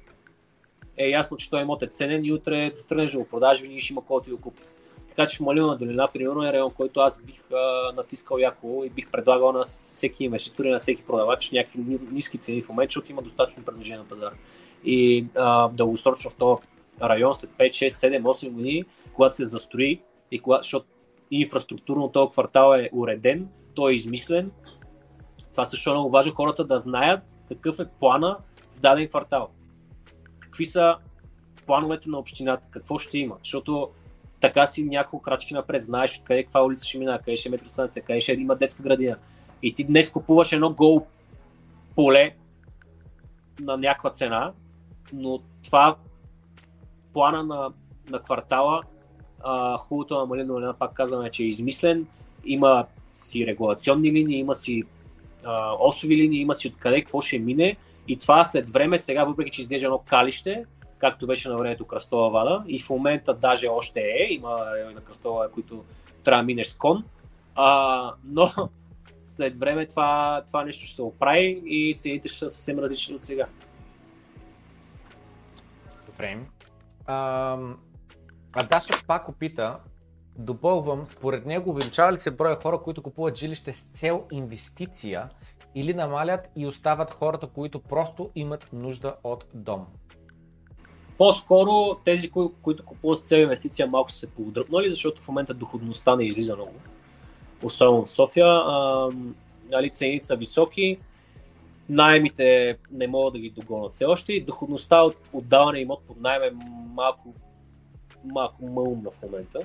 [0.98, 3.93] е ясно, че този имот е ценен и утре тръгнеш да го продаш, винаги ще
[3.93, 4.64] има кой да го купи.
[5.10, 9.11] Така че Малина долина, примерно, е район, който аз бих а, натискал яко и бих
[9.11, 13.22] предлагал на всеки инвеститор и на всеки продавач някакви ниски цени в момента, защото има
[13.22, 14.35] достатъчно предложение на пазара.
[14.84, 16.61] И а, дългосрочно в този
[17.03, 18.84] район след 5, 6, 7, 8 години,
[19.14, 20.02] когато се застрои
[20.32, 20.86] и когато, защото
[21.32, 24.52] инфраструктурно този квартал е уреден, той е измислен.
[25.52, 28.38] Това също е много важно хората да знаят какъв е плана
[28.72, 29.49] в даден квартал.
[30.40, 30.95] Какви са
[31.65, 33.90] плановете на общината, какво ще има, защото
[34.40, 38.03] така си няколко крачки напред, знаеш откъде каква улица ще мина, къде ще е метростанция,
[38.03, 39.18] къде ще има детска градина.
[39.64, 41.06] И ти днес купуваш едно гол
[41.95, 42.36] поле
[43.60, 44.53] на някаква цена,
[45.14, 45.95] но това
[47.14, 47.70] плана на,
[48.10, 48.82] на квартала,
[49.44, 52.08] а, хубавото на Малина Долина, пак казваме, че е измислен,
[52.46, 54.84] има си регулационни линии, има си
[55.44, 57.78] а, осови линии, има си откъде какво ще мине
[58.08, 60.66] и това след време сега, въпреки че изглежда едно калище,
[60.98, 65.02] както беше на времето Кръстова вада и в момента даже още е, има райони на
[65.02, 65.84] Кръстова, които
[66.24, 67.04] трябва да минеш с кон,
[67.56, 68.52] а, но
[69.26, 73.24] след време това, това нещо ще се оправи и цените ще са съвсем различни от
[73.24, 73.46] сега.
[76.06, 76.38] Добре.
[77.06, 77.57] А,
[78.53, 79.78] а Даша пак опита,
[80.38, 85.30] допълвам, според него увеличава ли се броя хора, които купуват жилище с цел инвестиция
[85.76, 89.86] или намалят и остават хората, които просто имат нужда от дом?
[91.18, 95.53] По-скоро тези, кои, които купуват с цел инвестиция, малко са се поудръпнали, защото в момента
[95.53, 96.73] доходността не излиза много.
[97.64, 98.48] Особено в София.
[98.48, 99.10] А,
[99.72, 100.98] нали, цените са високи,
[101.92, 106.44] найемите не могат да ги догонят все още и доходността от отдаване имот под найем
[106.44, 106.52] е
[106.96, 107.34] малко,
[108.34, 109.60] малко мълна в момента.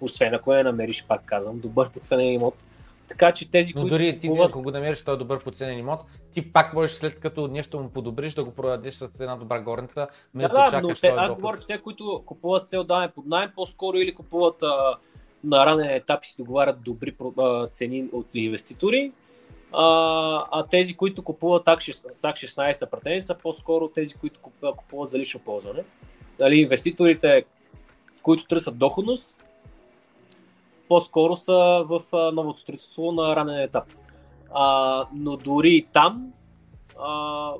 [0.00, 2.64] Освен ако я намериш, пак казвам, добър подценен имот.
[3.08, 4.50] Така че тези, Но които дори ти, купуват...
[4.50, 6.00] ако го намериш този добър подценен имот,
[6.32, 10.06] ти пак можеш след като нещо му подобриш да го продадеш с една добра горница.
[10.34, 13.96] Да, да, но те, аз говоря, че те, които купуват цел даване под найем, по-скоро
[13.96, 14.96] или купуват а,
[15.44, 19.12] на ранен етап и си договарят добри а, цени от инвеститори,
[19.72, 25.84] а, а тези, които купуват САК 16 пратеница, по-скоро тези, които купуват, за лично ползване.
[26.38, 27.44] Дали, инвеститорите,
[28.22, 29.44] които търсят доходност,
[30.88, 32.02] по-скоро са в
[32.32, 33.84] новото строителство на ранен етап.
[34.54, 36.32] А, но дори и там
[37.02, 37.52] а,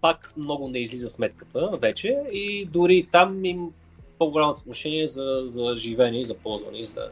[0.00, 3.70] пак много не излиза сметката вече и дори и там им
[4.18, 7.10] по-голямо отношение за, за живеене и за ползване за,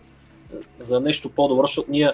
[0.81, 2.13] за нещо по-добро, защото ние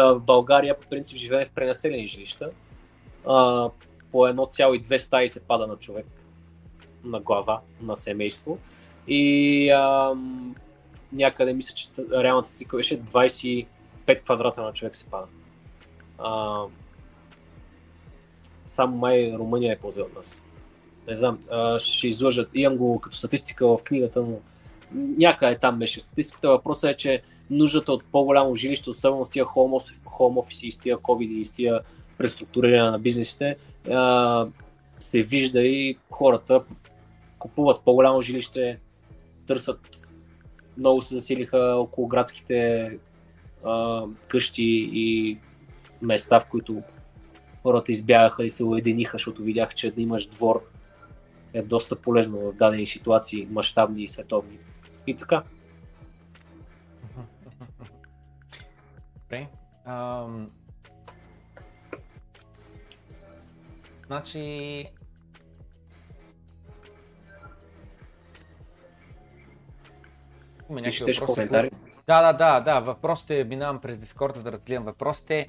[0.00, 2.50] в България по принцип живеем в пренаселени жилища.
[3.26, 3.70] А,
[4.12, 6.06] по 1,2 стаи се пада на човек
[7.04, 8.58] на глава, на семейство.
[9.06, 10.14] И а,
[11.12, 13.66] някъде мисля, че реалната стика беше 25
[14.24, 15.26] квадрата на човек се пада.
[16.18, 16.62] А,
[18.64, 20.42] само май Румъния е по-зле от нас.
[21.08, 22.50] Не знам, а, ще излъжат.
[22.54, 24.38] Имам го като статистика в книгата, но
[24.94, 26.48] някъде там беше статистиката.
[26.48, 30.96] Въпросът е, че нуждата от по-голямо жилище, особено с тия home office и с тия
[30.96, 31.80] COVID и с тия
[32.18, 33.56] преструктуриране на бизнесите,
[35.00, 36.62] се вижда и хората
[37.38, 38.78] купуват по-голямо жилище,
[39.46, 39.80] търсят
[40.78, 42.90] много се засилиха около градските
[44.28, 45.38] къщи и
[46.02, 46.82] места, в които
[47.62, 50.64] хората избягаха и се уединиха, защото видях, че да имаш двор
[51.54, 54.58] е доста полезно в дадени ситуации, мащабни и световни.
[55.06, 55.42] И така.
[59.16, 59.48] Добре.
[59.84, 60.48] Ам...
[64.06, 64.86] Значи,
[70.70, 71.20] Има някакви въпроси.
[71.26, 71.70] коментари.
[72.06, 72.80] Да, да, да, да.
[72.80, 75.46] Въпросите, минавам през Дискорда да разгледам въпросите.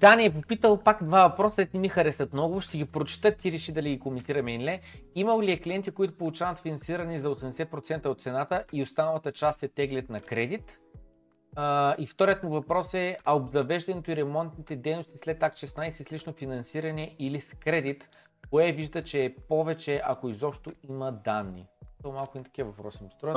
[0.00, 3.72] Дани е попитал пак два въпроса, не ми харесат много, ще ги прочета, ти реши
[3.72, 4.80] дали ги коментираме или не.
[5.14, 9.68] Има ли е клиенти, които получават финансиране за 80% от цената и останалата част се
[9.68, 10.78] теглят на кредит?
[11.56, 16.12] Uh, и вторият му въпрос е, а обзавеждането и ремонтните дейности след АК 16 с
[16.12, 18.08] лично финансиране или с кредит,
[18.50, 21.66] кое вижда, че е повече, ако изобщо има данни?
[22.02, 23.36] То малко и такива въпроси му строят.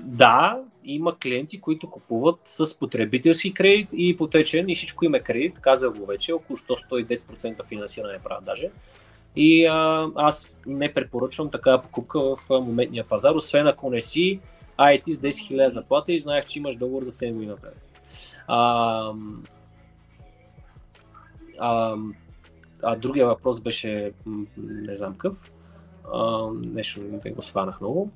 [0.00, 5.58] Да, има клиенти, които купуват с потребителски кредит и ипотечен и всичко им е кредит,
[5.58, 8.70] казах го вече, около 100-110% финансиране правят даже.
[9.36, 14.40] И а, аз не препоръчвам такава покупка в моментния пазар, освен ако не си
[14.78, 17.76] IT с 10 000 заплата и знаеш, че имаш договор за 7 години напред.
[18.46, 19.12] А,
[21.58, 21.96] а,
[22.82, 24.12] а другия въпрос беше,
[24.56, 25.52] не знам къв,
[26.12, 28.10] а, нещо не го сванах много.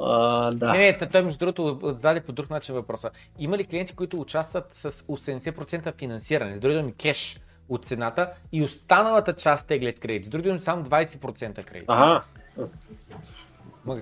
[0.00, 0.72] А, да.
[0.72, 3.10] Не, не, той между другото зададе по друг начин въпроса.
[3.38, 8.62] Има ли клиенти, които участват с 80% финансиране, с други думи кеш от цената и
[8.62, 11.84] останалата част теглят кредит, с други думи само 20% кредит?
[11.88, 12.22] Ага,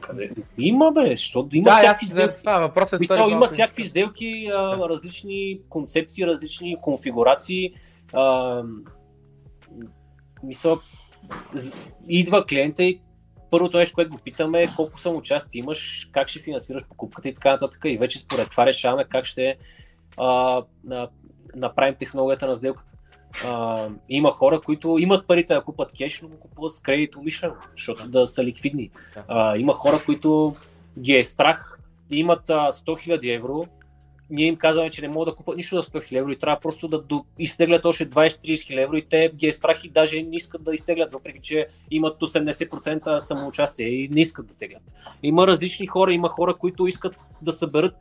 [0.01, 0.31] Къде?
[0.59, 2.39] Има, бе, защото има Да, всякакви сделки.
[2.39, 7.75] това въпросът е втори има всякакви сделки, а, различни концепции, различни конфигурации.
[8.13, 8.63] А,
[10.43, 10.81] мисля,
[11.55, 11.73] з-
[12.09, 13.01] идва клиента и
[13.57, 17.51] първото нещо, което го питаме е колко самоучастие имаш, как ще финансираш покупката и така
[17.51, 17.81] нататък.
[17.85, 19.57] И вече според това решаваме как ще
[20.17, 21.09] а, на,
[21.55, 22.93] направим технологията на сделката.
[23.45, 27.55] А, има хора, които имат парите да купат кеш, но го купуват с кредит умишлено,
[27.77, 28.91] защото да са ликвидни.
[29.29, 30.57] А, има хора, които
[30.99, 31.81] ги е страх,
[32.11, 33.67] имат а, 100 000 евро,
[34.31, 36.61] ние им казваме, че не могат да купат нищо за 100 000 евро и трябва
[36.61, 37.03] просто да
[37.39, 40.75] изтеглят още 20-30 000 евро и те ги е страх и даже не искат да
[40.75, 44.95] изтеглят, въпреки че имат 80% самоучастие и не искат да теглят.
[45.23, 47.95] Има различни хора, има хора, които искат да съберат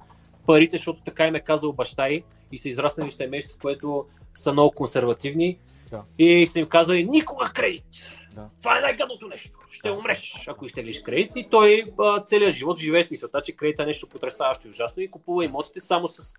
[0.45, 4.05] парите, защото така им е казал баща й и са израснали в семейство, в което
[4.35, 5.57] са много консервативни
[5.91, 6.01] Да.
[6.19, 8.11] и са им казали никога кредит.
[8.35, 8.47] Да.
[8.61, 9.57] Това е най-гадното нещо.
[9.71, 11.31] Ще умреш, ако изтеглиш кредит.
[11.35, 15.03] И той а, целият живот живее с мисълта, че кредит е нещо потрясаващо и ужасно
[15.03, 16.33] и купува имотите само с,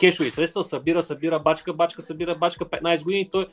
[0.00, 3.28] кешови средства, събира, събира бачка, бачка, събира бачка 15 години.
[3.32, 3.46] Той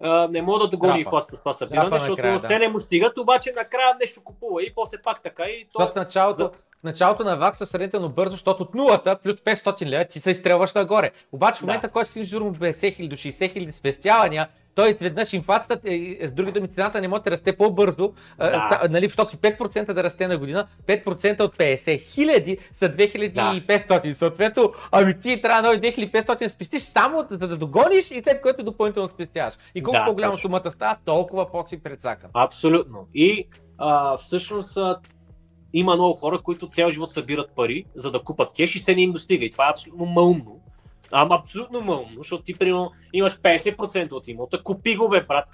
[0.00, 2.38] а, не може да догони инфлацията с това събиране, защото накрая, да.
[2.38, 5.94] все не му стигат, обаче накрая нещо купува и после пак така и той в
[5.94, 6.50] началото, За-
[6.80, 10.74] в началото на вакса сравнително бързо, защото от нулата плюс 500 лева ти се изстрелваш
[10.74, 11.10] нагоре.
[11.32, 11.66] Обаче в Да.
[11.66, 14.48] момента, в който си примерно 50 хиляди до 60 хиляди спестявания,
[14.78, 18.50] той изведнъж инфлацията, е, е, с други думи, цената не може да расте по-бързо, а,
[18.50, 18.68] Да.
[18.70, 24.12] та- нали, защото и 5% да расте на година, 5% от 50 хиляди са 2500.
[24.12, 28.42] Съответно, ами ти трябва нови 2500 да спестиш само за да, да догониш и след
[28.42, 29.54] което допълнително спестяваш.
[29.74, 32.30] И колко Да, по-голяма сумата става, толкова по-си прецакан.
[32.34, 33.06] Абсолютно.
[33.14, 33.48] И
[33.78, 34.98] а, всъщност а,
[35.72, 39.02] има много хора, които цял живот събират пари, за да купат кеш и се не
[39.02, 39.44] им достига.
[39.44, 40.57] И това е абсолютно маумно.
[41.12, 45.48] Ама абсолютно маумно, защото ти примерно имаш 50% от имота, купи го бе, брат.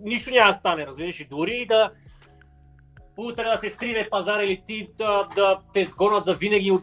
[0.00, 1.90] Нищо няма да стане, разбираш, и дори и да
[3.16, 6.82] утре да се стрине пазар или ти да, да те сгонат за винаги от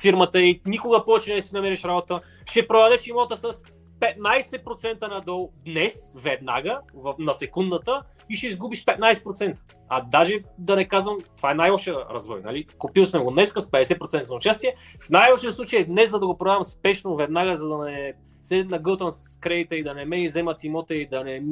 [0.00, 3.64] фирмата и никога повече не си намериш работа, ще продадеш имота с
[4.00, 9.58] 15% надолу днес, веднага, в, на секундата и ще изгубиш 15%.
[9.88, 12.66] А даже да не казвам, това е най-лошия развой, нали?
[12.78, 14.74] Купил съм го днес с 50% на участие.
[15.06, 18.64] В най-лошия случай е днес, за да го продавам спешно, веднага, за да не се
[18.64, 21.42] нагълтам с кредита и да не ме иземат имота и да не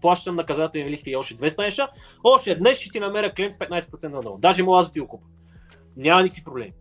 [0.00, 1.88] плащам наказателни лихви и още 200 неща.
[2.24, 4.38] Още днес ще ти намеря клиент с 15% надолу.
[4.38, 5.26] Даже мога да ти го купа.
[5.96, 6.72] Няма никакви проблеми.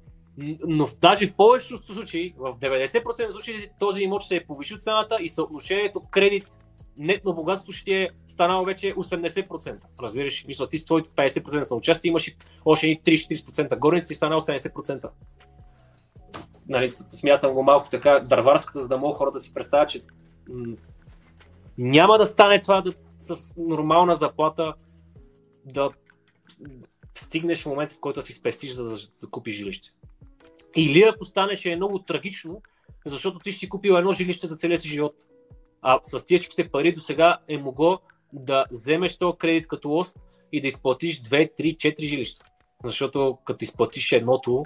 [0.67, 4.77] Но даже в повечето случаи, в 90% от случаите, този имот ще се е повишил
[4.77, 6.47] цената и съотношението кредит
[6.97, 9.77] нетно богатство ще е станало вече 80%.
[10.01, 14.15] Разбираш, мисля, ти с твоите 50% на участие имаш и още едни 30-40% горници и
[14.15, 15.09] стана 80%.
[16.67, 20.01] Нали, смятам го малко така дърварската, за да могат хората да си представят, че
[20.49, 20.75] м-
[21.77, 24.73] няма да стане това да, с нормална заплата
[25.65, 25.89] да
[27.15, 29.89] стигнеш в момента, в който си спестиш, за да закупиш жилище.
[30.75, 32.61] Или ако стане, е много трагично,
[33.05, 35.15] защото ти си купил едно жилище за целия си живот.
[35.81, 37.99] А с всичките пари до сега е могло
[38.33, 40.17] да вземеш този кредит като лост
[40.51, 42.45] и да изплатиш 2, 3, 4 жилища.
[42.83, 44.63] Защото като изплатиш едното,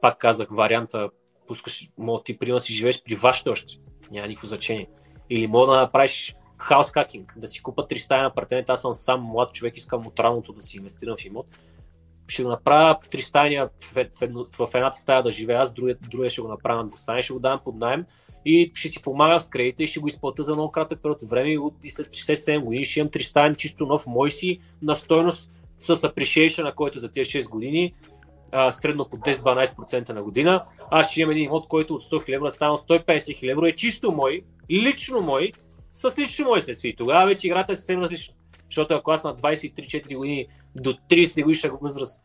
[0.00, 1.10] пак казах, варианта,
[1.46, 3.74] пускаш, мога ти примерно си живееш при вашите още,
[4.10, 4.88] няма никакво значение.
[5.30, 9.52] Или мога да направиш хаускакинг, да си купа 3 стаи апартамент, аз съм сам млад
[9.52, 11.46] човек, искам от раното да си инвестирам в имот.
[12.28, 16.30] Ще го направя три стайния в, в, в едната стая да живея аз, другия, другия
[16.30, 18.04] ще го направя на двустайния, ще го дам под найем
[18.44, 21.30] и ще си помагам с кредита и ще го изплата за много кратък период от
[21.30, 25.50] време и, след 6-7 години ще имам три стайни чисто нов мой си на стойност
[25.78, 27.94] с appreciation, на който за тези 6 години
[28.52, 30.64] а, средно по 10-12% на година.
[30.90, 33.72] Аз ще имам един имот, който от 100 000 евро става 150 000 евро, е
[33.72, 35.52] чисто мой, лично мой,
[35.92, 36.94] с лично мой следствие.
[36.96, 38.34] Тогава вече играта е съвсем различна.
[38.70, 42.22] Защото ако аз на 23-4 години до 30 годишна възраст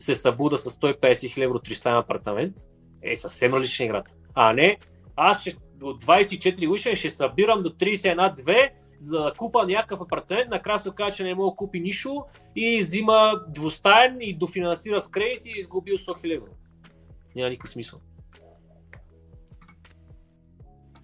[0.00, 2.54] се събуда с 150 000 евро 300 апартамент,
[3.02, 4.12] е съвсем различна играта.
[4.34, 4.78] А не,
[5.16, 10.78] аз ще, от 24 годишен ще събирам до 31-2, за да купа някакъв апартамент, накрая
[10.78, 12.24] се оказа, че не мога да купи нищо
[12.56, 16.50] и взима двустаен и дофинансира с кредит и изгубил 100 000 евро.
[17.36, 18.00] Няма никакъв смисъл.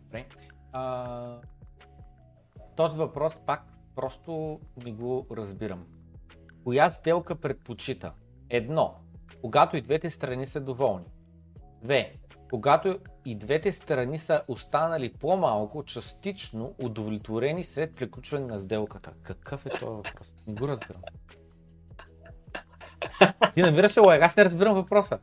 [0.04, 0.26] Добре.
[0.72, 1.40] А,
[2.76, 3.62] този въпрос пак
[3.96, 5.86] просто не го разбирам.
[6.68, 8.12] Коя сделка предпочита?
[8.50, 8.94] Едно,
[9.40, 11.04] когато и двете страни са доволни.
[11.82, 12.12] Две,
[12.50, 19.12] когато и двете страни са останали по-малко частично удовлетворени след приключване на сделката.
[19.22, 20.34] Какъв е този въпрос?
[20.46, 21.02] Не го разбирам.
[23.54, 24.00] Ти намираш ли?
[24.00, 25.18] Аз не разбирам въпроса.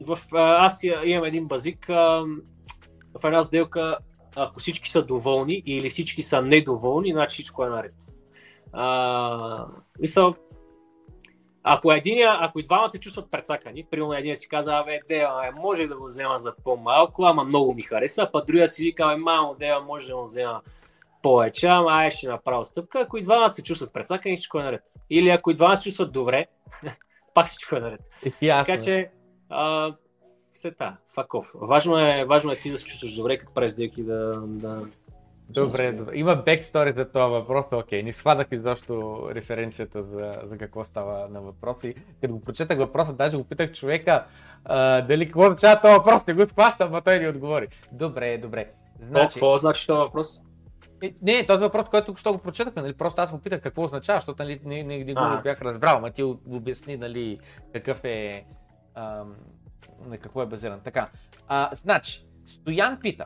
[0.00, 1.86] В, аз имам един базик.
[1.86, 3.98] В една сделка,
[4.36, 8.09] ако всички са доволни или всички са недоволни, значи всичко е наред.
[8.72, 9.66] А,
[10.00, 10.34] мисъл,
[11.62, 15.86] ако, единия, ако и двамата се чувстват прецакани, примерно един си казва, абе, дева, може
[15.86, 19.16] да го взема за по-малко, ама много ми хареса, а па другия си вика, абе,
[19.16, 20.60] мамо, дева, може да го взема
[21.22, 23.00] повече, ама ай ще направя стъпка.
[23.00, 24.82] Ако и двамата се чувстват прецакани, всичко е наред.
[25.10, 26.46] Или ако и двамата се чувстват добре,
[27.34, 28.00] пак всичко е наред.
[28.42, 28.72] Ясно.
[28.72, 29.10] Така че,
[29.48, 29.94] а,
[30.52, 31.52] все та, факов.
[31.54, 34.82] Важно е, важно е ти да се чувстваш добре, като правиш сделки да, да,
[35.50, 36.16] Добре, добре.
[36.16, 38.02] Има бекстори за това въпрос, окей.
[38.02, 41.88] Не свадах изобщо референцията за, за какво става на въпроса.
[41.88, 44.24] И като го прочетах въпроса, даже го питах човека
[44.64, 47.68] а, дали какво означава този въпрос, не го схващам, а той ни отговори.
[47.92, 48.70] Добре, добре.
[49.08, 49.34] Значи...
[49.34, 50.40] Какво значи този въпрос?
[51.02, 52.92] Е, не, този въпрос, който ще го прочетахме, нали?
[52.92, 56.10] просто аз му питах какво означава, защото нали, не, не, не го бях разбрал, ма
[56.10, 57.38] ти обясни нали,
[57.72, 58.44] какъв е,
[58.94, 59.34] ам,
[60.06, 60.80] на какво е базиран.
[60.84, 61.08] Така,
[61.48, 63.24] а, значи, Стоян пита,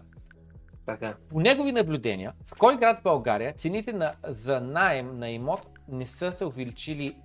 [0.86, 1.14] така.
[1.30, 6.06] По негови наблюдения, в кой град в България цените на, за найем на имот не
[6.06, 7.16] са се увеличили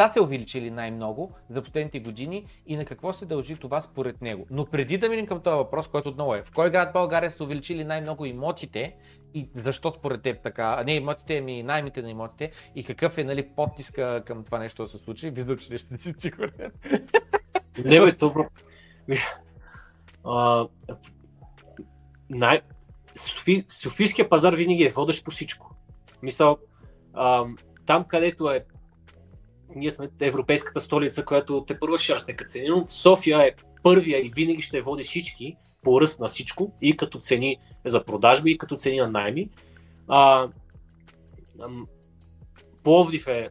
[0.00, 4.46] са се увеличили най-много за последните години и на какво се дължи това според него.
[4.50, 7.44] Но преди да минем към този въпрос, който отново е, в кой град България са
[7.44, 8.96] увеличили най-много имотите
[9.34, 13.24] и защо според теб така, а не имотите, ами наймите на имотите и какъв е
[13.24, 16.72] нали, подтиска към това нещо да се случи, виждам, че не ще си сигурен.
[17.84, 18.48] Не бе, това
[22.32, 22.60] най...
[23.16, 23.64] Софи...
[23.68, 25.76] Софийския пазар винаги е водещ по всичко.
[26.22, 26.56] Мисъл,
[27.14, 27.44] а,
[27.86, 28.64] там където е
[29.76, 33.52] ние сме европейската столица, която те първа ще расне цени, но София е
[33.82, 38.50] първия и винаги ще води всички по ръст на всичко, и като цени за продажби,
[38.50, 39.50] и като цени на найми.
[40.08, 40.48] А,
[42.82, 43.50] Пловдив е,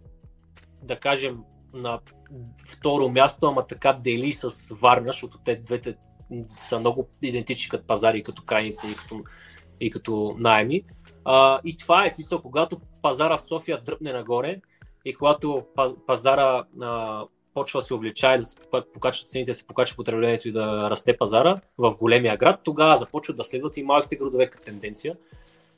[0.84, 1.40] да кажем,
[1.74, 2.00] на
[2.68, 5.96] второ място, ама така дели с Варна, защото те двете
[6.60, 9.24] са много идентични като пазари, като крайници и като,
[9.80, 10.84] и като найми.
[11.26, 14.62] А, и това е смисъл, когато пазара в София дръпне нагоре
[15.06, 15.66] и когато
[16.08, 18.58] пазара а, почва да се увеличава, да се
[18.94, 23.38] покачват цените, да се покачва потреблението и да расте пазара в големия град, тогава започват
[23.38, 25.16] да следват и малките градове като тенденция.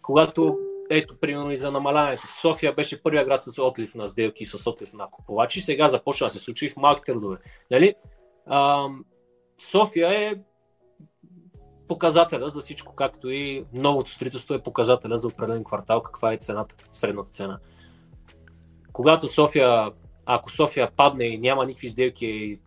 [0.02, 0.58] Когато
[0.90, 2.24] ето, примерно и за намаляването.
[2.42, 6.26] София беше първия град с отлив на сделки и с отлив на купувачи, сега започва
[6.26, 7.38] да се случи в малките градове.
[7.72, 7.96] Нали?
[9.72, 10.36] София е
[11.88, 16.76] показателя за всичко, както и новото строителство е показателя за определен квартал, каква е цената,
[16.92, 17.60] средната цена.
[18.94, 19.92] Когато София,
[20.26, 22.60] ако София падне и няма никакви сделки,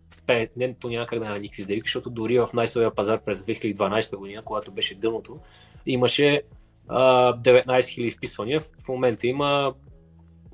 [0.57, 4.17] не, то няма как да няма никакви сделки, защото дори в най-слабия пазар през 2012
[4.17, 5.39] година, когато беше дъното,
[5.87, 6.43] имаше
[6.89, 8.61] а, 19 000 вписвания.
[8.61, 9.75] В момента има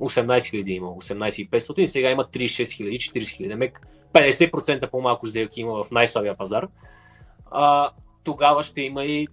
[0.01, 3.73] 18 000 има, 18 500 и сега има 36 000, 40 000.
[4.13, 6.69] 50% по-малко сделки има в най-слабия пазар,
[7.51, 7.91] а,
[8.25, 9.29] тогава ще има и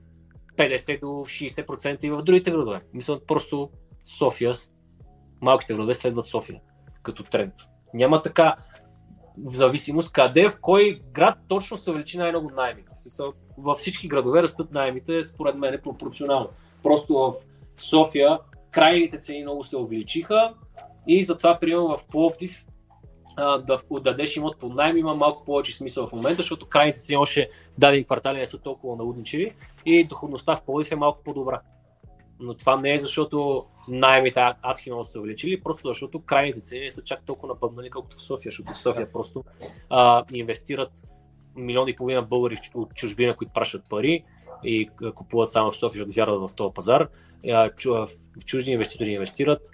[0.58, 2.82] 50 до 60% и в другите градове.
[2.94, 3.70] Мисля, просто
[4.06, 4.54] София,
[5.42, 6.60] малките градове следват София
[7.04, 7.54] като тренд.
[7.94, 8.56] Няма така
[9.38, 12.90] в зависимост къде, в кой град точно се увеличи най-много найемите.
[13.58, 16.50] Във всички градове растат найемите, според мен е пропорционално.
[16.84, 17.34] Просто в
[17.78, 18.40] София
[18.72, 20.54] крайните цени много се увеличиха
[21.08, 22.66] и затова, примерно в Пловдив,
[23.40, 27.50] да отдадеш имот под найем има малко повече смисъл в момента, защото крайните си още
[27.74, 29.54] в дадени квартали не са толкова наудничеви
[29.86, 31.62] и доходността в Пловдив е малко по-добра.
[32.40, 36.92] Но това не е защото найемите адски много се увеличили, просто защото крайните цени не
[36.92, 39.44] са чак толкова напъднали, колкото в София, защото в София просто
[39.90, 40.92] а, инвестират
[41.56, 44.24] милиони и половина българи от чужбина, които пращат пари
[44.64, 47.08] и купуват само в София, защото вярват в този пазар.
[48.46, 49.72] Чужди инвеститори инвестират,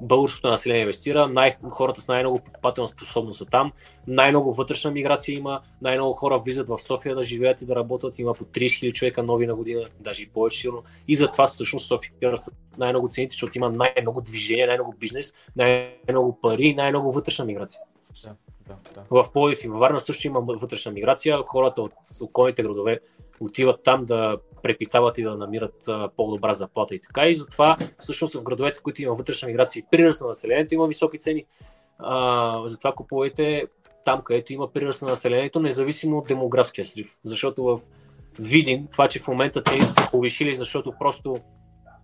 [0.00, 3.72] българското население инвестира, най- хората с най-много покупателна способност са там,
[4.06, 8.34] най-много вътрешна миграция има, най-много хора влизат в София да живеят и да работят, има
[8.34, 10.82] по 30 000 човека нови на година, даже и повече сигурно.
[11.08, 16.74] И затова всъщност София растат най-много цените, защото има най-много движение, най-много бизнес, най-много пари
[16.74, 17.80] най-много вътрешна миграция.
[18.68, 18.76] Да.
[19.10, 21.38] В Пловдив и във Варна също има вътрешна миграция.
[21.46, 23.00] Хората от околните градове
[23.40, 27.26] отиват там да препитават и да намират по-добра заплата и така.
[27.26, 31.18] И затова всъщност в градовете, които има вътрешна миграция и приръст на населението, има високи
[31.18, 31.44] цени.
[31.98, 33.66] А, затова купувайте
[34.04, 37.16] там, където има приръст на населението, независимо от демографския срив.
[37.24, 37.80] Защото в
[38.38, 41.36] Видин, това, че в момента цените са повишили, защото просто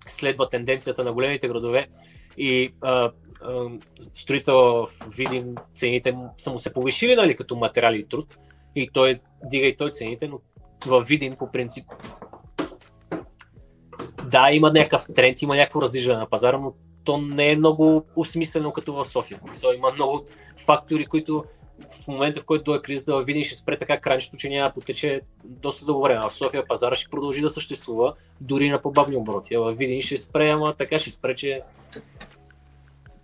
[0.07, 1.89] следва тенденцията на големите градове
[2.37, 3.11] и а,
[3.43, 3.69] а,
[4.01, 8.39] строител в Видин цените са му се повишили, нали, като материали и труд.
[8.77, 10.41] И той дига и той цените, но
[10.87, 11.85] в Видин по принцип
[14.33, 18.73] да, има някакъв тренд, има някакво раздвижване на пазара, но то не е много осмислено
[18.73, 19.41] като в София.
[19.77, 20.27] Има много
[20.67, 21.45] фактори, които
[21.91, 25.21] в момента, в който дойде криза, да видим, ще спре така кранчето, че няма потече
[25.45, 26.21] доста дълго време.
[26.25, 29.55] А в София пазара ще продължи да съществува, дори на по-бавни обороти.
[29.55, 31.63] А в Видин ще спре, ама така ще спре, че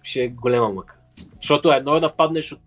[0.02, 0.97] ще е голема мъка.
[1.43, 2.60] Защото едно е да паднеш от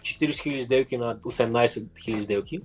[0.00, 2.60] 40 000 сделки на 18 000 сделки,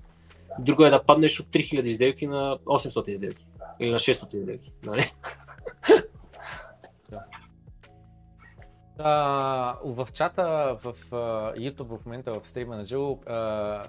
[0.60, 3.48] друго е да паднеш от 3000 сделки на 800 сделки
[3.80, 4.74] или на 600 сделки.
[4.84, 5.12] Нали?
[9.04, 13.20] А, в чата в uh, YouTube в момента в стрима на Жило,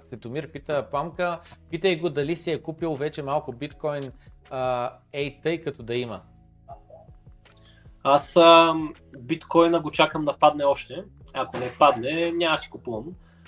[0.07, 4.03] Светомир пита Памка, питай го дали си е купил вече малко биткоин,
[4.49, 6.21] uh, ей тъй като да има.
[8.03, 8.75] Аз а,
[9.19, 11.03] биткоина го чакам да падне още.
[11.33, 13.05] Ако не падне, няма си купувам.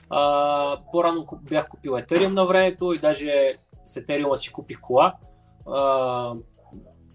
[0.10, 3.56] А, по-рано бях купил Ethereum на времето и даже
[3.86, 5.14] с Ethereum си купих кола.
[5.68, 6.34] А,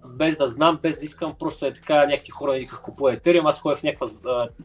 [0.07, 3.61] без да знам, без да искам, просто е така, някакви хора виках купува Ethereum, аз
[3.61, 4.07] ходех в някаква,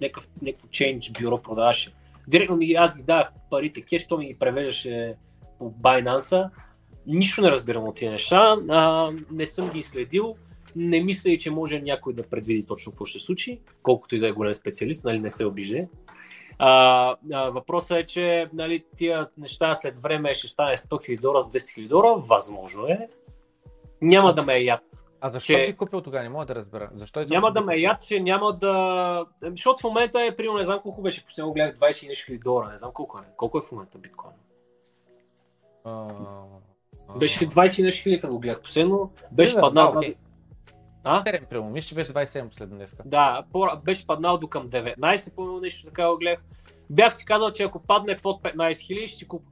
[0.01, 1.93] някакъв, някакво change бюро продаваше.
[2.27, 5.15] Директно ми, аз ги давах парите кеш, то ми ги превеждаше
[5.59, 6.49] по Binance.
[7.07, 10.35] Нищо не разбирам от тези неща, а, не съм ги следил,
[10.75, 14.27] не мисля и, че може някой да предвиди точно какво ще случи, колкото и да
[14.27, 15.87] е голям специалист, нали, не се обиже.
[16.59, 21.43] А, а, въпросът е, че нали, тия неща след време ще стане 100 000 долара,
[21.43, 23.07] 200 000 долара, възможно е.
[24.01, 24.83] Няма да ме е яд.
[25.25, 25.67] А защо че...
[25.67, 26.23] би купил тогава?
[26.23, 26.89] Не мога да разбера.
[26.93, 29.25] Защо е няма да ме яд, че няма да...
[29.41, 32.69] Защото в момента е, примерно, не знам колко беше, последно гледах 20 нещо хиляди долара,
[32.71, 33.21] не знам колко е.
[33.37, 34.33] Колко е в момента биткоин?
[35.83, 36.07] А...
[37.15, 39.11] Беше 20 нещо хиляди, като го гледах последно.
[39.31, 39.91] Беше паднал.
[39.91, 40.15] Да, okay.
[41.03, 41.23] А?
[41.23, 41.69] 7, прямо.
[41.69, 43.03] Мисля, че беше 27 последно днеска.
[43.05, 43.43] Да,
[43.85, 46.43] беше паднал до към 19, по нещо така го гледах.
[46.89, 49.45] Бях си казал, че ако падне под 15 000, ще си купя.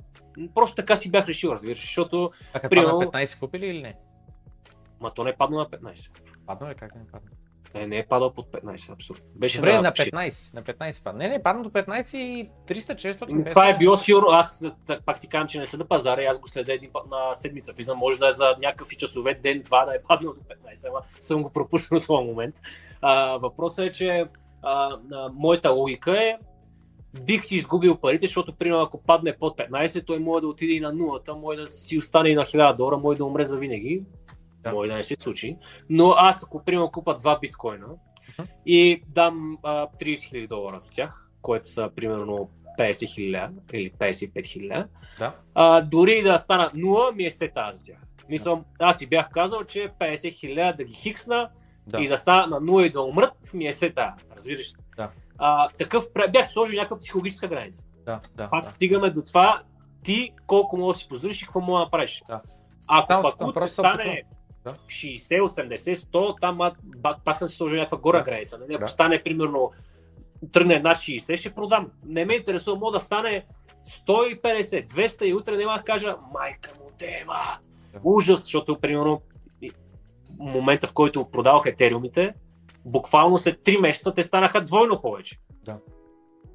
[0.55, 2.31] Просто така си бях решил, разбираш, защото...
[2.53, 3.01] А като примерно...
[3.01, 3.95] 15 купили или не?
[5.03, 6.11] Ма то не е паднал на 15.
[6.45, 7.33] Паднал е, как не е паднал?
[7.75, 9.25] Не, не е падал под 15, абсолютно.
[9.35, 11.23] Беше Добре, на, на 15, на 15 падна.
[11.23, 13.49] Не, не, падна до 15 и 300, 400.
[13.49, 14.65] Това е било сигурно, аз
[15.05, 17.73] пак ти казвам, че не следа пазара и аз го следя един път на седмица.
[17.73, 20.89] Виза може да е за някакъв и часове, ден, два да е паднал до 15,
[20.89, 22.55] ама съм го пропуснал в този момент.
[23.01, 24.25] А, въпросът е, че
[24.61, 26.37] а, а, моята логика е,
[27.21, 30.79] бих си изгубил парите, защото примерно ако падне под 15, той може да отиде и
[30.79, 34.03] на нулата, може да си остане и на 1000 долара, може да умре за винаги.
[34.63, 34.71] Да.
[34.71, 35.57] Може да не се случи.
[35.89, 38.47] Но аз ако примерно купа два биткоина uh-huh.
[38.65, 42.49] и дам а, 30 000 долара с тях, което са примерно
[42.79, 45.35] 50 хиляди или 55 хиляди, да.
[45.55, 47.97] а, дори да стана 0, ми е се тази за тях.
[48.29, 51.49] Мислям, аз си бях казал, че 50 хиляди да ги хиксна
[51.87, 52.01] да.
[52.01, 54.25] и да стана на 0 и да умрат, ми е се тази.
[54.35, 54.73] Разбираш?
[54.97, 55.09] Да.
[55.37, 57.83] А, такъв, бях сложил някаква психологическа граница.
[58.05, 58.69] Да, да, Пак да.
[58.69, 59.61] стигаме до това,
[60.03, 62.23] ти колко мога да си позволиш и какво мога да направиш.
[62.27, 62.41] Да.
[62.87, 64.23] Ако Само пак стане
[64.63, 64.73] да.
[64.87, 66.59] 60, 80, 100, там
[67.25, 68.23] пак съм си сложил някаква гора да.
[68.23, 68.57] граница.
[68.57, 68.87] Не, ако да.
[68.87, 69.71] стане примерно
[70.51, 71.91] тръгне над 60, ще продам.
[72.05, 73.45] Не ме интересува, мога да стане
[74.07, 77.57] 150, 200 и утре няма да кажа майка му дева.
[77.93, 77.99] Да.
[78.03, 79.21] Ужас, защото примерно
[80.39, 82.33] момента в който продавах етериумите,
[82.85, 85.39] буквално след 3 месеца те станаха двойно повече.
[85.65, 85.77] Да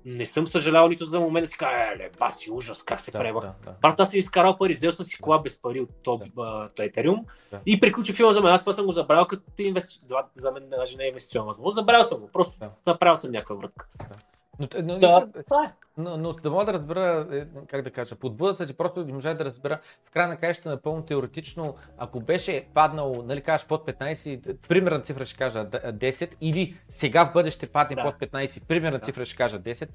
[0.04, 3.18] не съм съжалявал нито за момент да си кажа, еле, баси, ужас, как се да,
[3.18, 3.44] пребах.
[3.44, 3.74] Да, да.
[3.82, 6.70] Брат, аз съм изкарал пари, взел съм си кола без пари от този да.
[6.76, 7.60] Ethereum да.
[7.66, 8.52] и приключи филма за мен.
[8.52, 10.00] Аз това съм го забравил като инвести...
[10.34, 11.74] за мен даже не е инвестиционна възможност.
[11.74, 12.70] Забравил съм го, просто да.
[12.86, 13.88] направил съм някаква врътка.
[13.98, 14.16] Да.
[14.58, 15.72] Но, но, да, това е.
[15.98, 19.34] Но, но да мога да разбера, е, как да кажа, подбудата ти просто да можа
[19.34, 24.56] да разбера в края на краищата напълно теоретично, ако беше паднал, нали кажеш под 15,
[24.68, 28.02] примерна цифра ще кажа 10 или сега в бъдеще падне да.
[28.02, 29.04] под 15, примерна да.
[29.04, 29.88] цифра ще кажа 10,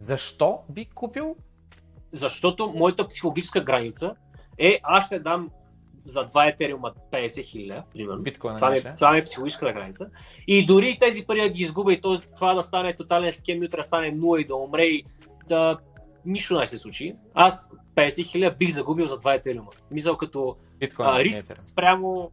[0.00, 1.36] защо би купил?
[2.12, 4.14] Защото моята психологическа граница
[4.58, 5.50] е аз ще дам
[5.98, 8.22] за 2 етериума 50 хиляди, примерно.
[8.22, 10.10] Биткоин, това, е, това е психологическата граница.
[10.46, 12.00] И дори тези пари да ги изгубя и
[12.36, 15.04] това да стане тотален схем, утре да стане 0 и да умре и
[15.48, 15.78] да
[16.24, 17.16] нищо не се случи.
[17.34, 19.70] Аз 50 хиляди бих загубил за 2 етериума.
[19.90, 22.30] Мисъл като Биткоин, а, риск спрямо...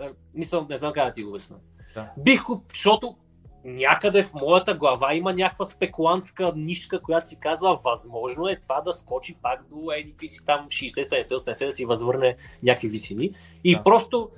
[0.00, 1.56] А, мисъл, не знам как да ти го обясна.
[1.94, 2.10] Да.
[2.18, 3.16] Бих куп, защото
[3.64, 8.92] някъде в моята глава има някаква спекулантска нишка, която си казва, възможно е това да
[8.92, 13.30] скочи пак до едикви си там 60, 70, 80, да си възвърне някакви висини.
[13.64, 13.82] И да.
[13.82, 14.30] просто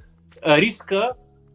[0.46, 1.10] риска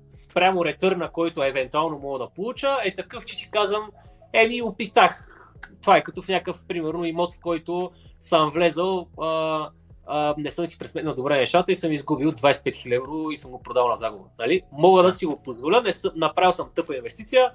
[0.10, 3.90] спрямо ретърна, който евентуално мога да получа, е такъв, че си казвам,
[4.34, 5.41] еми опитах.
[5.82, 9.70] Това е като в някакъв, примерно, имот, в който съм влезал, а,
[10.08, 13.52] а, не съм си пресметнал добре нещата и съм изгубил 25 000 евро и съм
[13.52, 14.26] го продал на загуба.
[14.40, 14.62] Нали?
[14.72, 17.52] Мога да си го позволя, не съм, направил съм тъпа инвестиция,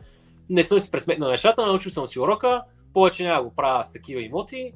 [0.50, 2.62] не съм си пресметнал нещата, научил съм си урока,
[2.92, 4.72] повече няма го правя с такива имоти,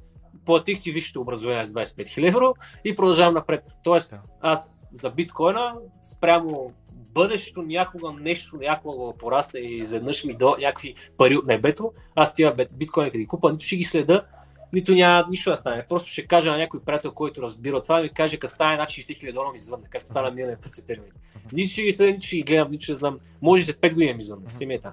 [0.46, 2.54] платих си висшето образование с 25 000 евро
[2.84, 3.62] и продължавам напред.
[3.84, 6.72] Тоест, аз за биткоина спрямо
[7.14, 12.54] бъдещето някога нещо, някога порасне и изведнъж ми до някакви пари от небето, аз тия
[12.72, 14.24] биткоини, къде ги купа, нито ще ги следа,
[14.72, 15.84] нито няма нищо да стане.
[15.88, 19.18] Просто ще кажа на някой приятел, който разбира това, ми каже, като стане над 60
[19.18, 21.10] хиляди долара ми звънне, както стана миналия път си термин.
[21.52, 23.18] Нито ще ги съдя, нито ще ги гледам, нито ще знам.
[23.42, 24.52] Може след 5 години ми звънне.
[24.52, 24.92] Семията.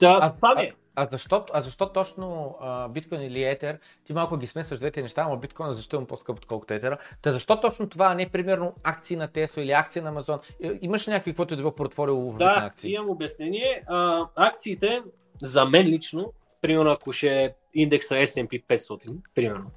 [0.00, 0.72] Та, А- това ми е.
[0.96, 5.28] А защо, а защо точно а, биткоин или етер, ти малко ги смесваш двете неща,
[5.28, 9.16] но биткоин защо има по-скъп отколкото етера, та защо точно това, а не примерно акции
[9.16, 10.38] на Tesla или акции на Амазон?
[10.60, 12.92] И- Имаш ли някакви, каквото и да било портфолио в на Да, акции?
[12.92, 13.82] имам обяснение.
[13.86, 15.02] А, акциите,
[15.42, 19.70] за мен лично, примерно ако ще е индекса S&P 500, примерно,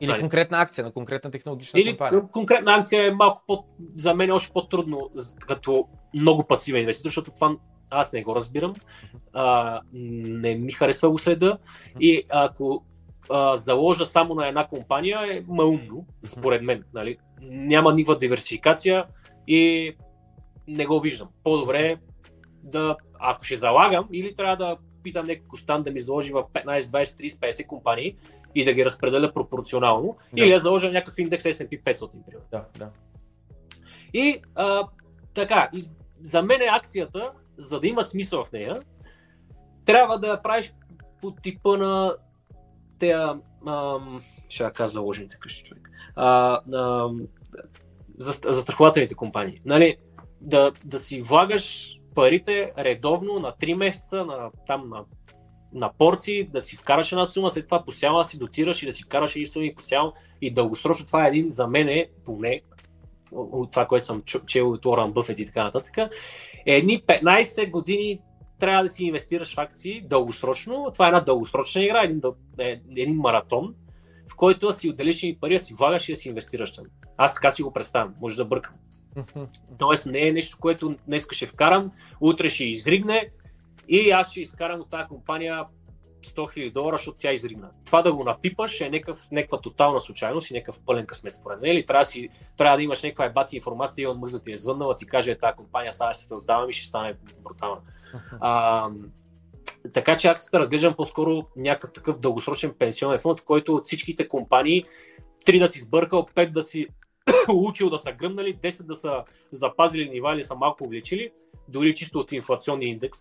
[0.00, 0.20] Или Нали.
[0.20, 2.20] конкретна акция на конкретна технологична Или компания?
[2.20, 3.64] кон- конкретна акция е малко по,
[3.96, 7.56] за мен е още по-трудно като много пасивен инвеститор, защото това
[7.90, 8.74] аз не го разбирам,
[9.32, 11.58] а, не ми харесва го следа
[12.00, 12.84] и ако
[13.30, 16.84] а, заложа само на една компания е маумно, според мен.
[16.94, 17.18] Нали?
[17.42, 19.04] Няма никаква диверсификация
[19.46, 19.94] и
[20.68, 21.28] не го виждам.
[21.44, 21.96] По-добре е
[22.62, 26.80] да, ако ще залагам, или трябва да питам някой Костан да ми заложи в 15,
[26.80, 28.16] 20, 30, 50 компании
[28.54, 30.44] и да ги разпределя пропорционално, Да.
[30.44, 32.46] или да заложа някакъв индекс S&P 500, примерно.
[32.50, 32.90] Да, да.
[34.14, 34.88] И а,
[35.34, 35.70] така,
[36.22, 38.80] за мен е акцията, за да има смисъл в нея,
[39.84, 40.74] трябва да я правиш
[41.22, 42.14] по типа на
[42.98, 43.38] тея,
[44.48, 47.20] ще я кажа заложените къщи човек, а, ам,
[48.18, 49.60] за, застрахователните компании.
[49.64, 49.96] Нали,
[50.40, 55.04] да, да си влагаш парите редовно на 3 месеца, на, там на,
[55.72, 58.92] на порции, да си вкараш една сума, след това посява да си дотираш и да
[58.92, 62.62] си вкараш и суми посява и дългосрочно това е един, за мен е поне
[63.32, 65.96] от това, което съм чел от Уорън Бъфет и така нататък,
[66.66, 68.20] едни 15 години
[68.58, 70.90] трябва да си инвестираш в акции дългосрочно.
[70.92, 72.20] Това е една дългосрочна игра, един,
[72.58, 73.74] е, един маратон,
[74.32, 76.84] в който да си отделиш и пари, да си влагаш и да си инвестираш там.
[77.16, 78.74] Аз така си го представям, може да бъркам.
[79.78, 81.90] Тоест не е нещо, което днес ще вкарам,
[82.20, 83.30] утре ще изригне
[83.88, 85.64] и аз ще изкарам от тази компания
[86.26, 87.70] 100 000 долара, защото тя изригна.
[87.84, 91.72] Това да го напипаш е някакъв, някаква тотална случайност и някакъв пълен късмет според мен.
[91.72, 94.52] Или трябва да, си, трябва да имаш някаква ебати информация и он мъж да ти
[94.52, 97.80] е звъннала, ти каже, тази компания сега се създавам и ще стане брутална.
[98.40, 98.88] А,
[99.92, 104.84] така че акцията разглеждам по-скоро някакъв такъв дългосрочен пенсионен фонд, който от всичките компании,
[105.44, 106.86] три да си сбъркал, пет да си
[107.48, 111.30] учил да са гръмнали, 10 да са запазили нива или са малко увеличили,
[111.68, 113.18] дори чисто от инфлационния индекс.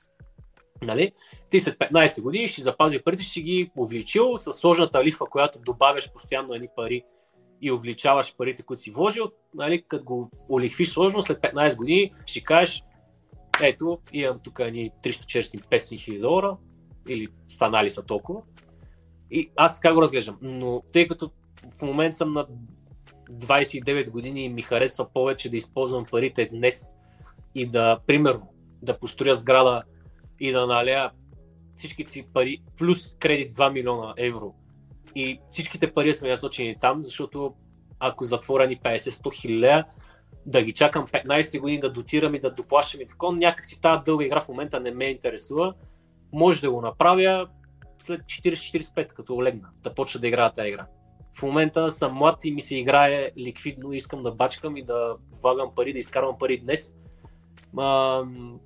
[0.81, 1.11] Нали?
[1.49, 6.11] Ти след 15 години ще запази парите, ще ги увеличил с сложната лихва, която добавяш
[6.13, 7.03] постоянно едни пари
[7.61, 9.31] и увеличаваш парите, които си вложил.
[9.53, 9.83] Нали?
[9.87, 12.83] Като го олихвиш сложно, след 15 години ще кажеш,
[13.63, 16.57] ето, имам тук ни 340-500 хиляди долара,
[17.07, 18.41] или станали са толкова.
[19.31, 20.37] И аз така го разглеждам.
[20.41, 21.31] Но тъй като
[21.79, 22.47] в момента съм на
[23.31, 26.95] 29 години и ми харесва повече да използвам парите днес
[27.55, 29.83] и да, примерно, да построя сграда
[30.39, 31.11] и да налея
[31.75, 34.53] всичките си пари плюс кредит 2 милиона евро
[35.15, 37.53] и всичките пари са ми насочени там, защото
[37.99, 39.83] ако затворя ни 50-100 хиляди,
[40.45, 44.25] да ги чакам 15 години да дотирам и да доплащам и такова, някакси тази дълга
[44.25, 45.73] игра в момента не ме интересува.
[46.33, 47.47] Може да го направя
[47.99, 50.87] след 40-45, като легна, да почна да играя тази игра.
[51.39, 55.75] В момента съм млад и ми се играе ликвидно, искам да бачкам и да влагам
[55.75, 56.95] пари, да изкарвам пари днес.
[57.73, 58.23] Ма,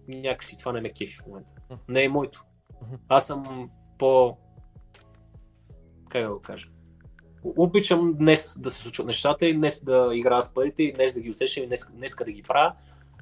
[0.08, 1.54] някакси това не ме кефи в момента.
[1.88, 2.44] Не е моето.
[3.08, 4.38] Аз съм по...
[6.10, 6.68] Как да го кажа?
[7.44, 11.20] Обичам днес да се случват нещата и днес да играя с парите и днес да
[11.20, 12.74] ги усещам и днес, днес да ги правя,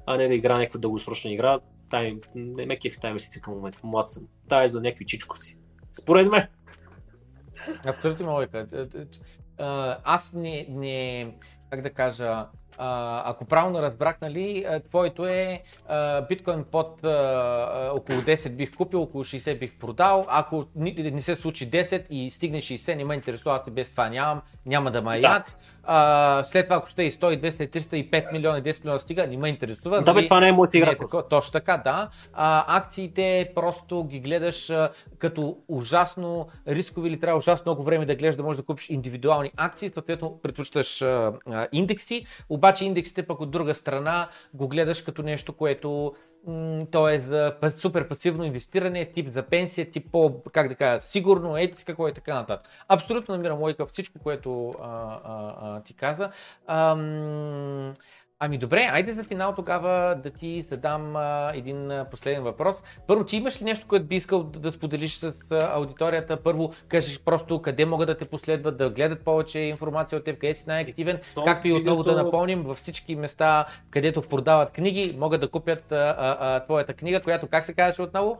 [0.05, 1.59] а не да играя някаква дългосрочна игра.
[1.89, 3.79] Тай, не ме кефи тази месеца към момента.
[3.83, 4.27] Млад съм.
[4.49, 5.57] Тая е за някакви чичковци.
[5.93, 6.47] Според мен.
[7.85, 8.67] Абсолютно логика.
[8.67, 9.07] Т- т-
[9.57, 11.35] а, Аз не, не,
[11.69, 12.45] как да кажа,
[12.77, 17.09] а, ако правилно разбрах, нали, твоето е а, биткоин под а,
[17.93, 20.25] около 10 бих купил, около 60 бих продал.
[20.29, 23.89] Ако ни- не се случи 10 и стигне 60, не ме интересува, аз и без
[23.89, 25.27] това нямам, няма да ме Да.
[25.27, 25.55] яд.
[25.85, 29.27] А, след това, ако ще е 100, 200, 300 и 5 милиона, 10 милиона стига,
[29.27, 29.95] не ме интересува.
[29.97, 30.25] Да, бе, нали?
[30.25, 30.91] това не е моята Не игра.
[30.91, 32.09] е тако, точно така, да.
[32.33, 38.15] А, акциите просто ги гледаш а, като ужасно рискови или трябва ужасно много време да
[38.15, 43.41] гледаш да можеш да купиш индивидуални акции, съответно предпочиташ а, а, индекси, обаче индексите пък
[43.41, 46.13] от друга страна го гледаш като нещо, което
[46.91, 51.57] то е за супер пасивно инвестиране, тип за пенсия, тип по, как да кажа, сигурно,
[51.57, 52.71] ети какво е така нататък.
[52.87, 56.31] Абсолютно намирам логика всичко, което а, а, а, ти каза.
[56.67, 57.93] Ам,
[58.39, 62.75] Ами добре, айде за финал тогава да ти задам а, един а, последен въпрос.
[63.07, 66.37] Първо, ти имаш ли нещо, което би искал да, да споделиш с а, аудиторията?
[66.37, 70.53] Първо, кажеш просто къде могат да те последват, да гледат повече информация от теб, къде
[70.53, 75.15] си най-активен, То, както и отново да видеото- напомним, във всички места, където продават книги,
[75.17, 78.37] могат да купят а, а, а, твоята книга, която как се казваше отново?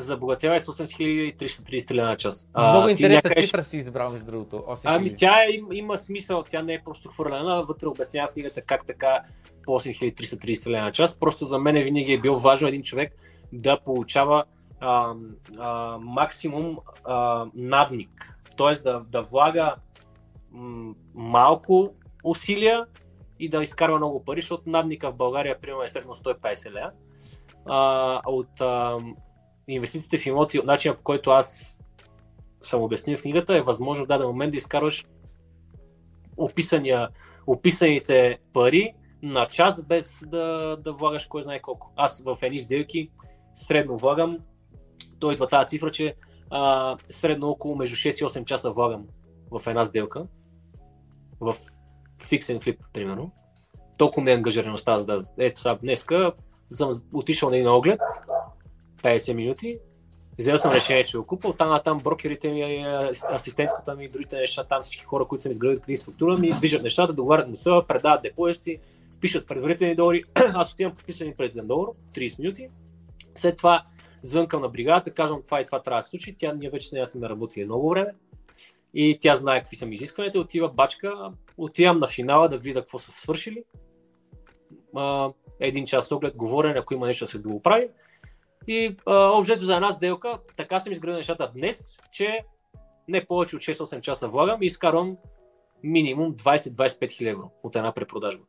[0.00, 2.48] Забогатява с 8330 лена на час.
[2.58, 3.42] Много интересна някъде...
[3.46, 4.56] цифра си избрал, между другото.
[4.56, 4.80] 8000.
[4.84, 8.86] Ами тя е, има смисъл, тя не е просто хвърлена, вътре обяснява в книгата как
[8.86, 9.20] така
[9.64, 11.18] по 8330 лена на час.
[11.18, 13.12] Просто за мен винаги е бил важно един човек
[13.52, 14.44] да получава
[14.80, 15.14] а,
[15.58, 18.38] а, максимум а, надник.
[18.56, 19.74] Тоест да, да влага
[20.50, 21.94] м- малко
[22.24, 22.86] усилия
[23.38, 26.90] и да изкарва много пари, защото надника в България примерно е средно 150 лея.
[27.66, 28.96] А, от а,
[29.74, 31.78] инвестициите в имоти, от начина по който аз
[32.62, 35.06] съм обяснил в книгата, е възможно в даден момент да изкарваш
[36.36, 37.08] описания,
[37.46, 41.92] описаните пари на час, без да, да влагаш кой знае колко.
[41.96, 43.10] Аз в едни сделки
[43.54, 44.38] средно влагам,
[45.18, 46.14] то идва тази цифра, че
[46.50, 49.06] а, средно около между 6 и 8 часа влагам
[49.50, 50.26] в една сделка,
[51.40, 51.56] в
[52.28, 53.32] фиксен флип, примерно.
[53.98, 55.24] Толкова ми е ангажираността, за да...
[55.38, 56.32] Ето сега, днеска
[56.70, 58.00] съм отишъл на един оглед,
[59.02, 59.78] 50 минути,
[60.38, 62.84] взел съм решение, че го купа, оттам там брокерите ми,
[63.32, 66.82] асистентската ми и другите неща, там всички хора, които съм изградил кредит структура, ми движат
[66.82, 68.78] нещата, договарят му предават депозити,
[69.20, 70.24] пишат предварителни договори,
[70.54, 72.68] аз отивам подписани предварителен договор, 30 минути,
[73.34, 73.82] след това
[74.22, 76.92] звънкам на бригадата, казвам това и това трябва да се случи, тя ние вече с
[76.92, 78.10] нея сме работили много време.
[78.94, 82.98] И тя знае какви са ми изискванията, отива бачка, отивам на финала да видя какво
[82.98, 83.64] са свършили,
[85.60, 87.88] един час оглед, говорене, ако има нещо да се дооправи
[88.66, 92.44] и обжето за една сделка, така съм изградил нещата днес, че
[93.08, 95.16] не повече от 6-8 часа влагам и изкарвам
[95.82, 98.44] минимум 20-25 хиляди евро от една препродажба.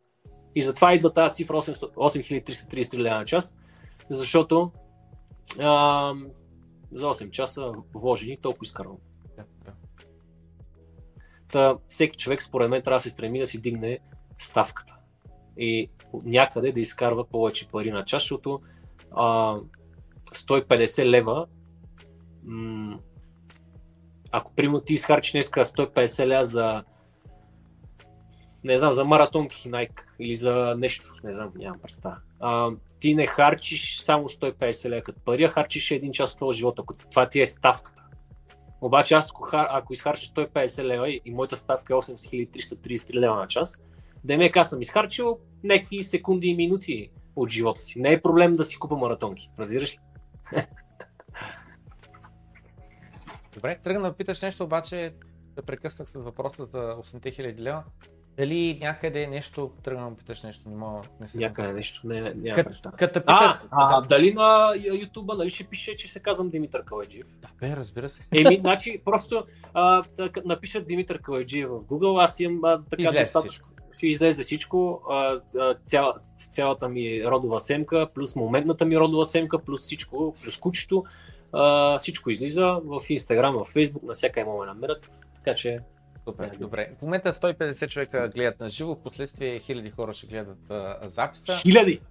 [0.56, 3.56] И затова идва тази цифра 8333 лева на час,
[4.10, 4.72] защото
[5.60, 6.14] а,
[6.92, 8.98] за 8 часа вложени толкова изкарвам.
[11.52, 14.00] Та, всеки човек според мен трябва да се стреми да си дигне
[14.38, 14.98] ставката
[15.58, 15.90] и
[16.26, 18.62] някъде да изкарва повече пари на час, защото
[19.12, 19.58] а,
[20.36, 21.46] 150 лева
[22.44, 23.00] м-
[24.32, 26.84] ако примерно ти изхарчиш днеска 150 лева за
[28.64, 32.18] не знам, за маратонки Nike или за нещо, не знам, нямам представа.
[33.00, 36.82] Ти не харчиш само 150 лева като пари, а харчиш един час от твоя живота,
[36.82, 38.04] ако това ти е ставката.
[38.82, 43.48] Обаче аз ако, ако изхарча 150 лева и, и моята ставка е 8333 лева на
[43.48, 43.82] час,
[44.24, 48.00] да ме аз съм изхарчил някакви секунди и минути от живота си.
[48.00, 50.00] Не е проблем да си купа маратонки, разбираш ли?
[53.54, 55.14] Добре, тръгна да питаш нещо, обаче
[55.56, 57.84] да прекъснах с въпроса за 80 хиляди лева.
[58.38, 62.34] Дали някъде нещо, тръгна да питаш нещо, не мога, не се Някъде нещо, не, не,
[62.34, 62.98] няма представа.
[62.98, 63.64] Като питах...
[63.72, 67.28] А, а, дали на YouTube, нали ще пише, че се казвам Димитър Калайджиев?
[67.42, 68.22] Да, бе, разбира се.
[68.32, 70.04] Еми, значи, просто а,
[70.46, 73.68] напишат Димитър Калайджиев в Google, аз имам а, така достатъчно.
[73.98, 75.38] Ще излезе всичко, а,
[75.86, 81.04] цял, цялата ми родова семка, плюс моментната ми родова семка, плюс всичко, плюс кучето,
[81.54, 85.80] а, всичко излиза в Instagram, в Facebook, на всяка има ме намерят, така че
[86.24, 86.90] Супер, е, добре.
[87.00, 91.58] В момента 150 човека гледат на живо, в последствие хиляди хора ще гледат а, записа.
[91.58, 92.02] Хиляди!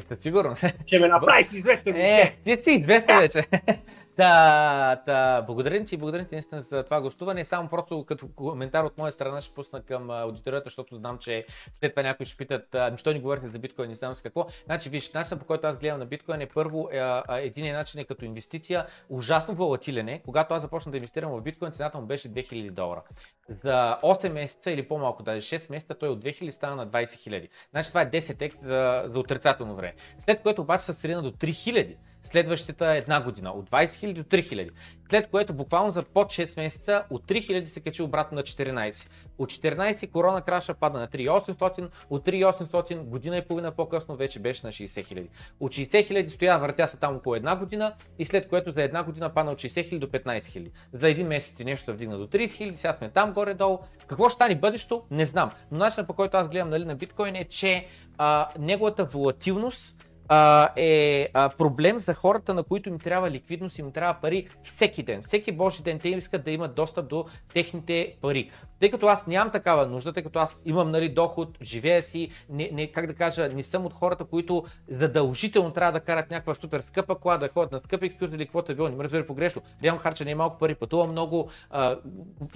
[0.00, 0.54] Сте сигурно.
[0.86, 1.96] Ще ме направиш известен.
[1.96, 3.44] Е, ти си известен вече.
[4.18, 7.44] Та, та, благодарим ти, благодарим ти наистина за това гостуване.
[7.44, 11.92] Само просто като коментар от моя страна ще пусна към аудиторията, защото знам, че след
[11.92, 14.46] това някои ще питат, ами ни говорите за биткоин, не знам с какво.
[14.64, 18.00] Значи, виж, начинът по който аз гледам на биткоин е първо, е, един е начин
[18.00, 20.22] е като инвестиция, ужасно волатилен е.
[20.24, 23.02] Когато аз започнах да инвестирам в биткоин, цената му беше 2000 долара.
[23.48, 27.48] За 8 месеца или по-малко, даже 6 месеца, той от 2000 стана на 20 000.
[27.70, 29.94] Значи това е 10x за, за отрицателно време.
[30.18, 34.52] След което обаче се срина до 3000 следващата една година, от 20 000 до 3
[34.52, 34.70] 000.
[35.10, 39.08] След което буквално за под 6 месеца от 3000 се качи обратно на 14.
[39.38, 44.66] От 14 корона краша пада на 3800, от 3800 година и половина по-късно вече беше
[44.66, 45.28] на 60 000.
[45.60, 49.02] От 60 000 стоя, въртя се там около една година и след което за една
[49.02, 50.70] година падна от 60 000 до 15 000.
[50.92, 53.78] За един месец нещо се вдигна до 30 000, сега сме там горе-долу.
[54.06, 55.02] Какво ще стане бъдещето?
[55.10, 55.50] Не знам.
[55.70, 57.86] Но начинът по който аз гледам нали, на биткоин е, че
[58.18, 63.92] а, неговата волатилност а, е а, проблем за хората, на които им трябва ликвидност, им
[63.92, 65.22] трябва пари всеки ден.
[65.22, 67.24] Всеки божи ден те искат да имат достъп до
[67.54, 68.50] техните пари.
[68.80, 72.70] Тъй като аз нямам такава нужда, тъй като аз имам нали, доход, живея си, не,
[72.72, 76.80] не, как да кажа, не съм от хората, които задължително трябва да карат някаква супер
[76.80, 78.88] скъпа кола, да ходят на скъпи екскурзии или каквото е било.
[78.88, 79.62] Не ме разбира погрешно.
[79.82, 81.96] Реално харча не е малко пари, пътувам много, а,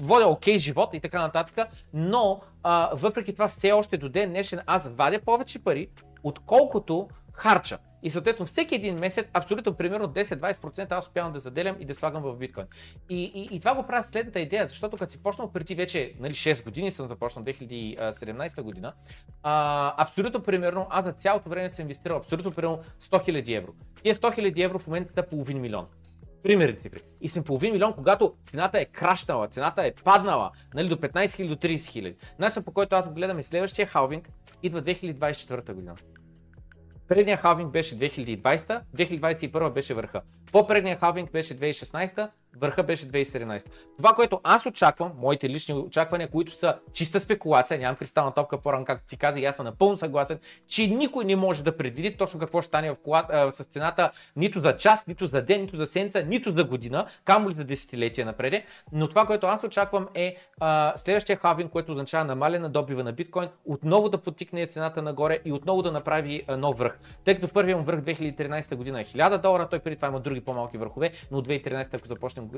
[0.00, 4.30] водя окей okay живот и така нататък, но а, въпреки това все още до ден
[4.30, 5.88] днешен аз вадя повече пари,
[6.22, 7.78] отколкото харча.
[8.02, 12.22] И съответно всеки един месец, абсолютно примерно 10-20% аз успявам да заделям и да слагам
[12.22, 12.66] в биткоин.
[13.10, 16.34] И, и, и това го правя следната идея, защото като си почнал преди вече нали,
[16.34, 18.92] 6 години, съм започнал 2017 година,
[19.42, 22.78] а, абсолютно примерно аз за цялото време съм инвестирал абсолютно примерно
[23.10, 23.72] 100 000 евро.
[24.02, 25.86] Тия 100 000 евро в момента са половин милион.
[26.42, 27.00] примерни цифри.
[27.20, 31.48] И сме половин милион, когато цената е крашнала, цената е паднала нали, до 15 000
[31.48, 32.14] до 30 000.
[32.38, 34.28] Начинът по който аз гледам и следващия халвинг
[34.62, 35.94] идва 2024 година.
[37.08, 40.22] Предният халвинг беше 2020, 2021 беше върха.
[40.52, 42.30] По-предният халвинг беше 2016,
[42.60, 43.66] върха беше 2017.
[43.96, 48.84] Това, което аз очаквам, моите лични очаквания, които са чиста спекулация, нямам кристална топка по-рано,
[48.84, 50.38] както ти каза, и аз съм напълно съгласен,
[50.68, 54.10] че никой не може да предвиди точно какво ще стане в кола, а, с цената
[54.36, 57.64] нито за час, нито за ден, нито за седмица, нито за година, камо ли за
[57.64, 58.64] десетилетия напред.
[58.92, 63.48] Но това, което аз очаквам е а, следващия халвинг, което означава намалена добива на биткоин,
[63.64, 66.98] отново да потикне цената нагоре и отново да направи а, нов връх.
[67.24, 70.40] Тъй като първият му връх 2013 година е 1000 долара, той преди това има други
[70.40, 72.08] по-малки върхове, но от 2013, ако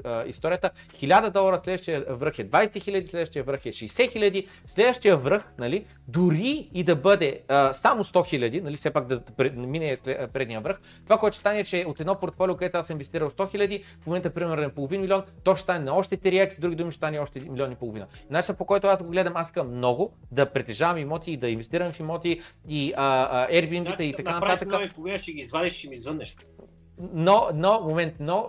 [0.05, 5.16] а, историята, 1000 долара, следващия връх е 20 000, следващия връх е 60 000, следващия
[5.16, 9.20] връх, нали, дори и да бъде а, само 100 000, нали, все пак да
[9.56, 9.97] мине
[10.32, 13.31] предния връх, това, което ще стане, е, че от едно портфолио, където аз съм инвестирал
[13.31, 16.77] 100 000, в момента примерно е половин милион, то ще стане на още 3x, други
[16.77, 18.06] думи ще стане още милион и половина.
[18.31, 21.93] Начинът по който аз го гледам, аз искам много да притежавам имоти и да инвестирам
[21.93, 24.69] в имоти и а, а, Airbnb значи, и така нататък.
[24.69, 26.36] Направиш ще ги извадиш и ми звъннеш
[26.99, 28.49] но, но, момент, но,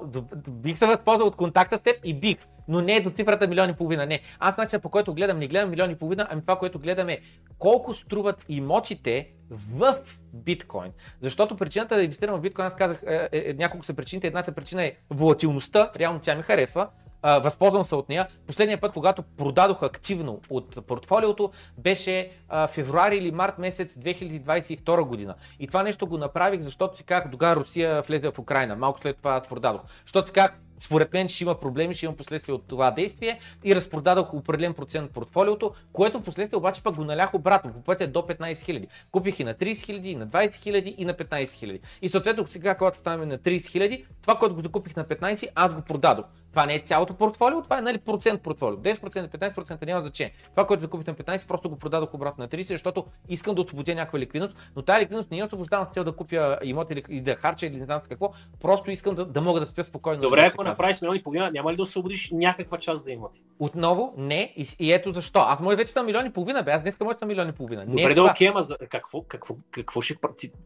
[0.49, 3.75] бих се възползвал от контакта с теб и бих, но не до цифрата милиони и
[3.75, 4.19] половина, не.
[4.39, 7.19] Аз начинът по който гледам, не гледам милиони и половина, ами това, което гледаме
[7.59, 9.95] колко струват имотите в
[10.33, 10.91] биткоин.
[11.21, 14.27] Защото причината да инвестирам в биткоин, аз казах, е, е, е, няколко са причините.
[14.27, 16.87] Едната причина е волатилността, реално тя ми харесва,
[17.25, 18.27] възползвам се от нея.
[18.47, 25.35] Последния път, когато продадох активно от портфолиото, беше а, февруари или март месец 2022 година.
[25.59, 28.75] И това нещо го направих, защото си казах, тогава Русия влезе в Украина.
[28.75, 29.81] Малко след това аз продадох.
[30.05, 33.75] Защото си казах, според мен ще има проблеми, ще има последствия от това действие и
[33.75, 38.07] разпродадох определен процент от портфолиото, което в последствие обаче пък го налях обратно, по пътя
[38.07, 38.87] до 15 000.
[39.11, 41.79] Купих и на 30 000, и на 20 000 и на 15 000.
[42.01, 45.73] И съответно сега, когато ставаме на 30 000, това, което го закупих на 15, аз
[45.73, 46.25] го продадох.
[46.55, 48.77] Това не е цялото портфолио, това е нали, процент портфолио.
[48.77, 50.33] 10%, 15% няма значение.
[50.51, 53.95] Това, което закупих на 15, просто го продадох обратно на 30, защото искам да освободя
[53.95, 57.21] някаква ликвидност, но тази ликвидност не я освобождавам с цел да купя имот или, или
[57.21, 58.33] да харча или не знам с какво.
[58.61, 60.21] Просто искам да, да мога да спя спокойно.
[60.21, 63.41] Добре, ако направиш милиони и половина, няма ли да освободиш някаква част за имоти?
[63.59, 64.53] Отново не.
[64.55, 65.39] И, и ето защо.
[65.39, 66.71] Аз може вече съм милиони и половина, бе.
[66.71, 67.85] Аз днес може съм милиони и половина.
[67.85, 68.77] Добре, да, окей, ама за...
[68.89, 70.15] какво, какво, какво ще.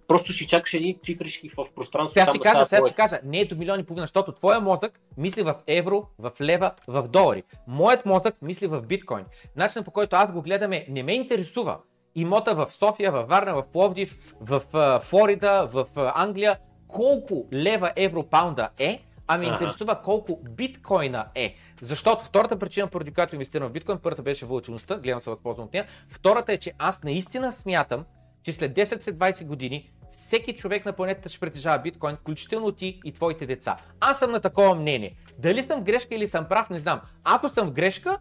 [0.08, 2.20] Просто ще чакаш едни цифришки в пространството.
[2.20, 5.00] Сега ще кажа, сега ще кажа, не е до милиони и половина, защото твоя мозък
[5.18, 7.44] мисли в евро, в лева, в долари.
[7.68, 9.26] Моят мозък мисли в биткоин.
[9.56, 11.78] Начинът по който аз го гледаме не ме интересува
[12.16, 14.62] имота в София, в Варна, в Пловдив, в
[15.04, 15.86] Флорида, в
[16.16, 21.56] Англия, колко лева, евро, паунда е, а ме интересува колко биткоина е.
[21.82, 25.74] Защото втората причина, поради която инвестирам в биткоин, първата беше волатилността, гледам се възползвам от
[25.74, 25.86] нея.
[26.10, 28.06] Втората е, че аз наистина смятам,
[28.44, 33.46] че след 10-20 години всеки човек на планетата ще притежава биткоин, включително ти и твоите
[33.46, 33.76] деца.
[34.00, 35.16] Аз съм на такова мнение.
[35.38, 37.02] Дали съм грешка или съм прав, не знам.
[37.24, 38.18] Ако съм в грешка,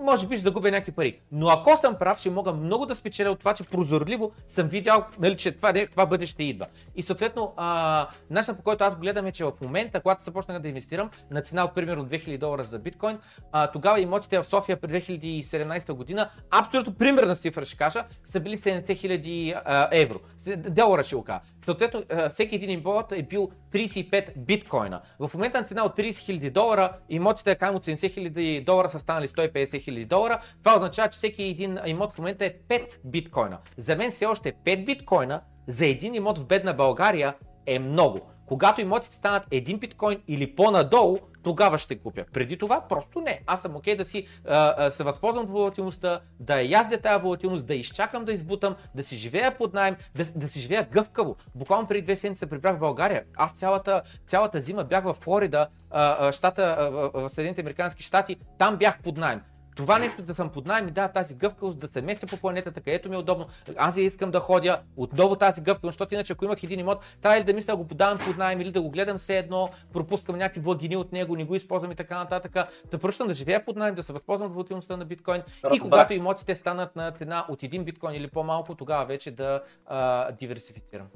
[0.00, 1.20] може би ще загубя някакви пари.
[1.32, 5.04] Но ако съм прав, ще мога много да спечеля от това, че прозорливо съм видял,
[5.18, 6.66] нали, че това, това бъдеще идва.
[6.96, 10.68] И съответно, а, начинът по който аз гледам е, че в момента, когато започнах да
[10.68, 13.18] инвестирам на цена от примерно 2000 долара за биткоин,
[13.52, 18.56] а, тогава имотите в София през 2017 година, абсолютно примерна цифра ще кажа, са били
[18.56, 20.20] 70 000 евро.
[20.56, 21.40] Долара ще го кажа.
[21.64, 25.00] Съответно, всеки един имот е бил 35 биткоина.
[25.18, 28.98] В момента на цена от 30 000 долара, имотите е от 70 000 долара са
[28.98, 30.40] станали 150 000 долара.
[30.62, 33.58] Това означава, че всеки един имот в момента е 5 биткоина.
[33.76, 37.34] За мен все още 5 биткоина за един имот в бедна България
[37.66, 38.20] е много.
[38.46, 42.24] Когато имотите станат един биткоин или по-надолу, тогава ще купя.
[42.32, 43.40] Преди това просто не.
[43.46, 47.22] Аз съм окей okay да си а, а, се възползвам от волатилността, да яздя тази
[47.22, 51.36] волатилност, да изчакам да избутам, да си живея под найем, да, да си живея гъвкаво.
[51.54, 53.24] Буквално преди две седмици се прибрах в България.
[53.36, 58.36] Аз цялата, цялата зима бях в Флорида, а, а, щата, а, в Съединените Американски щати,
[58.58, 59.40] там бях под найем
[59.74, 62.80] това нещо да съм под найем и да, тази гъвкавост, да се местя по планетата,
[62.80, 63.46] където ми е удобно.
[63.76, 67.40] Аз я искам да ходя отново тази гъвкавост, защото иначе ако имах един имот, трябва
[67.40, 70.38] ли да мисля да го подавам под найем или да го гледам все едно, пропускам
[70.38, 72.52] някакви благини от него, не го използвам и така нататък.
[72.90, 75.76] Да пръщам да живея под найем, да се възползвам от волатилността на биткоин Разбах.
[75.76, 80.32] и когато имотите станат на цена от един биткоин или по-малко, тогава вече да а,
[80.32, 81.06] диверсифицирам.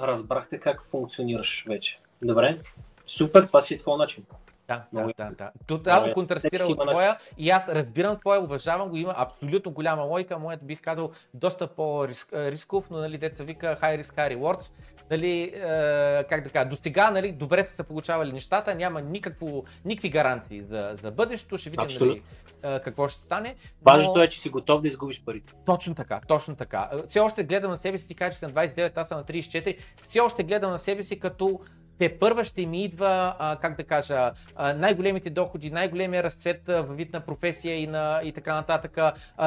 [0.00, 2.00] Разбрахте как функционираш вече.
[2.22, 2.58] Добре.
[3.06, 4.24] Супер, това си е твой начин.
[4.68, 5.50] Да, да, да, да.
[5.66, 10.66] Тотално контрастира от твоя и аз разбирам твоя, уважавам го, има абсолютно голяма лойка, моят
[10.66, 14.72] бих казал доста по-рисков, но нали, деца вика high risk, high rewards.
[15.10, 19.64] Дали, е, как да кажа, до сега нали, добре са се получавали нещата, няма никакво,
[19.84, 22.22] никакви гаранции за, за бъдещето, ще видим нали,
[22.62, 23.54] е, какво ще стане.
[23.86, 23.92] Но...
[23.92, 25.52] Важното е, че си готов да изгубиш парите.
[25.66, 26.90] Точно така, точно така.
[27.08, 29.76] Все още гледам на себе си, ти кажа, че съм 29, аз съм на 34,
[30.02, 31.60] все още гледам на себе си като
[31.98, 36.96] те първа ще ми идва, а, как да кажа, а, най-големите доходи, най-големия разцвет във
[36.96, 38.98] вид на професия и, на, и така нататък.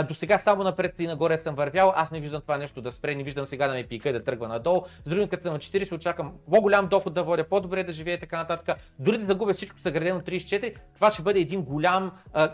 [0.07, 3.15] До сега само напред и нагоре съм вървял, аз не виждам това нещо да спре,
[3.15, 4.85] не виждам сега да ме пика и да тръгва надолу.
[5.05, 8.19] С други, като съм на 40, очаквам по-голям доход да водя, по-добре да живея и
[8.19, 8.77] така нататък.
[8.99, 12.11] Дори да загубя всичко съградено 34, това ще бъде един голям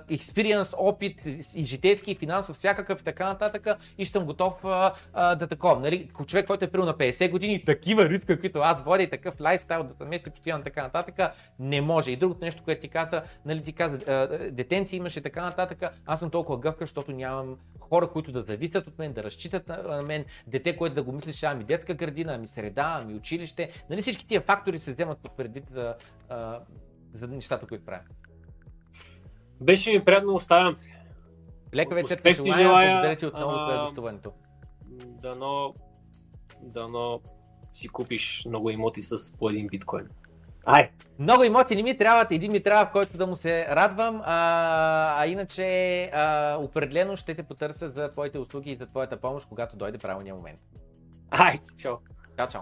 [0.10, 1.22] експириенс, опит
[1.56, 3.68] и житейски, и финансов, всякакъв и така нататък
[3.98, 5.80] и съм готов а, а, да такова.
[5.80, 9.40] Нали, човек, който е прил на 50 години, такива риска, каквито аз водя и такъв
[9.42, 12.12] лайфстайл да се мести постоянно така нататък, не може.
[12.12, 16.30] И другото нещо, което ти каза, нали, ти каза, детенции имаше така нататък, аз съм
[16.30, 20.78] толкова гъвка, защото нямам хора, които да зависят от мен, да разчитат на мен, дете,
[20.78, 23.70] което да го мислиш, ами детска градина, ами среда, ами училище.
[23.90, 25.96] Нали всички тия фактори се вземат под предвид за,
[27.14, 28.02] за нещата, които правя.
[29.62, 30.92] Беше ми приятно, оставям се.
[31.76, 34.32] Лека вечер ти желая, желая, благодаря ти отново за гостуването.
[35.22, 35.74] Дано,
[36.62, 37.22] дано
[37.78, 40.08] си купиш много имоти с по един биткоин.
[40.66, 40.90] Ай!
[41.20, 45.22] Много имоти не ми трябват, един ми трябва, в който да му се радвам, а,
[45.22, 49.78] а иначе а, определено ще те потърся за твоите услуги и за твоята помощ, когато
[49.78, 50.60] дойде правилния момент.
[51.32, 51.96] Ай, чао!
[52.38, 52.62] Чао, чао!